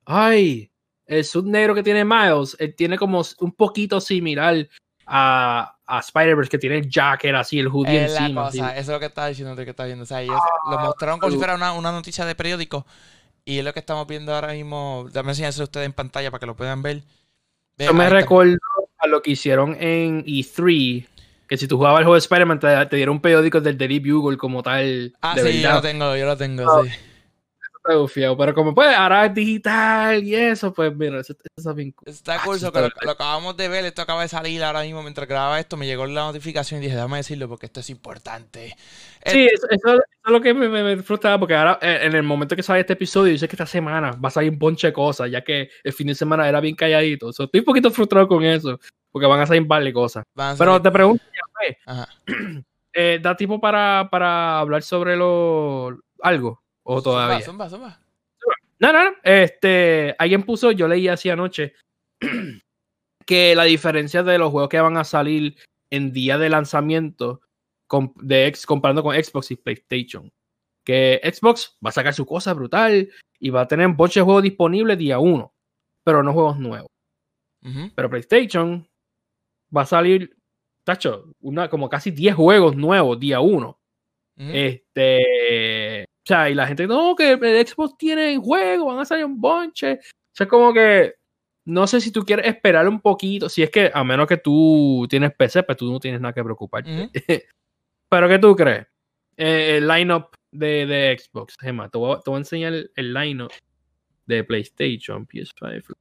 Ay, 0.04 0.70
el 1.06 1.24
suit 1.24 1.44
negro 1.46 1.74
que 1.74 1.82
tiene 1.82 2.04
Miles, 2.04 2.56
él 2.58 2.74
tiene 2.74 2.96
como 2.98 3.22
un 3.40 3.52
poquito 3.52 4.00
similar 4.00 4.68
a, 5.06 5.76
a 5.86 5.98
Spider-Verse, 6.00 6.50
que 6.50 6.58
tiene 6.58 6.78
el 6.78 6.88
jacket 6.88 7.34
así, 7.34 7.58
el 7.58 7.68
hoodie 7.68 8.04
es 8.04 8.12
la 8.14 8.20
encima. 8.20 8.44
cosa, 8.46 8.66
así. 8.68 8.78
eso 8.78 8.80
es 8.92 8.94
lo 8.94 9.00
que 9.00 9.06
estaba 9.06 9.26
diciendo 9.28 9.56
que 9.56 9.70
está 9.70 9.84
viendo. 9.84 10.04
O 10.04 10.06
sea, 10.06 10.22
ellos 10.22 10.38
lo 10.70 10.78
mostraron 10.78 11.18
como 11.18 11.32
si 11.32 11.38
fuera 11.38 11.54
una, 11.54 11.72
una 11.72 11.92
noticia 11.92 12.24
de 12.24 12.34
periódico. 12.34 12.86
Y 13.44 13.58
es 13.58 13.64
lo 13.64 13.72
que 13.72 13.80
estamos 13.80 14.06
viendo 14.06 14.34
ahora 14.34 14.52
mismo. 14.52 15.08
Dame 15.12 15.30
enseñarse 15.30 15.60
a 15.62 15.64
ustedes 15.64 15.86
en 15.86 15.92
pantalla 15.92 16.30
para 16.30 16.40
que 16.40 16.46
lo 16.46 16.54
puedan 16.54 16.82
ver. 16.82 17.02
Ve, 17.76 17.86
Eso 17.86 17.94
me 17.94 18.04
está. 18.04 18.14
recordó 18.16 18.56
a 18.98 19.06
lo 19.06 19.22
que 19.22 19.30
hicieron 19.32 19.76
en 19.80 20.24
E3. 20.26 21.08
Que 21.50 21.56
si 21.58 21.66
tú 21.68 21.76
jugabas 21.76 21.98
el 21.98 22.04
juego 22.04 22.14
de 22.14 22.20
Spider-Man, 22.20 22.60
te, 22.60 22.86
te 22.86 22.96
dieron 22.96 23.16
un 23.16 23.20
periódico 23.20 23.60
del 23.60 23.76
Daily 23.76 23.98
Bugle 23.98 24.38
como 24.38 24.62
tal. 24.62 25.12
Ah, 25.20 25.34
de 25.34 25.42
sí, 25.42 25.60
yo 25.60 25.68
lo 25.68 25.74
verdad. 25.74 25.82
tengo, 25.82 26.16
yo 26.16 26.24
lo 26.26 26.36
tengo, 26.36 26.62
Ah, 26.70 26.82
sí. 26.84 26.90
Está 27.82 27.94
gufiado, 27.94 28.36
Pero 28.36 28.52
como 28.54 28.74
pues 28.74 28.94
ahora 28.94 29.24
es 29.24 29.32
digital 29.34 30.22
y 30.22 30.34
eso, 30.34 30.70
pues 30.70 30.94
mira, 30.94 31.18
eso, 31.20 31.32
eso 31.32 31.42
está 31.56 31.72
bien 31.72 31.92
cool. 31.92 32.08
Está 32.08 32.34
Ah, 32.34 32.42
curioso 32.44 32.66
sí, 32.66 32.72
que 32.72 33.04
lo, 33.06 33.10
acabamos 33.10 33.56
de 33.56 33.68
ver, 33.68 33.86
esto 33.86 34.02
acaba 34.02 34.20
de 34.20 34.28
salir 34.28 34.62
ahora 34.62 34.82
mismo 34.82 35.02
mientras 35.02 35.26
grababa 35.26 35.58
esto, 35.58 35.78
me 35.78 35.86
llegó 35.86 36.04
la 36.04 36.26
notificación 36.26 36.80
y 36.80 36.84
dije, 36.84 36.94
déjame 36.96 37.16
decirlo 37.16 37.48
porque 37.48 37.66
esto 37.66 37.80
es 37.80 37.88
importante. 37.88 38.76
Sí, 39.24 39.46
eso, 39.46 39.66
eso- 39.70 39.94
eso 39.94 40.02
es 40.26 40.30
lo 40.32 40.40
que 40.42 40.52
me, 40.52 40.68
me, 40.68 40.82
me 40.82 41.02
frustraba 41.02 41.38
porque 41.38 41.54
ahora 41.54 41.78
eh, 41.80 42.00
en 42.02 42.14
el 42.14 42.22
momento 42.22 42.54
que 42.54 42.62
sale 42.62 42.80
este 42.80 42.92
episodio, 42.92 43.32
yo 43.32 43.38
sé 43.38 43.48
que 43.48 43.56
esta 43.56 43.64
semana 43.66 44.10
va 44.12 44.28
a 44.28 44.32
salir 44.32 44.50
un 44.52 44.58
bonche 44.58 44.88
de 44.88 44.92
cosas, 44.92 45.30
ya 45.30 45.42
que 45.42 45.70
el 45.82 45.92
fin 45.94 46.08
de 46.08 46.14
semana 46.14 46.46
era 46.46 46.60
bien 46.60 46.76
calladito. 46.76 47.32
So, 47.32 47.44
estoy 47.44 47.60
un 47.60 47.64
poquito 47.64 47.90
frustrado 47.90 48.28
con 48.28 48.44
eso, 48.44 48.78
porque 49.10 49.26
van 49.26 49.40
a 49.40 49.46
salir 49.46 49.62
un 49.62 49.68
par 49.68 49.82
de 49.82 49.92
cosas. 49.92 50.22
Pero 50.58 50.82
te 50.82 50.90
pregunto, 50.90 51.24
Ajá. 51.86 52.08
eh, 52.92 53.18
¿da 53.22 53.34
tiempo 53.36 53.58
para, 53.58 54.06
para 54.10 54.58
hablar 54.58 54.82
sobre 54.82 55.16
lo 55.16 55.98
algo? 56.20 56.62
¿O 56.92 57.00
todavía? 57.00 57.40
Zumba, 57.40 57.68
zumba, 57.68 57.94
zumba. 57.94 58.00
No, 58.80 58.92
no, 58.92 59.10
no. 59.10 59.16
Este, 59.22 60.16
alguien 60.18 60.42
puso, 60.42 60.72
yo 60.72 60.88
leí 60.88 61.06
así 61.06 61.30
anoche, 61.30 61.74
que 63.26 63.54
la 63.54 63.62
diferencia 63.62 64.24
de 64.24 64.38
los 64.38 64.50
juegos 64.50 64.70
que 64.70 64.80
van 64.80 64.96
a 64.96 65.04
salir 65.04 65.56
en 65.90 66.12
día 66.12 66.36
de 66.36 66.48
lanzamiento 66.48 67.42
de 68.16 68.46
ex, 68.46 68.66
comparando 68.66 69.04
con 69.04 69.14
Xbox 69.14 69.52
y 69.52 69.56
PlayStation. 69.56 70.32
Que 70.84 71.20
Xbox 71.22 71.76
va 71.84 71.90
a 71.90 71.92
sacar 71.92 72.12
su 72.12 72.26
cosa 72.26 72.54
brutal 72.54 73.08
y 73.38 73.50
va 73.50 73.60
a 73.60 73.68
tener 73.68 73.88
muchos 73.88 74.24
juegos 74.24 74.42
disponibles 74.42 74.98
día 74.98 75.20
uno, 75.20 75.54
pero 76.02 76.24
no 76.24 76.32
juegos 76.32 76.58
nuevos. 76.58 76.90
Pero 77.94 78.10
PlayStation 78.10 78.88
va 79.76 79.82
a 79.82 79.86
salir, 79.86 80.36
tacho, 80.82 81.32
una, 81.40 81.68
como 81.70 81.88
casi 81.88 82.10
10 82.10 82.34
juegos 82.34 82.74
nuevos 82.74 83.20
día 83.20 83.38
uno. 83.40 83.78
Este. 84.36 85.20
O 86.22 86.26
sea, 86.26 86.50
y 86.50 86.54
la 86.54 86.66
gente, 86.66 86.86
no, 86.86 87.14
que 87.16 87.32
el 87.32 87.66
Xbox 87.66 87.96
tiene 87.96 88.36
juego, 88.38 88.86
van 88.86 88.98
a 89.00 89.04
salir 89.04 89.24
un 89.24 89.40
bonche. 89.40 89.94
O 89.94 90.34
sea, 90.34 90.46
como 90.48 90.72
que. 90.72 91.14
No 91.66 91.86
sé 91.86 92.00
si 92.00 92.10
tú 92.10 92.24
quieres 92.24 92.46
esperar 92.46 92.88
un 92.88 93.00
poquito. 93.00 93.48
Si 93.48 93.62
es 93.62 93.70
que, 93.70 93.90
a 93.92 94.02
menos 94.02 94.26
que 94.26 94.38
tú 94.38 95.06
tienes 95.08 95.32
PC, 95.34 95.62
pues 95.62 95.76
tú 95.78 95.90
no 95.92 96.00
tienes 96.00 96.20
nada 96.20 96.32
que 96.32 96.42
preocuparte. 96.42 96.90
Ujú. 97.04 97.10
Pero, 98.08 98.28
¿qué 98.28 98.38
tú 98.38 98.56
crees? 98.56 98.86
Eh, 99.36 99.76
el 99.78 99.86
lineup 99.88 100.28
de, 100.50 100.86
de 100.86 101.18
Xbox, 101.18 101.56
Gemma. 101.60 101.88
Te 101.88 101.98
voy, 101.98 102.16
a- 102.16 102.20
te 102.20 102.30
voy 102.30 102.36
a 102.36 102.40
enseñar 102.40 102.72
el, 102.72 102.90
el 102.96 103.14
lineup 103.14 103.52
de 104.26 104.42
PlayStation, 104.44 105.26
PS5. 105.26 105.94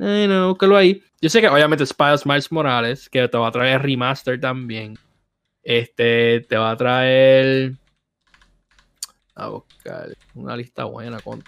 Ay, 0.00 0.26
no, 0.28 0.48
búscalo 0.50 0.76
ahí. 0.76 1.02
Yo 1.20 1.28
sé 1.28 1.40
que 1.40 1.48
obviamente 1.48 1.84
Spider 1.84 2.18
Miles 2.24 2.50
Morales, 2.52 3.08
que 3.10 3.26
te 3.28 3.36
va 3.38 3.48
a 3.48 3.52
traer 3.52 3.82
remaster 3.82 4.40
también. 4.40 4.96
Este, 5.62 6.40
te 6.48 6.56
va 6.56 6.70
a 6.72 6.76
traer. 6.76 7.72
A 9.44 9.48
buscar 9.48 10.08
una 10.34 10.56
lista 10.56 10.84
buena 10.84 11.20
con. 11.20 11.42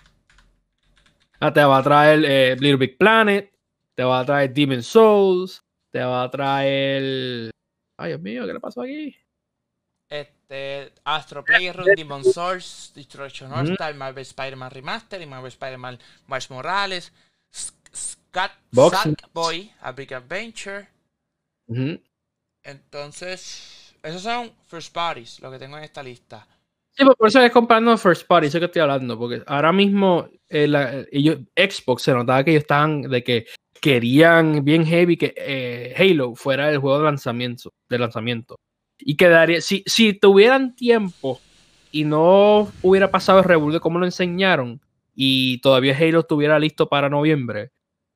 Ah, 1.40 1.52
te 1.52 1.62
va 1.64 1.78
a 1.78 1.82
traer 1.82 2.24
eh, 2.24 2.56
Little 2.56 2.76
Big 2.76 2.96
Planet. 2.98 3.52
Te 3.94 4.02
va 4.02 4.20
a 4.20 4.24
traer 4.24 4.52
Demon 4.52 4.82
Souls. 4.82 5.62
Te 5.90 6.00
va 6.02 6.22
a 6.24 6.30
traer. 6.30 7.50
Ay, 7.96 8.08
Dios 8.10 8.20
mío, 8.20 8.46
¿qué 8.46 8.52
le 8.52 8.60
pasó 8.60 8.82
aquí? 8.82 9.16
Este, 10.08 10.92
Astro 11.04 11.44
Playroom, 11.44 11.94
Demon 11.94 12.24
Source, 12.24 12.92
Destruction. 12.94 13.52
All 13.52 13.70
Star, 13.72 13.94
Marvel 13.94 14.22
Spider-Man 14.22 14.70
Remaster 14.70 15.20
y 15.22 15.26
Marvel 15.26 15.48
Spider-Man 15.48 15.98
Miles 16.26 16.50
Morales, 16.50 17.12
Box- 18.72 18.98
Sackboy, 18.98 19.72
A 19.80 19.92
Big 19.92 20.12
Adventure. 20.12 20.88
Ujú. 21.66 22.00
Entonces, 22.62 23.94
esos 24.02 24.22
son 24.22 24.52
first 24.66 24.92
parties, 24.92 25.40
lo 25.40 25.50
que 25.50 25.58
tengo 25.58 25.78
en 25.78 25.84
esta 25.84 26.02
lista. 26.02 26.46
Sí, 26.96 27.04
pues 27.04 27.16
por 27.16 27.28
eso 27.28 27.40
es 27.40 27.50
comprando 27.50 27.96
first 27.98 28.26
party, 28.26 28.46
eso 28.46 28.58
que 28.60 28.66
estoy 28.66 28.82
hablando, 28.82 29.18
porque 29.18 29.42
ahora 29.46 29.72
mismo 29.72 30.28
eh, 30.48 30.68
la- 30.68 31.04
ellos, 31.10 31.38
Xbox 31.56 32.02
se 32.02 32.12
notaba 32.12 32.44
que 32.44 32.52
ellos 32.52 32.62
estaban 32.62 33.02
de 33.02 33.24
que 33.24 33.46
querían 33.80 34.64
bien 34.64 34.86
heavy 34.86 35.16
que 35.16 35.34
eh, 35.36 35.94
Halo 35.98 36.34
fuera 36.34 36.70
el 36.70 36.78
juego 36.78 36.98
de 36.98 37.04
lanzamiento, 37.04 37.72
de 37.88 37.98
lanzamiento. 37.98 38.56
Y 38.98 39.16
quedaría, 39.16 39.60
si, 39.60 39.82
si 39.86 40.12
tuvieran 40.14 40.76
tiempo 40.76 41.40
y 41.90 42.04
no 42.04 42.68
hubiera 42.82 43.10
pasado 43.10 43.40
el 43.40 43.44
revuelo 43.44 43.74
de 43.74 43.80
cómo 43.80 43.98
lo 43.98 44.06
enseñaron 44.06 44.80
y 45.14 45.60
todavía 45.60 45.96
Halo 45.98 46.20
estuviera 46.20 46.58
listo 46.58 46.88
para 46.88 47.08
noviembre, 47.10 47.72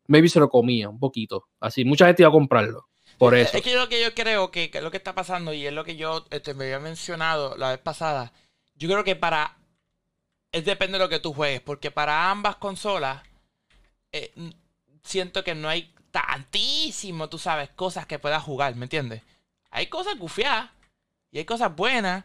maybe 0.06 0.28
se 0.28 0.40
lo 0.40 0.48
comía 0.48 0.88
un 0.88 0.98
poquito. 1.00 1.48
Así, 1.60 1.84
mucha 1.84 2.06
gente 2.06 2.22
iba 2.22 2.28
a 2.28 2.32
comprarlo. 2.32 2.86
Por 3.18 3.34
eso. 3.34 3.56
Es 3.56 3.64
que 3.64 3.72
yo 3.72 3.80
lo 3.80 3.88
que 3.88 4.00
yo 4.00 4.14
creo 4.14 4.50
que, 4.52 4.70
que 4.70 4.80
lo 4.80 4.92
que 4.92 4.96
está 4.96 5.14
pasando 5.14 5.52
y 5.52 5.66
es 5.66 5.72
lo 5.72 5.84
que 5.84 5.96
yo 5.96 6.24
este, 6.30 6.54
me 6.54 6.64
había 6.64 6.78
mencionado 6.78 7.56
la 7.56 7.70
vez 7.70 7.78
pasada. 7.78 8.32
Yo 8.78 8.88
creo 8.88 9.04
que 9.04 9.16
para. 9.16 9.56
Es 10.52 10.64
depende 10.64 10.98
de 10.98 11.04
lo 11.04 11.10
que 11.10 11.18
tú 11.18 11.32
juegues. 11.34 11.60
Porque 11.60 11.90
para 11.90 12.30
ambas 12.30 12.56
consolas. 12.56 13.22
eh, 14.12 14.32
siento 15.02 15.44
que 15.44 15.54
no 15.54 15.68
hay 15.68 15.94
tantísimo, 16.10 17.28
tú 17.28 17.38
sabes, 17.38 17.70
cosas 17.70 18.06
que 18.06 18.18
puedas 18.18 18.42
jugar, 18.42 18.74
¿me 18.74 18.86
entiendes? 18.86 19.22
Hay 19.70 19.86
cosas 19.88 20.18
gufiadas. 20.18 20.70
Y 21.30 21.38
hay 21.38 21.44
cosas 21.44 21.74
buenas. 21.74 22.24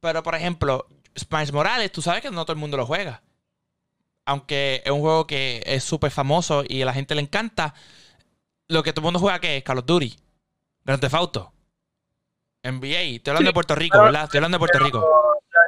Pero 0.00 0.22
por 0.22 0.34
ejemplo, 0.34 0.86
Smash 1.18 1.52
Morales, 1.52 1.92
tú 1.92 2.02
sabes 2.02 2.22
que 2.22 2.30
no 2.30 2.44
todo 2.44 2.54
el 2.54 2.58
mundo 2.58 2.76
lo 2.76 2.86
juega. 2.86 3.22
Aunque 4.24 4.82
es 4.84 4.92
un 4.92 5.00
juego 5.00 5.26
que 5.26 5.62
es 5.64 5.82
súper 5.84 6.10
famoso 6.10 6.64
y 6.66 6.82
a 6.82 6.86
la 6.86 6.92
gente 6.92 7.14
le 7.14 7.22
encanta. 7.22 7.74
Lo 8.68 8.82
que 8.82 8.92
todo 8.92 9.02
el 9.02 9.04
mundo 9.04 9.20
juega 9.20 9.40
que 9.40 9.58
es 9.58 9.64
Call 9.64 9.78
of 9.78 9.86
Duty. 9.86 10.16
Grand 10.84 11.00
Theft 11.00 11.14
Auto. 11.14 11.52
NBA. 12.62 13.16
Estoy 13.16 13.30
hablando 13.30 13.48
de 13.50 13.54
Puerto 13.54 13.74
Rico, 13.74 14.00
¿verdad? 14.02 14.24
Estoy 14.24 14.38
hablando 14.38 14.56
de 14.56 14.60
Puerto 14.60 14.78
Rico. 14.78 15.04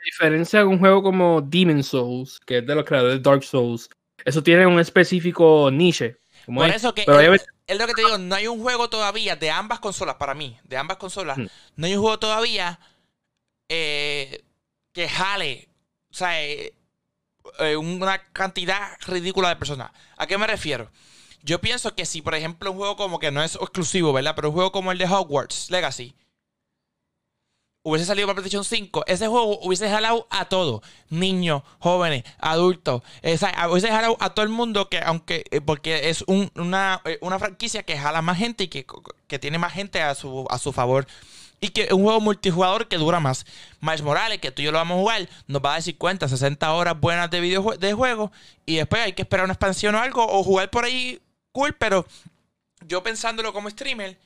Diferencia 0.05 0.61
de 0.61 0.65
un 0.67 0.79
juego 0.79 1.03
como 1.03 1.41
Demon 1.41 1.83
Souls, 1.83 2.39
que 2.47 2.59
es 2.59 2.67
de 2.67 2.75
los 2.75 2.85
creadores 2.85 3.23
de 3.23 3.31
Dark 3.31 3.43
Souls, 3.43 3.89
eso 4.25 4.43
tiene 4.43 4.67
un 4.67 4.79
específico 4.79 5.71
niche. 5.73 6.17
Por 6.47 6.69
es, 6.69 6.77
eso 6.77 6.95
que 6.95 7.05
pero 7.07 7.21
es 7.67 7.79
lo 7.79 7.87
que 7.87 7.95
te 7.95 8.03
digo, 8.03 8.19
no 8.19 8.35
hay 8.35 8.47
un 8.47 8.61
juego 8.61 8.91
todavía 8.91 9.35
de 9.37 9.51
ambas 9.51 9.81
consolas, 9.81 10.17
para 10.17 10.35
mí, 10.35 10.59
de 10.65 10.77
ambas 10.77 10.99
consolas, 10.99 11.39
Mm. 11.39 11.47
no 11.77 11.87
hay 11.87 11.95
un 11.95 12.03
juego 12.03 12.19
todavía 12.19 12.79
eh, 13.69 14.43
que 14.93 15.09
jale, 15.09 15.69
o 16.11 16.15
sea, 16.15 16.43
eh, 16.43 16.75
eh, 17.61 17.77
una 17.77 18.23
cantidad 18.33 18.97
ridícula 19.07 19.49
de 19.49 19.57
personas. 19.57 19.91
¿A 20.17 20.27
qué 20.27 20.37
me 20.39 20.47
refiero? 20.47 20.91
Yo 21.43 21.61
pienso 21.61 21.95
que 21.95 22.07
si, 22.07 22.23
por 22.23 22.35
ejemplo, 22.35 22.71
un 22.71 22.77
juego 22.79 22.97
como 22.97 23.19
que 23.19 23.31
no 23.31 23.43
es 23.43 23.55
exclusivo, 23.57 24.13
¿verdad? 24.13 24.35
Pero 24.37 24.49
un 24.49 24.55
juego 24.55 24.73
como 24.73 24.93
el 24.93 24.99
de 24.99 25.07
Hogwarts 25.07 25.71
Legacy 25.71 26.15
hubiese 27.85 28.07
salido 28.07 28.27
para 28.27 28.37
PlayStation 28.41 28.65
5, 28.65 29.05
ese 29.07 29.29
juego 29.29 29.61
hubiese 29.61 29.89
jalado 29.89 30.27
a 30.31 30.47
todo. 30.47 30.83
Niños, 31.11 31.63
jóvenes, 31.79 32.25
adultos. 32.39 33.03
o 33.23 33.37
sea, 33.39 33.69
hubiese 33.71 33.89
jalado 33.91 34.17
a 34.21 34.31
todo 34.35 34.43
el 34.45 34.51
mundo 34.51 34.89
que, 34.89 34.99
aunque, 34.99 35.45
eh, 35.53 35.61
porque 35.61 36.09
es 36.09 36.25
un- 36.27 36.51
una, 36.57 37.01
eh, 37.05 37.19
una 37.21 37.39
franquicia 37.39 37.83
que 37.85 37.97
jala 37.97 38.23
más 38.23 38.39
gente 38.39 38.65
y 38.65 38.69
que, 38.69 38.85
que 39.29 39.39
tiene 39.39 39.59
más 39.59 39.73
gente 39.75 40.03
a 40.03 40.15
su, 40.17 40.47
a 40.51 40.59
su 40.59 40.73
favor. 40.73 41.07
Y 41.61 41.69
que 41.69 41.95
un 41.95 42.03
juego 42.03 42.21
multijugador 42.21 42.89
que 42.89 42.97
dura 42.99 43.21
más. 43.21 43.47
Miles 43.81 44.03
Morales, 44.03 44.39
que 44.41 44.51
tú 44.51 44.61
y 44.61 44.67
yo 44.67 44.73
lo 44.73 44.79
vamos 44.79 44.97
a 44.97 45.01
jugar, 45.01 45.29
nos 45.47 45.63
va 45.63 45.71
a 45.71 45.73
dar 45.75 45.83
50, 45.83 46.29
60 46.29 46.73
horas 46.73 46.99
buenas 47.01 47.31
de 47.31 47.41
videojue- 47.43 47.79
de 47.79 47.93
juego. 47.95 48.33
Y 48.67 48.77
después 48.77 49.03
hay 49.03 49.13
que 49.13 49.23
esperar 49.23 49.45
una 49.45 49.55
expansión 49.55 49.95
o 49.95 50.01
algo, 50.01 50.27
o 50.27 50.43
jugar 50.43 50.69
por 50.71 50.85
ahí 50.85 51.21
cool, 51.53 51.75
pero 51.75 52.05
yo 52.87 53.03
pensándolo 53.03 53.53
como 53.53 53.71
streamer, 53.71 54.19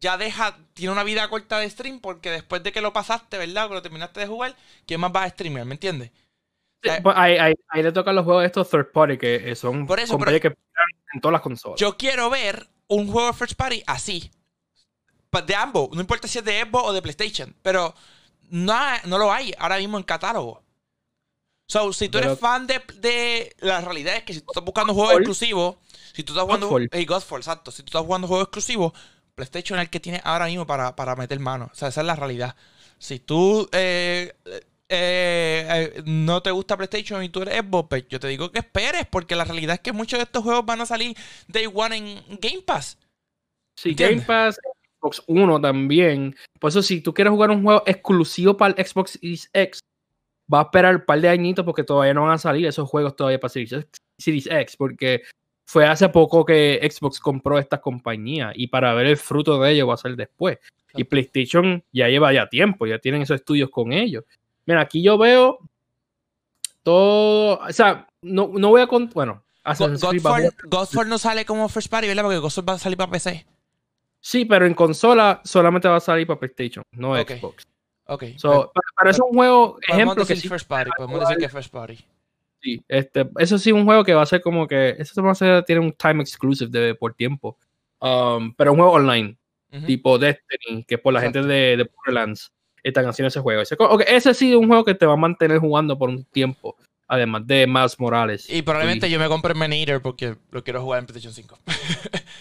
ya 0.00 0.16
deja, 0.16 0.56
tiene 0.74 0.92
una 0.92 1.04
vida 1.04 1.28
corta 1.28 1.58
de 1.58 1.68
stream 1.68 2.00
porque 2.00 2.30
después 2.30 2.62
de 2.62 2.72
que 2.72 2.80
lo 2.80 2.92
pasaste, 2.92 3.38
¿verdad? 3.38 3.68
Que 3.68 3.74
lo 3.74 3.82
terminaste 3.82 4.20
de 4.20 4.26
jugar, 4.26 4.56
¿quién 4.86 5.00
más 5.00 5.12
va 5.14 5.24
a 5.24 5.28
streamear? 5.28 5.66
¿Me 5.66 5.74
entiendes? 5.74 6.10
Sí, 6.82 6.90
pues 7.02 7.14
ahí, 7.18 7.36
ahí, 7.36 7.52
ahí, 7.68 7.82
le 7.82 7.92
tocan 7.92 8.14
los 8.14 8.24
juegos 8.24 8.42
de 8.42 8.46
estos 8.46 8.70
third 8.70 8.90
party 8.92 9.18
que 9.18 9.54
son 9.54 9.86
Por 9.86 10.00
eso, 10.00 10.18
pero- 10.18 10.40
que 10.40 10.56
en 11.12 11.20
todas 11.20 11.32
las 11.34 11.42
consolas. 11.42 11.78
Yo 11.78 11.96
quiero 11.98 12.30
ver 12.30 12.68
un 12.88 13.06
juego 13.10 13.26
de 13.28 13.34
first 13.34 13.54
party 13.54 13.82
así. 13.86 14.30
De 15.46 15.54
ambos, 15.54 15.90
no 15.92 16.00
importa 16.00 16.26
si 16.26 16.38
es 16.38 16.44
de 16.44 16.62
Xbox 16.62 16.88
o 16.88 16.92
de 16.92 17.02
PlayStation, 17.02 17.54
pero 17.62 17.94
no, 18.48 18.74
no 19.04 19.18
lo 19.18 19.32
hay 19.32 19.54
ahora 19.58 19.76
mismo 19.78 19.96
en 19.98 20.02
catálogo. 20.04 20.62
So, 21.68 21.92
si 21.92 22.08
tú 22.08 22.18
eres 22.18 22.36
fan 22.38 22.66
de, 22.66 22.82
de- 22.96 23.54
La 23.60 23.80
realidad 23.80 24.16
es 24.16 24.24
que 24.24 24.34
si 24.34 24.40
tú 24.40 24.46
estás 24.50 24.64
buscando 24.64 24.92
juegos 24.92 25.14
exclusivos, 25.14 25.76
si 26.14 26.24
tú 26.24 26.32
estás 26.32 26.44
jugando. 26.44 26.66
Godfall. 26.68 26.88
Hey, 26.90 27.04
Godfall, 27.04 27.40
exacto. 27.40 27.70
Si 27.70 27.82
tú 27.82 27.90
estás 27.90 28.02
jugando 28.02 28.26
juegos 28.26 28.46
exclusivos, 28.46 28.92
PlayStation 29.34 29.78
es 29.78 29.84
el 29.84 29.90
que 29.90 30.00
tiene 30.00 30.20
ahora 30.24 30.46
mismo 30.46 30.66
para, 30.66 30.94
para 30.96 31.16
meter 31.16 31.38
mano. 31.40 31.70
O 31.72 31.74
sea, 31.74 31.88
esa 31.88 32.00
es 32.00 32.06
la 32.06 32.16
realidad. 32.16 32.56
Si 32.98 33.18
tú 33.18 33.68
eh, 33.72 34.34
eh, 34.92 35.66
eh, 35.68 36.02
no 36.04 36.42
te 36.42 36.50
gusta 36.50 36.76
PlayStation 36.76 37.22
y 37.22 37.28
tú 37.28 37.42
eres 37.42 37.58
Xbox, 37.58 37.88
pues 37.88 38.08
yo 38.08 38.18
te 38.18 38.28
digo 38.28 38.50
que 38.50 38.58
esperes, 38.58 39.06
porque 39.06 39.36
la 39.36 39.44
realidad 39.44 39.74
es 39.74 39.80
que 39.80 39.92
muchos 39.92 40.18
de 40.18 40.24
estos 40.24 40.42
juegos 40.42 40.66
van 40.66 40.80
a 40.80 40.86
salir 40.86 41.16
Day 41.46 41.66
One 41.72 41.96
en 41.96 42.38
Game 42.40 42.62
Pass. 42.66 42.98
Sí, 43.76 43.90
¿Entiendes? 43.90 44.26
Game 44.26 44.26
Pass, 44.26 44.58
Xbox 45.00 45.22
One 45.28 45.60
también. 45.60 46.36
Por 46.58 46.70
eso, 46.70 46.82
si 46.82 47.00
tú 47.00 47.14
quieres 47.14 47.30
jugar 47.30 47.50
un 47.50 47.62
juego 47.62 47.82
exclusivo 47.86 48.56
para 48.56 48.74
el 48.74 48.86
Xbox 48.86 49.12
Series 49.12 49.48
X, 49.52 49.80
va 50.52 50.60
a 50.60 50.62
esperar 50.64 50.96
un 50.96 51.04
par 51.04 51.20
de 51.20 51.28
añitos 51.28 51.64
porque 51.64 51.84
todavía 51.84 52.12
no 52.12 52.24
van 52.24 52.32
a 52.32 52.38
salir 52.38 52.66
esos 52.66 52.88
juegos 52.88 53.14
todavía 53.14 53.38
para 53.38 53.50
Series 53.50 53.72
X, 53.72 53.90
Series 54.18 54.46
X, 54.46 54.76
porque 54.76 55.22
fue 55.70 55.86
hace 55.86 56.08
poco 56.08 56.44
que 56.44 56.80
Xbox 56.82 57.20
compró 57.20 57.56
esta 57.56 57.80
compañía 57.80 58.50
y 58.56 58.66
para 58.66 58.92
ver 58.92 59.06
el 59.06 59.16
fruto 59.16 59.60
de 59.60 59.70
ello 59.70 59.86
va 59.86 59.94
a 59.94 59.98
ser 59.98 60.16
después. 60.16 60.58
Y. 60.94 61.04
PlayStation 61.04 61.84
ya 61.92 62.08
lleva 62.08 62.32
ya 62.32 62.48
tiempo, 62.48 62.88
ya 62.88 62.98
tienen 62.98 63.22
esos 63.22 63.36
estudios 63.36 63.70
con 63.70 63.92
ellos. 63.92 64.24
Mira, 64.66 64.80
aquí 64.80 65.00
yo 65.00 65.16
veo 65.16 65.60
todo, 66.82 67.60
o 67.60 67.72
sea, 67.72 68.08
no, 68.20 68.50
no 68.52 68.70
voy 68.70 68.80
a 68.80 68.88
contar, 68.88 69.14
bueno, 69.14 69.44
Godfall, 69.64 70.52
Godfall 70.64 71.08
no 71.08 71.18
sale 71.18 71.44
como 71.44 71.68
first 71.68 71.88
party, 71.88 72.08
¿verdad? 72.08 72.24
Porque 72.24 72.38
Godfall 72.38 72.68
va 72.68 72.72
a 72.72 72.78
salir 72.78 72.98
para 72.98 73.12
PC. 73.12 73.46
Sí, 74.18 74.46
pero 74.46 74.66
en 74.66 74.74
consola 74.74 75.40
solamente 75.44 75.86
va 75.86 75.98
a 75.98 76.00
salir 76.00 76.26
para 76.26 76.40
PlayStation, 76.40 76.82
no. 76.96 77.14
Xbox. 77.14 77.64
Ok. 78.06 78.24
So, 78.38 78.72
pero, 78.74 78.88
pero 78.98 79.10
es 79.10 79.20
un 79.20 79.28
juego, 79.28 79.78
ejemplo 79.86 80.26
que 80.26 80.34
sí, 80.34 80.48
first 80.48 80.66
party. 80.66 80.90
Podemos 80.96 81.20
decir 81.20 81.36
que 81.36 81.44
es 81.44 81.52
first 81.52 81.70
party. 81.70 81.96
Sí, 82.60 82.82
este, 82.88 83.28
eso 83.38 83.58
sí 83.58 83.70
es 83.70 83.74
un 83.74 83.84
juego 83.84 84.04
que 84.04 84.14
va 84.14 84.22
a 84.22 84.26
ser 84.26 84.40
como 84.40 84.66
que, 84.66 84.96
eso 84.98 85.22
va 85.22 85.32
a 85.32 85.34
ser, 85.34 85.64
tiene 85.64 85.80
un 85.80 85.92
time 85.92 86.22
exclusive 86.22 86.70
de, 86.70 86.94
por 86.94 87.14
tiempo. 87.14 87.56
Um, 88.00 88.54
pero 88.54 88.72
un 88.72 88.78
juego 88.78 88.92
online, 88.92 89.36
tipo 89.86 90.18
Destiny, 90.18 90.84
que 90.84 90.98
por 90.98 91.12
la 91.12 91.20
Exacto. 91.20 91.40
gente 91.40 91.54
de, 91.54 91.76
de 91.76 91.90
Borderlands 91.94 92.52
están 92.82 93.06
haciendo 93.06 93.28
ese 93.28 93.40
juego. 93.40 93.62
Ese, 93.62 94.34
sí 94.34 94.50
es 94.50 94.56
un 94.56 94.68
juego 94.68 94.84
que 94.84 94.94
te 94.94 95.06
va 95.06 95.14
a 95.14 95.16
mantener 95.16 95.58
jugando 95.58 95.98
por 95.98 96.08
un 96.08 96.24
tiempo, 96.24 96.76
además 97.06 97.46
de 97.46 97.66
Miles 97.66 97.98
Morales. 98.00 98.48
Y 98.48 98.62
probablemente 98.62 99.10
yo 99.10 99.18
me 99.18 99.28
compre 99.28 99.54
Menator 99.54 100.00
porque 100.00 100.36
lo 100.50 100.64
quiero 100.64 100.82
jugar 100.82 101.00
en 101.00 101.06
PlayStation 101.06 101.32
5. 101.34 101.58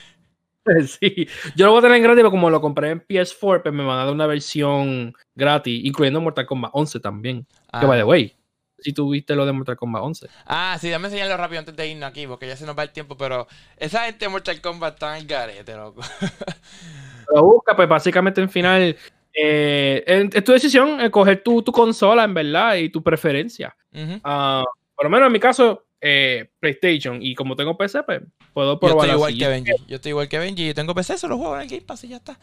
Sí, 0.88 1.28
yo 1.56 1.66
lo 1.66 1.72
voy 1.72 1.80
a 1.80 1.82
tener 1.82 1.98
en 1.98 2.04
gratis, 2.04 2.20
pero 2.20 2.32
como 2.32 2.50
lo 2.50 2.62
compré 2.62 2.92
en 2.92 3.02
PS4, 3.02 3.64
pues 3.64 3.74
me 3.74 3.84
van 3.84 4.00
a 4.00 4.06
dar 4.06 4.14
una 4.14 4.28
versión 4.28 5.14
gratis, 5.34 5.84
incluyendo 5.84 6.22
Mortal 6.22 6.46
Kombat 6.46 6.72
11 6.74 7.00
también. 7.00 7.48
Ah. 7.72 7.80
Que 7.80 7.88
by 7.88 7.98
the 7.98 8.04
way, 8.04 8.36
si 8.82 8.94
tuviste 8.94 9.36
lo 9.36 9.46
de 9.46 9.52
Mortal 9.54 9.76
Kombat 9.78 10.02
11. 10.04 10.28
Ah, 10.46 10.78
sí, 10.80 10.90
dame 10.90 11.08
enseñarlo 11.08 11.38
rápido 11.38 11.60
antes 11.60 11.76
de 11.76 11.88
irnos 11.88 12.10
aquí, 12.10 12.28
porque 12.28 12.48
ya 12.48 12.56
se 12.56 12.66
nos 12.66 12.78
va 12.78 12.84
el 12.84 12.92
tiempo, 12.92 13.18
pero 13.18 13.48
esa 13.78 14.06
gente 14.06 14.26
de 14.26 14.30
Mortal 14.30 14.62
Kombat 14.62 14.94
está 14.96 15.18
en 15.18 15.28
garete, 15.28 15.76
loco. 15.76 16.02
Lo 17.34 17.44
busca, 17.44 17.76
pues 17.76 17.88
básicamente 17.88 18.42
en 18.42 18.50
final, 18.50 18.98
eh, 19.34 20.30
es 20.34 20.44
tu 20.44 20.52
decisión 20.52 21.00
escoger 21.02 21.44
tu, 21.44 21.62
tu 21.62 21.72
consola, 21.72 22.24
en 22.24 22.34
verdad, 22.34 22.76
y 22.76 22.90
tu 22.90 23.04
preferencia. 23.04 23.76
Ah, 24.24 24.64
por 24.96 25.06
lo 25.06 25.10
menos 25.10 25.28
en 25.28 25.34
mi 25.34 25.40
caso, 25.40 25.86
eh, 26.02 26.50
PlayStation, 26.60 27.22
y 27.22 27.36
como 27.36 27.56
tengo 27.56 27.78
PC, 27.78 28.04
pues 28.04 28.22
puedo 28.54 28.74
Yo 28.74 28.80
probar 28.80 29.06
estoy 29.10 29.16
igual 29.16 29.38
que 29.38 29.48
Benji. 29.48 29.72
Yo 29.88 29.96
estoy 29.98 30.10
igual 30.10 30.28
que 30.30 30.40
Benji. 30.40 30.68
Yo 30.68 30.74
tengo 30.74 30.96
PC, 30.96 31.18
solo 31.18 31.38
juego 31.38 31.56
en 31.56 31.62
el 31.64 31.68
Game 31.68 31.82
Pass 31.82 32.04
y 32.04 32.10
ya 32.10 32.18
está. 32.18 32.40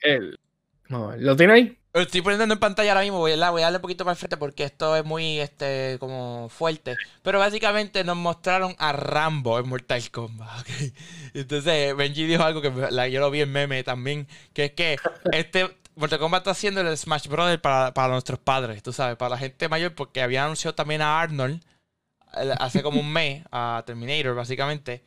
El- 0.00 0.38
no, 0.88 1.14
¿Lo 1.16 1.36
tiene 1.36 1.52
ahí? 1.52 1.78
Lo 1.92 2.02
estoy 2.02 2.22
poniendo 2.22 2.52
en 2.54 2.60
pantalla 2.60 2.92
ahora 2.92 3.02
mismo, 3.02 3.18
voy 3.18 3.32
a, 3.32 3.50
voy 3.50 3.62
a 3.62 3.64
darle 3.64 3.78
un 3.78 3.82
poquito 3.82 4.04
para 4.04 4.12
el 4.12 4.18
frente 4.18 4.36
porque 4.36 4.62
esto 4.62 4.94
es 4.94 5.04
muy, 5.04 5.40
este, 5.40 5.96
como 5.98 6.48
fuerte. 6.48 6.96
Pero 7.22 7.40
básicamente 7.40 8.04
nos 8.04 8.16
mostraron 8.16 8.76
a 8.78 8.92
Rambo 8.92 9.58
en 9.58 9.68
Mortal 9.68 10.08
Kombat, 10.10 10.60
¿ok? 10.60 10.68
Entonces 11.34 11.96
Benji 11.96 12.26
dijo 12.26 12.44
algo 12.44 12.62
que 12.62 12.70
la- 12.90 13.08
yo 13.08 13.18
lo 13.20 13.30
vi 13.30 13.40
en 13.40 13.50
meme 13.50 13.82
también, 13.82 14.28
que 14.52 14.66
es 14.66 14.72
que 14.72 14.98
este 15.32 15.76
Mortal 15.96 16.20
Kombat 16.20 16.42
está 16.42 16.50
haciendo 16.52 16.80
el 16.80 16.96
Smash 16.96 17.26
Brothers 17.26 17.60
para, 17.60 17.92
para 17.92 18.12
nuestros 18.12 18.38
padres, 18.38 18.82
tú 18.82 18.92
sabes, 18.92 19.16
para 19.16 19.30
la 19.30 19.38
gente 19.38 19.68
mayor, 19.68 19.94
porque 19.96 20.22
había 20.22 20.44
anunciado 20.44 20.74
también 20.76 21.02
a 21.02 21.20
Arnold 21.20 21.60
hace 22.60 22.82
como 22.82 23.00
un 23.00 23.12
mes, 23.12 23.44
a 23.50 23.82
Terminator, 23.84 24.34
básicamente. 24.34 25.02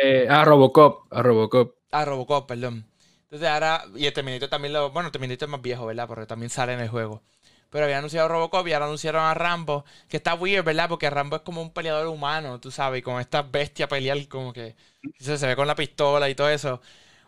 Eh, 0.00 0.28
a 0.30 0.44
Robocop, 0.44 1.12
a 1.12 1.22
Robocop. 1.22 1.74
A 1.90 2.04
Robocop, 2.04 2.46
perdón. 2.46 2.86
Entonces 3.30 3.48
ahora, 3.48 3.84
y 3.94 4.06
el 4.06 4.12
Terminator 4.14 4.48
también 4.48 4.72
lo. 4.72 4.90
Bueno, 4.90 5.08
el 5.08 5.12
Terminator 5.12 5.46
es 5.46 5.50
más 5.50 5.60
viejo, 5.60 5.84
¿verdad? 5.84 6.08
Porque 6.08 6.24
también 6.24 6.48
sale 6.48 6.72
en 6.72 6.80
el 6.80 6.88
juego. 6.88 7.22
Pero 7.68 7.84
había 7.84 7.98
anunciado 7.98 8.26
Robocop 8.28 8.66
y 8.66 8.72
ahora 8.72 8.86
anunciaron 8.86 9.22
a 9.22 9.34
Rambo. 9.34 9.84
Que 10.08 10.16
está 10.16 10.34
weird, 10.34 10.64
¿verdad? 10.64 10.88
Porque 10.88 11.10
Rambo 11.10 11.36
es 11.36 11.42
como 11.42 11.60
un 11.60 11.70
peleador 11.70 12.06
humano, 12.06 12.58
tú 12.58 12.70
sabes, 12.70 13.00
y 13.00 13.02
con 13.02 13.20
esta 13.20 13.42
bestia 13.42 13.86
pelear, 13.86 14.26
como 14.28 14.54
que. 14.54 14.76
Se, 15.18 15.36
se 15.36 15.46
ve 15.46 15.56
con 15.56 15.66
la 15.66 15.74
pistola 15.74 16.30
y 16.30 16.34
todo 16.34 16.48
eso. 16.48 16.80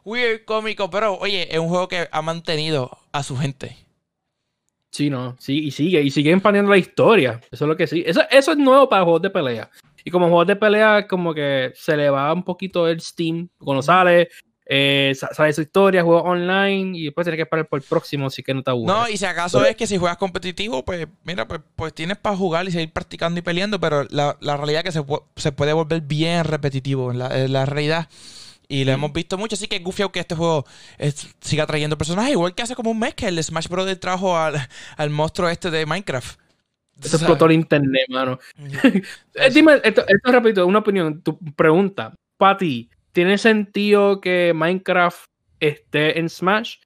Weird, 0.05 0.47
cómico, 0.47 0.89
pero 0.89 1.19
oye, 1.19 1.55
es 1.55 1.59
un 1.59 1.69
juego 1.69 1.87
que 1.89 2.09
ha 2.11 2.23
mantenido 2.23 2.99
a 3.13 3.23
su 3.23 3.37
gente. 3.37 3.77
Sí, 4.91 5.11
no, 5.11 5.37
sí, 5.39 5.67
y 5.67 5.71
sigue, 5.71 6.03
y 6.03 6.11
sigue 6.11 6.33
expandiendo 6.33 6.71
la 6.71 6.79
historia. 6.79 7.41
Eso 7.51 7.67
es 7.67 7.69
lo 7.69 7.77
que 7.77 7.87
sí. 7.87 8.03
Eso, 8.07 8.23
eso 8.31 8.53
es 8.53 8.59
nuevo 8.59 8.89
para 8.89 9.05
juegos 9.05 9.23
de 9.23 9.31
pelea. 9.31 9.71
Y 10.03 10.11
como 10.11 10.29
juegos 10.29 10.47
de 10.47 10.57
pelea, 10.57 11.07
como 11.07 11.35
que 11.35 11.73
se 11.75 11.97
le 11.97 12.09
va 12.09 12.33
un 12.33 12.43
poquito 12.43 12.89
el 12.89 13.01
Steam 13.01 13.49
cuando 13.59 13.83
sale, 13.83 14.31
eh, 14.73 15.13
sa- 15.17 15.35
sale 15.35 15.53
su 15.53 15.63
historia, 15.63 16.05
juego 16.05 16.23
online, 16.23 16.97
y 16.97 17.05
después 17.07 17.25
tienes 17.25 17.39
que 17.39 17.43
esperar 17.43 17.67
por 17.67 17.81
el 17.81 17.85
próximo, 17.89 18.29
así 18.29 18.41
que 18.41 18.55
no 18.55 18.63
te 18.63 18.71
aburres. 18.71 18.97
No, 18.97 19.09
y 19.09 19.17
si 19.17 19.25
acaso 19.25 19.65
es 19.65 19.75
que 19.75 19.89
si 19.89 19.99
juegas 19.99 20.17
competitivo, 20.17 20.85
pues 20.85 21.09
mira, 21.25 21.49
pues, 21.49 21.61
pues 21.75 21.93
tienes 21.93 22.17
para 22.19 22.37
jugar 22.37 22.69
y 22.69 22.71
seguir 22.71 22.93
practicando 22.93 23.41
y 23.41 23.43
peleando, 23.43 23.81
pero 23.81 24.05
la, 24.11 24.37
la 24.41 24.57
realidad 24.57 24.81
es 24.81 24.85
que 24.85 24.93
se, 24.93 25.01
pu- 25.01 25.25
se 25.35 25.51
puede 25.51 25.73
volver 25.73 26.03
bien 26.03 26.45
repetitivo 26.45 27.11
en 27.11 27.19
la, 27.19 27.29
la 27.49 27.67
realidad. 27.67 28.09
Y 28.69 28.85
lo 28.85 28.93
hemos 28.93 29.13
visto 29.13 29.37
mucho, 29.37 29.57
así 29.57 29.67
que 29.67 29.75
es 29.77 29.83
gufiado 29.83 30.13
que 30.13 30.21
este 30.21 30.37
juego 30.37 30.65
es- 30.99 31.35
siga 31.41 31.67
trayendo 31.67 31.99
personajes, 31.99 32.31
igual 32.31 32.55
que 32.55 32.63
hace 32.63 32.77
como 32.77 32.93
un 32.93 33.01
mes 33.01 33.15
que 33.17 33.27
el 33.27 33.43
Smash 33.43 33.67
Bros. 33.67 33.99
trajo 33.99 34.39
al, 34.39 34.55
al 34.97 35.11
monstruo 35.11 35.49
este 35.49 35.73
de 35.73 35.85
Minecraft. 35.87 36.39
Eso 37.03 37.17
explotó 37.17 37.47
el 37.47 37.53
internet, 37.53 38.05
mano. 38.09 38.39
Eh, 39.35 39.51
dime, 39.53 39.81
esto, 39.83 40.05
esto 40.07 40.31
rápido, 40.31 40.65
una 40.67 40.79
opinión, 40.81 41.23
tu 41.23 41.37
pregunta. 41.57 42.15
Para 42.37 42.57
ti, 42.59 42.89
¿tiene 43.13 43.39
sentido 43.39 44.21
que 44.21 44.53
Minecraft 44.55 45.25
esté 45.61 46.19
en 46.19 46.29
Smash? 46.29 46.77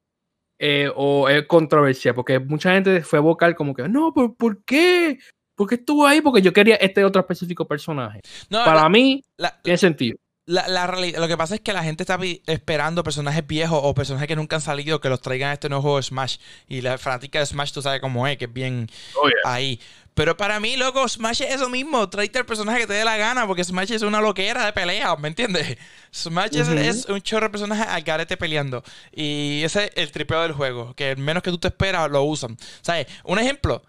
Eh, 0.59 0.89
¿O 0.95 1.27
es 1.29 1.45
controversia? 1.47 2.13
Porque 2.13 2.39
mucha 2.39 2.73
gente 2.73 3.01
fue 3.01 3.19
vocal 3.19 3.55
como 3.55 3.73
que, 3.73 3.87
no, 3.89 4.13
¿por, 4.13 4.35
¿por 4.35 4.63
qué? 4.63 5.19
¿Por 5.55 5.67
qué 5.69 5.75
estuvo 5.75 6.05
ahí? 6.05 6.21
Porque 6.21 6.41
yo 6.41 6.53
quería 6.53 6.75
este 6.75 7.03
otro 7.03 7.21
específico 7.21 7.65
personaje. 7.67 8.21
No, 8.49 8.63
Para 8.63 8.83
la- 8.83 8.89
mí, 8.89 9.23
la- 9.37 9.59
tiene 9.61 9.77
sentido. 9.77 10.17
La, 10.47 10.67
la 10.67 10.85
realidad, 10.85 11.19
lo 11.19 11.27
que 11.27 11.37
pasa 11.37 11.55
es 11.55 11.61
que 11.61 11.73
la 11.73 11.83
gente 11.83 12.03
está 12.03 12.19
esperando 12.45 13.03
personajes 13.03 13.45
viejos 13.47 13.79
o 13.81 13.95
personajes 13.95 14.27
que 14.27 14.35
nunca 14.35 14.57
han 14.57 14.61
salido 14.61 15.01
que 15.01 15.09
los 15.09 15.19
traigan 15.19 15.49
a 15.49 15.53
este 15.53 15.69
nuevo 15.69 15.81
juego 15.81 15.97
de 15.97 16.03
Smash. 16.03 16.37
Y 16.67 16.81
la 16.81 16.99
fanática 16.99 17.39
de 17.39 17.47
Smash, 17.47 17.71
tú 17.71 17.81
sabes 17.81 17.99
cómo 17.99 18.27
es, 18.27 18.37
que 18.37 18.45
es 18.45 18.53
bien 18.53 18.87
Oh, 19.15 19.27
yeah. 19.27 19.37
ahí. 19.53 19.79
Pero 20.13 20.37
para 20.37 20.59
mí, 20.59 20.77
loco, 20.77 21.07
Smash 21.09 21.41
es 21.41 21.55
eso 21.55 21.67
mismo. 21.67 22.07
Tráete 22.09 22.37
el 22.39 22.45
personaje 22.45 22.81
que 22.81 22.87
te 22.87 22.93
dé 22.93 23.03
la 23.03 23.17
gana, 23.17 23.47
porque 23.47 23.63
Smash 23.63 23.91
es 23.91 24.03
una 24.03 24.21
loquera 24.21 24.65
de 24.65 24.71
pelea, 24.71 25.15
¿me 25.15 25.29
entiendes? 25.29 25.77
Smash 26.13 26.55
es- 26.57 27.05
un 27.07 27.21
chorro 27.21 27.47
de 27.47 27.49
personajes 27.49 27.87
al 27.87 28.03
garete 28.03 28.37
peleando. 28.37 28.83
Y 29.11 29.63
ese 29.63 29.85
es 29.85 29.91
el 29.95 30.11
tripeo 30.11 30.41
del 30.43 30.51
juego, 30.53 30.93
que 30.93 31.15
menos 31.15 31.41
que 31.41 31.49
tú 31.49 31.57
te 31.57 31.69
esperas 31.69 32.09
lo 32.11 32.21
usan. 32.23 32.55
¿Sabes? 32.81 33.07
Un 33.23 33.39
ejemplo. 33.39 33.81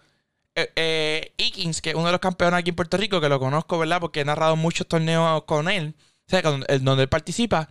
Eh, 0.55 0.73
eh, 0.75 1.33
Ikins, 1.37 1.83
que 1.83 1.91
es 1.91 1.95
uno 1.97 2.07
de 2.07 2.13
los 2.13 2.21
campeones 2.21 2.59
aquí 2.59 2.71
en 2.71 2.77
Puerto 2.77 2.97
Rico, 2.97 3.21
que 3.21 3.29
lo 3.29 3.39
conozco, 3.39 3.79
¿verdad? 3.79 4.01
Porque 4.01 4.21
he 4.21 4.25
narrado 4.25 4.57
muchos 4.57 4.87
torneos 4.89 5.45
con 5.45 5.69
él. 5.69 5.95
O 6.27 6.31
sea, 6.31 6.43
el- 6.69 6.85
donde 6.85 7.05
él 7.05 7.09
participa. 7.09 7.69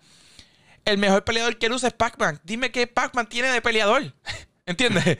El 0.86 0.98
mejor 0.98 1.24
peleador 1.24 1.58
que 1.58 1.66
él 1.66 1.74
usa 1.74 1.88
es 1.90 1.94
Pac-Man. 1.94 2.40
Dime 2.44 2.72
qué 2.72 2.88
Pac-Man 2.88 3.28
tiene 3.28 3.50
de 3.50 3.62
peleador. 3.62 4.14
¿Entiendes? 4.66 5.18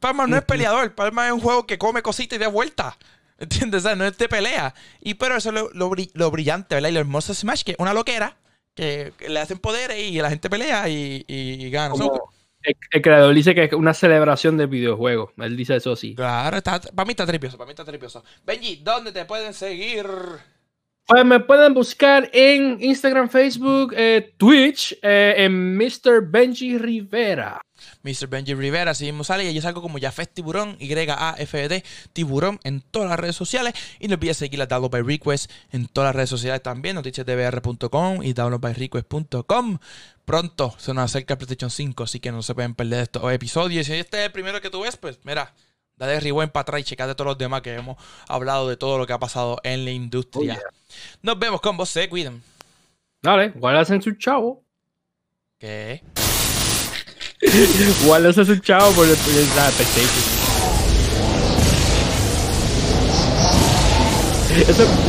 Pac-Man 0.00 0.30
no 0.30 0.36
es 0.36 0.42
peleador. 0.44 0.94
Pac-Man 0.94 1.26
es 1.28 1.32
un 1.32 1.40
juego 1.40 1.66
que 1.66 1.78
come 1.78 2.02
cositas 2.02 2.36
y 2.36 2.40
da 2.40 2.48
vueltas. 2.48 2.94
¿Entiendes? 3.38 3.84
O 3.84 3.88
sea, 3.88 3.96
no 3.96 4.04
es 4.04 4.16
de 4.18 4.28
pelea. 4.28 4.74
Y 5.00 5.14
pero 5.14 5.36
eso 5.36 5.50
es 5.50 5.54
lo, 5.54 5.70
lo 5.72 5.90
bri- 5.90 6.10
lo 6.14 6.30
brillante, 6.30 6.74
¿verdad? 6.76 6.88
Y 6.90 6.92
lo 6.92 7.00
hermoso 7.00 7.32
de 7.32 7.36
Smash, 7.38 7.62
que 7.62 7.72
es 7.72 7.76
una 7.78 7.92
loquera. 7.94 8.36
Que, 8.74 9.12
le 9.28 9.38
hacen 9.38 9.58
poderes 9.58 9.98
y 9.98 10.18
la 10.20 10.30
gente 10.30 10.48
pelea 10.48 10.88
y, 10.88 11.24
y- 11.28 11.66
y 11.66 11.70
gana. 11.70 11.90
Como 11.90 12.30
el, 12.62 12.76
el 12.90 13.02
creador 13.02 13.34
dice 13.34 13.54
que 13.54 13.64
es 13.64 13.72
una 13.74 13.92
celebración 13.94 14.56
del 14.56 14.68
videojuego. 14.68 15.32
Él 15.38 15.56
dice 15.56 15.76
eso 15.76 15.94
sí. 15.96 16.14
claro, 16.14 16.56
está, 16.56 16.80
para 16.80 17.04
mí 17.04 17.10
está 17.12 17.26
tripioso. 17.26 17.58
Para 17.58 17.66
mí 17.66 17.72
está 17.72 17.84
tripioso. 17.84 18.24
Benji, 18.46 18.76
¿dónde 18.76 19.12
te 19.12 19.24
pueden 19.24 19.52
seguir? 19.54 20.06
Pues 21.06 21.24
me 21.24 21.40
pueden 21.40 21.74
buscar 21.74 22.30
en 22.32 22.78
Instagram, 22.80 23.28
Facebook, 23.28 23.92
eh, 23.96 24.34
Twitch, 24.36 24.96
eh, 25.02 25.34
en 25.38 25.76
Mr. 25.76 26.22
Benji 26.26 26.78
Rivera. 26.78 27.60
Mr. 28.02 28.28
Benji 28.28 28.54
Rivera, 28.54 28.92
así 28.92 29.04
mismo 29.06 29.24
sale 29.24 29.50
y 29.50 29.52
yo 29.52 29.60
salgo 29.60 29.82
como 29.82 29.98
Jafet 29.98 30.32
Tiburón, 30.32 30.76
Y-A-F-E-D, 30.78 31.84
Tiburón 32.12 32.60
en 32.62 32.80
todas 32.80 33.10
las 33.10 33.18
redes 33.18 33.34
sociales. 33.34 33.74
Y 33.98 34.06
no 34.06 34.14
olvides 34.14 34.36
seguir 34.36 34.60
la 34.60 34.66
Download 34.66 34.90
by 34.90 35.02
Request 35.02 35.50
en 35.72 35.86
todas 35.86 36.08
las 36.08 36.16
redes 36.16 36.30
sociales 36.30 36.62
también, 36.62 36.94
noticiasdbr.com 36.94 38.22
y 38.22 38.32
downloadbyrequest.com. 38.32 39.78
Pronto 40.24 40.74
se 40.78 40.94
nos 40.94 41.04
acerca 41.04 41.34
el 41.34 41.38
PlayStation 41.38 41.70
5, 41.70 42.04
así 42.04 42.20
que 42.20 42.30
no 42.30 42.42
se 42.42 42.54
pueden 42.54 42.74
perder 42.74 43.02
estos 43.02 43.32
episodios. 43.32 43.88
Y 43.88 43.92
si 43.92 43.98
este 43.98 44.20
es 44.20 44.26
el 44.26 44.32
primero 44.32 44.60
que 44.60 44.70
tú 44.70 44.82
ves, 44.82 44.96
pues 44.96 45.18
mira, 45.24 45.52
dale 46.06 46.20
rewind 46.20 46.50
para 46.50 46.62
atrás 46.62 46.80
y 46.80 46.84
checate 46.84 47.14
todos 47.14 47.28
los 47.28 47.38
demás 47.38 47.62
que 47.62 47.74
hemos 47.74 47.96
hablado 48.28 48.68
de 48.68 48.76
todo 48.76 48.98
lo 48.98 49.06
que 49.06 49.12
ha 49.12 49.18
pasado 49.18 49.60
en 49.62 49.84
la 49.84 49.90
industria. 49.90 50.60
Nos 51.22 51.38
vemos 51.38 51.60
con 51.60 51.76
vos, 51.76 51.88
se 51.88 52.08
cuiden. 52.08 52.42
Dale, 53.22 53.50
guárdase 53.50 53.94
en 53.94 54.02
su 54.02 54.12
chavo. 54.12 54.64
¿Qué? 55.58 56.02
guárdase 58.04 58.44
su 58.44 58.56
chavo 58.58 58.92
por 58.92 59.06
el, 59.06 59.16
por 59.16 59.34
el 59.34 59.46
la 59.56 59.70
PlayStation. 59.70 60.42
Eso 64.68 65.02